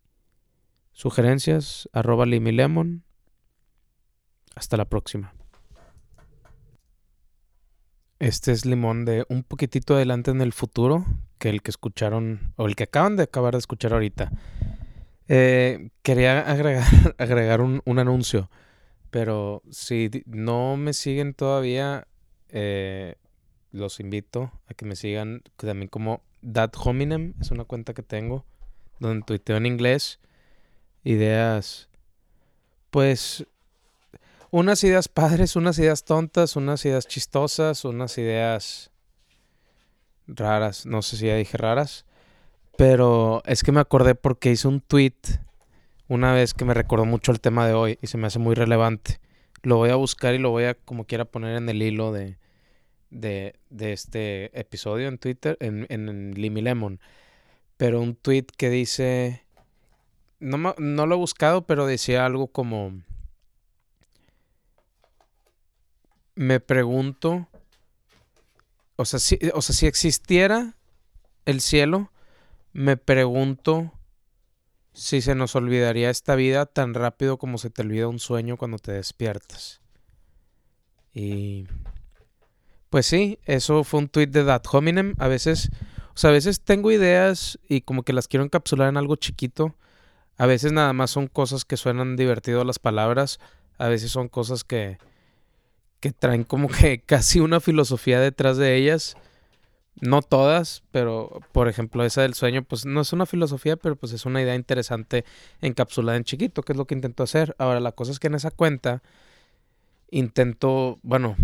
sugerencias 0.93 1.89
arroba 1.93 2.27
limilemon. 2.27 3.05
Hasta 4.55 4.77
la 4.77 4.85
próxima. 4.85 5.35
Este 8.21 8.53
es 8.53 8.65
limón 8.65 9.05
de 9.05 9.27
un 9.29 9.43
poquitito 9.43 9.97
adelante 9.97 10.31
en 10.31 10.41
el 10.41 10.53
futuro 10.53 11.05
que 11.39 11.51
el 11.51 11.61
que 11.61 11.71
escucharon 11.71 12.55
o 12.57 12.67
el 12.67 12.77
que 12.77 12.85
acaban 12.85 13.17
de 13.17 13.25
acabar 13.25 13.53
de 13.53 13.59
escuchar 13.59 13.93
ahorita. 13.93 14.31
Eh, 15.29 15.91
quería 16.03 16.41
agregar, 16.41 16.85
agregar 17.19 17.61
un, 17.61 17.83
un, 17.85 17.99
anuncio, 17.99 18.51
pero 19.11 19.63
si 19.71 20.11
no 20.27 20.77
me 20.77 20.93
siguen 20.93 21.35
todavía, 21.35 22.07
eh, 22.51 23.17
los 23.73 24.01
invito 24.01 24.53
a 24.69 24.75
que 24.75 24.85
me 24.85 24.97
sigan 24.97 25.43
también 25.57 25.89
como 25.89 26.23
That 26.51 26.73
Hominem, 26.83 27.35
es 27.41 27.51
una 27.51 27.65
cuenta 27.65 27.95
que 27.95 28.03
tengo, 28.03 28.45
donde 29.09 29.25
tuiteo 29.25 29.57
en 29.57 29.67
inglés 29.67 30.21
ideas, 31.05 31.89
pues, 32.91 33.47
unas 34.51 34.83
ideas 34.85 35.09
padres, 35.09 35.57
unas 35.57 35.79
ideas 35.79 36.05
tontas, 36.05 36.57
unas 36.57 36.85
ideas 36.85 37.07
chistosas, 37.07 37.85
unas 37.85 38.17
ideas 38.19 38.91
raras, 40.27 40.87
no 40.87 41.03
sé 41.03 41.17
si 41.17 41.27
ya 41.27 41.37
dije 41.37 41.59
raras, 41.59 42.07
pero 42.77 43.43
es 43.47 43.63
que 43.63 43.73
me 43.73 43.81
acordé 43.81 44.15
porque 44.15 44.51
hice 44.51 44.69
un 44.69 44.81
tweet 44.81 45.13
una 46.09 46.33
vez 46.33 46.55
que 46.55 46.65
me 46.65 46.75
recordó 46.75 47.05
mucho 47.05 47.33
el 47.33 47.41
tema 47.41 47.67
de 47.67 47.75
hoy 47.75 47.99
y 48.03 48.07
se 48.07 48.19
me 48.19 48.27
hace 48.27 48.39
muy 48.39 48.55
relevante. 48.55 49.21
Lo 49.63 49.77
voy 49.77 49.91
a 49.91 49.97
buscar 49.97 50.35
y 50.35 50.39
lo 50.39 50.51
voy 50.51 50.65
a 50.65 50.75
como 50.75 51.05
quiera 51.05 51.25
poner 51.25 51.57
en 51.57 51.69
el 51.69 51.83
hilo 51.83 52.13
de, 52.13 52.37
de, 53.11 53.55
este 53.79 54.59
episodio 54.59 55.09
en 55.09 55.19
Twitter, 55.19 55.57
en, 55.61 55.87
en 55.89 56.35
Lemon. 56.35 57.01
Pero 57.77 58.01
un 58.01 58.15
tweet 58.15 58.47
que 58.57 58.71
dice, 58.71 59.45
no, 60.41 60.75
no 60.79 61.07
lo 61.07 61.15
he 61.15 61.19
buscado, 61.19 61.67
pero 61.67 61.87
decía 61.87 62.25
algo 62.25 62.49
como, 62.49 63.03
me 66.35 66.61
pregunto, 66.61 67.49
o 68.97 69.05
sea, 69.05 69.19
si, 69.19 69.39
o 69.53 69.63
sea, 69.63 69.75
si 69.75 69.87
existiera 69.87 70.77
el 71.47 71.61
cielo, 71.61 72.11
me 72.73 72.97
pregunto 72.97 73.93
si 74.93 75.21
se 75.21 75.35
nos 75.35 75.57
olvidaría 75.57 76.11
esta 76.11 76.37
vida 76.37 76.67
tan 76.67 76.95
rápido 76.95 77.37
como 77.37 77.59
se 77.59 77.71
te 77.71 77.83
olvida 77.83 78.09
un 78.09 78.21
sueño 78.21 78.57
cuando 78.57 78.79
te 78.79 78.93
despiertas. 78.93 79.81
Y 81.13 81.67
pues 82.91 83.07
sí, 83.07 83.39
eso 83.45 83.83
fue 83.83 84.01
un 84.01 84.09
tweet 84.09 84.29
de 84.29 84.45
That 84.45 84.63
Hominem. 84.71 85.15
A 85.19 85.29
veces, 85.29 85.71
o 86.15 86.19
sea, 86.19 86.31
a 86.31 86.33
veces 86.33 86.61
tengo 86.61 86.93
ideas 86.93 87.59
y 87.69 87.81
como 87.81 88.05
que 88.05 88.13
las 88.13 88.29
quiero 88.29 88.45
encapsular 88.45 88.89
en 88.89 88.97
algo 88.97 89.17
chiquito. 89.17 89.75
A 90.39 90.47
veces 90.47 90.73
nada 90.73 90.93
más 90.93 91.11
son 91.11 91.27
cosas 91.27 91.65
que 91.65 91.77
suenan 91.77 92.15
divertido 92.15 92.65
las 92.65 92.79
palabras. 92.79 93.41
A 93.79 93.89
veces 93.89 94.13
son 94.13 94.29
cosas 94.29 94.63
que, 94.63 94.99
que 95.99 96.13
traen 96.13 96.45
como 96.45 96.69
que 96.69 97.01
casi 97.07 97.41
una 97.41 97.59
filosofía 97.59 98.21
detrás 98.21 98.57
de 98.59 98.77
ellas. 98.77 99.17
No 100.01 100.23
todas, 100.23 100.85
pero 100.93 101.41
por 101.53 101.69
ejemplo 101.69 102.05
esa 102.05 102.23
del 102.23 102.35
sueño, 102.35 102.63
pues 102.63 102.87
no 102.87 103.01
es 103.01 103.13
una 103.13 103.27
filosofía, 103.27 103.77
pero 103.77 103.97
pues 103.97 104.13
es 104.13 104.25
una 104.25 104.41
idea 104.41 104.55
interesante 104.55 105.25
encapsulada 105.63 106.17
en 106.17 106.25
chiquito, 106.25 106.63
que 106.63 106.73
es 106.73 106.77
lo 106.77 106.87
que 106.87 106.95
intento 106.95 107.25
hacer. 107.25 107.57
Ahora, 107.59 107.81
la 107.81 107.93
cosa 107.93 108.13
es 108.13 108.21
que 108.21 108.29
en 108.29 108.35
esa 108.35 108.53
cuenta 108.53 109.03
intento, 110.11 111.01
bueno, 111.03 111.37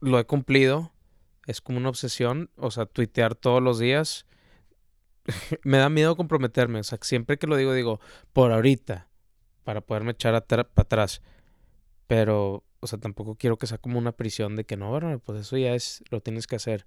lo 0.00 0.18
he 0.18 0.24
cumplido, 0.24 0.93
es 1.46 1.60
como 1.60 1.78
una 1.78 1.88
obsesión, 1.88 2.50
o 2.56 2.70
sea, 2.70 2.86
tuitear 2.86 3.34
todos 3.34 3.62
los 3.62 3.78
días. 3.78 4.26
me 5.64 5.78
da 5.78 5.88
miedo 5.88 6.16
comprometerme, 6.16 6.80
o 6.80 6.84
sea, 6.84 6.98
siempre 7.02 7.38
que 7.38 7.46
lo 7.46 7.56
digo, 7.56 7.72
digo, 7.72 8.00
por 8.32 8.52
ahorita, 8.52 9.08
para 9.64 9.80
poderme 9.80 10.12
echar 10.12 10.44
para 10.46 10.68
atrás. 10.76 11.22
Pero, 12.06 12.64
o 12.80 12.86
sea, 12.86 12.98
tampoco 12.98 13.36
quiero 13.36 13.56
que 13.56 13.66
sea 13.66 13.78
como 13.78 13.98
una 13.98 14.12
prisión 14.12 14.56
de 14.56 14.64
que 14.64 14.76
no, 14.76 14.90
bueno, 14.90 15.18
pues 15.18 15.40
eso 15.40 15.56
ya 15.56 15.74
es, 15.74 16.02
lo 16.10 16.20
tienes 16.20 16.46
que 16.46 16.56
hacer. 16.56 16.86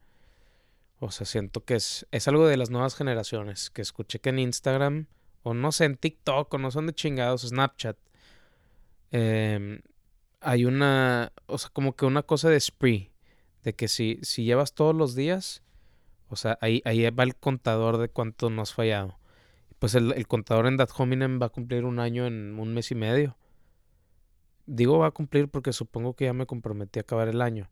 O 0.99 1.11
sea, 1.11 1.25
siento 1.25 1.63
que 1.63 1.75
es, 1.75 2.07
es 2.11 2.27
algo 2.27 2.47
de 2.47 2.57
las 2.57 2.69
nuevas 2.69 2.95
generaciones, 2.95 3.69
que 3.69 3.81
escuché 3.81 4.19
que 4.19 4.29
en 4.29 4.39
Instagram, 4.39 5.07
o 5.43 5.53
no 5.53 5.71
sé, 5.71 5.85
en 5.85 5.97
TikTok, 5.97 6.53
o 6.53 6.57
no 6.57 6.71
son 6.71 6.87
de 6.87 6.93
chingados, 6.93 7.41
Snapchat, 7.43 7.97
em, 9.11 9.81
hay 10.41 10.65
una, 10.65 11.31
o 11.45 11.57
sea, 11.57 11.69
como 11.71 11.95
que 11.95 12.05
una 12.05 12.23
cosa 12.23 12.49
de 12.49 12.59
spree 12.59 13.11
de 13.67 13.73
que 13.73 13.89
si, 13.89 14.17
si 14.21 14.45
llevas 14.45 14.73
todos 14.73 14.95
los 14.95 15.13
días, 15.13 15.61
o 16.29 16.37
sea, 16.37 16.57
ahí, 16.61 16.81
ahí 16.85 17.09
va 17.09 17.25
el 17.25 17.35
contador 17.35 17.97
de 17.97 18.07
cuánto 18.07 18.49
no 18.49 18.61
has 18.61 18.73
fallado. 18.73 19.19
Pues 19.77 19.93
el, 19.93 20.25
contador 20.25 20.67
en 20.67 20.77
Dat 20.77 20.89
Hominem 20.97 21.37
va 21.41 21.47
a 21.47 21.49
cumplir 21.49 21.83
un 21.83 21.99
año 21.99 22.25
en 22.25 22.57
un 22.57 22.73
mes 22.73 22.91
y 22.91 22.95
medio. 22.95 23.35
Digo 24.67 24.99
va 24.99 25.07
a 25.07 25.11
cumplir 25.11 25.49
porque 25.49 25.73
supongo 25.73 26.13
que 26.13 26.23
ya 26.23 26.33
me 26.33 26.45
comprometí 26.45 26.99
a 26.99 27.01
acabar 27.01 27.27
el 27.27 27.41
año. 27.41 27.69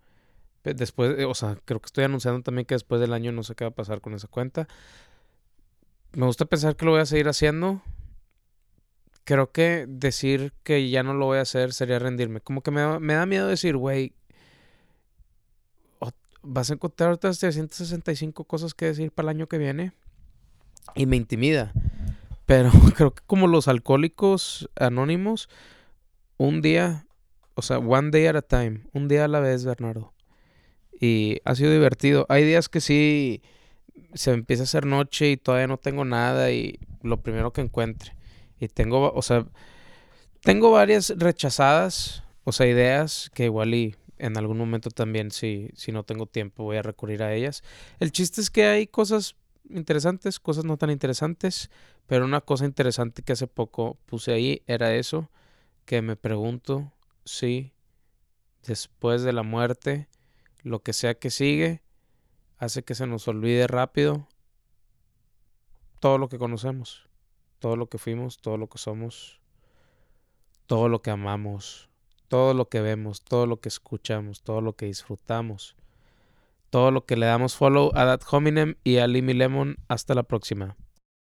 Después, 0.66 1.18
eh, 1.18 1.24
o 1.24 1.34
sea, 1.34 1.58
creo 1.64 1.80
que 1.80 1.86
estoy 1.86 2.04
anunciando 2.04 2.42
también 2.42 2.66
que 2.66 2.76
después 2.76 3.00
del 3.00 3.14
año 3.14 3.32
no 3.32 3.44
sé 3.44 3.56
qué 3.56 3.64
va 3.64 3.70
a 3.70 3.74
pasar 3.74 4.02
con 4.02 4.14
esa 4.16 4.28
cuenta. 4.28 4.68
Me 6.12 6.26
gusta 6.26 6.44
pensar 6.44 6.76
que 6.76 6.84
lo 6.84 6.92
voy 6.92 7.00
a 7.00 7.06
seguir 7.06 7.30
haciendo. 7.30 7.82
Creo 9.24 9.54
que 9.54 9.86
decir 9.88 10.52
que 10.64 10.90
ya 10.90 11.04
no 11.04 11.14
lo 11.14 11.28
voy 11.28 11.38
a 11.38 11.42
hacer 11.44 11.72
sería 11.72 12.00
rendirme. 12.00 12.42
Como 12.42 12.62
que 12.62 12.72
me, 12.72 13.00
me 13.00 13.14
da 13.14 13.26
miedo 13.26 13.48
decir, 13.48 13.78
güey, 13.78 14.14
vas 16.46 16.70
a 16.70 16.74
encontrar 16.74 17.12
otras 17.12 17.40
365 17.40 18.44
cosas 18.44 18.74
que 18.74 18.86
decir 18.86 19.12
para 19.12 19.26
el 19.32 19.38
año 19.38 19.48
que 19.48 19.58
viene 19.58 19.92
y 20.94 21.06
me 21.06 21.18
intimida. 21.18 21.74
Pero 22.46 22.72
creo 22.96 23.14
que 23.14 23.24
como 23.26 23.48
los 23.48 23.68
alcohólicos 23.68 24.70
anónimos, 24.76 25.50
un 26.38 26.62
día, 26.62 27.08
o 27.56 27.62
sea, 27.62 27.80
one 27.80 28.12
day 28.12 28.28
at 28.28 28.36
a 28.36 28.42
time, 28.42 28.82
un 28.94 29.08
día 29.08 29.26
a 29.26 29.28
la 29.28 29.40
vez, 29.40 29.66
Bernardo. 29.66 30.14
Y 31.00 31.40
ha 31.44 31.56
sido 31.56 31.72
divertido. 31.72 32.26
Hay 32.30 32.46
días 32.46 32.70
que 32.70 32.82
sí 32.82 33.42
se 34.14 34.32
empieza 34.32 34.64
a 34.64 34.66
hacer 34.66 34.86
noche 34.86 35.32
y 35.32 35.38
todavía 35.38 35.68
no 35.68 35.78
tengo 35.78 36.06
nada 36.06 36.52
y 36.52 36.80
lo 37.02 37.22
primero 37.22 37.52
que 37.52 37.62
encuentre. 37.62 38.16
Y 38.60 38.68
tengo, 38.68 39.12
o 39.12 39.22
sea, 39.22 39.46
tengo 40.42 40.72
varias 40.72 41.14
rechazadas, 41.18 42.24
o 42.44 42.52
sea, 42.52 42.68
ideas 42.68 43.30
que 43.34 43.46
igual 43.46 43.74
y 43.74 43.96
en 44.18 44.38
algún 44.38 44.58
momento 44.58 44.90
también, 44.90 45.32
si, 45.32 45.70
si 45.76 45.92
no 45.92 46.04
tengo 46.04 46.26
tiempo, 46.26 46.64
voy 46.64 46.78
a 46.78 46.82
recurrir 46.82 47.24
a 47.24 47.34
ellas. 47.34 47.64
El 48.00 48.12
chiste 48.12 48.42
es 48.42 48.50
que 48.50 48.66
hay 48.66 48.88
cosas 48.88 49.36
interesantes, 49.70 50.40
cosas 50.40 50.66
no 50.66 50.78
tan 50.78 50.90
interesantes, 50.90 51.70
pero 52.08 52.26
una 52.26 52.42
cosa 52.42 52.66
interesante 52.66 53.24
que 53.24 53.34
hace 53.34 53.48
poco 53.48 53.98
puse 54.06 54.32
ahí 54.32 54.64
era 54.68 54.96
eso, 54.96 55.30
que 55.86 56.02
me 56.02 56.16
pregunto 56.16 56.92
si 57.26 57.74
después 58.66 59.24
de 59.24 59.34
la 59.34 59.44
muerte, 59.44 60.08
lo 60.64 60.82
que 60.82 60.94
sea 60.94 61.16
que 61.16 61.30
sigue, 61.30 61.82
hace 62.58 62.84
que 62.84 62.96
se 62.96 63.08
nos 63.08 63.28
olvide 63.28 63.68
rápido 63.68 64.28
todo 66.00 66.18
lo 66.18 66.30
que 66.30 66.38
conocemos, 66.38 67.08
todo 67.60 67.76
lo 67.76 67.88
que 67.88 67.98
fuimos, 67.98 68.38
todo 68.38 68.58
lo 68.58 68.68
que 68.68 68.78
somos, 68.78 69.40
todo 70.68 70.90
lo 70.90 71.02
que 71.02 71.12
amamos, 71.12 71.90
todo 72.28 72.54
lo 72.54 72.70
que 72.70 72.82
vemos, 72.82 73.22
todo 73.22 73.46
lo 73.46 73.60
que 73.60 73.70
escuchamos, 73.70 74.42
todo 74.42 74.62
lo 74.62 74.74
que 74.74 74.86
disfrutamos, 74.86 75.76
todo 76.70 76.92
lo 76.92 77.06
que 77.06 77.16
le 77.16 77.26
damos 77.26 77.56
follow 77.56 77.92
a 77.96 78.06
That 78.06 78.22
Hominem 78.30 78.76
y 78.84 78.98
a 78.98 79.08
Limy 79.08 79.34
Lemon. 79.34 79.78
Hasta 79.88 80.14
la 80.14 80.24
próxima. 80.24 80.76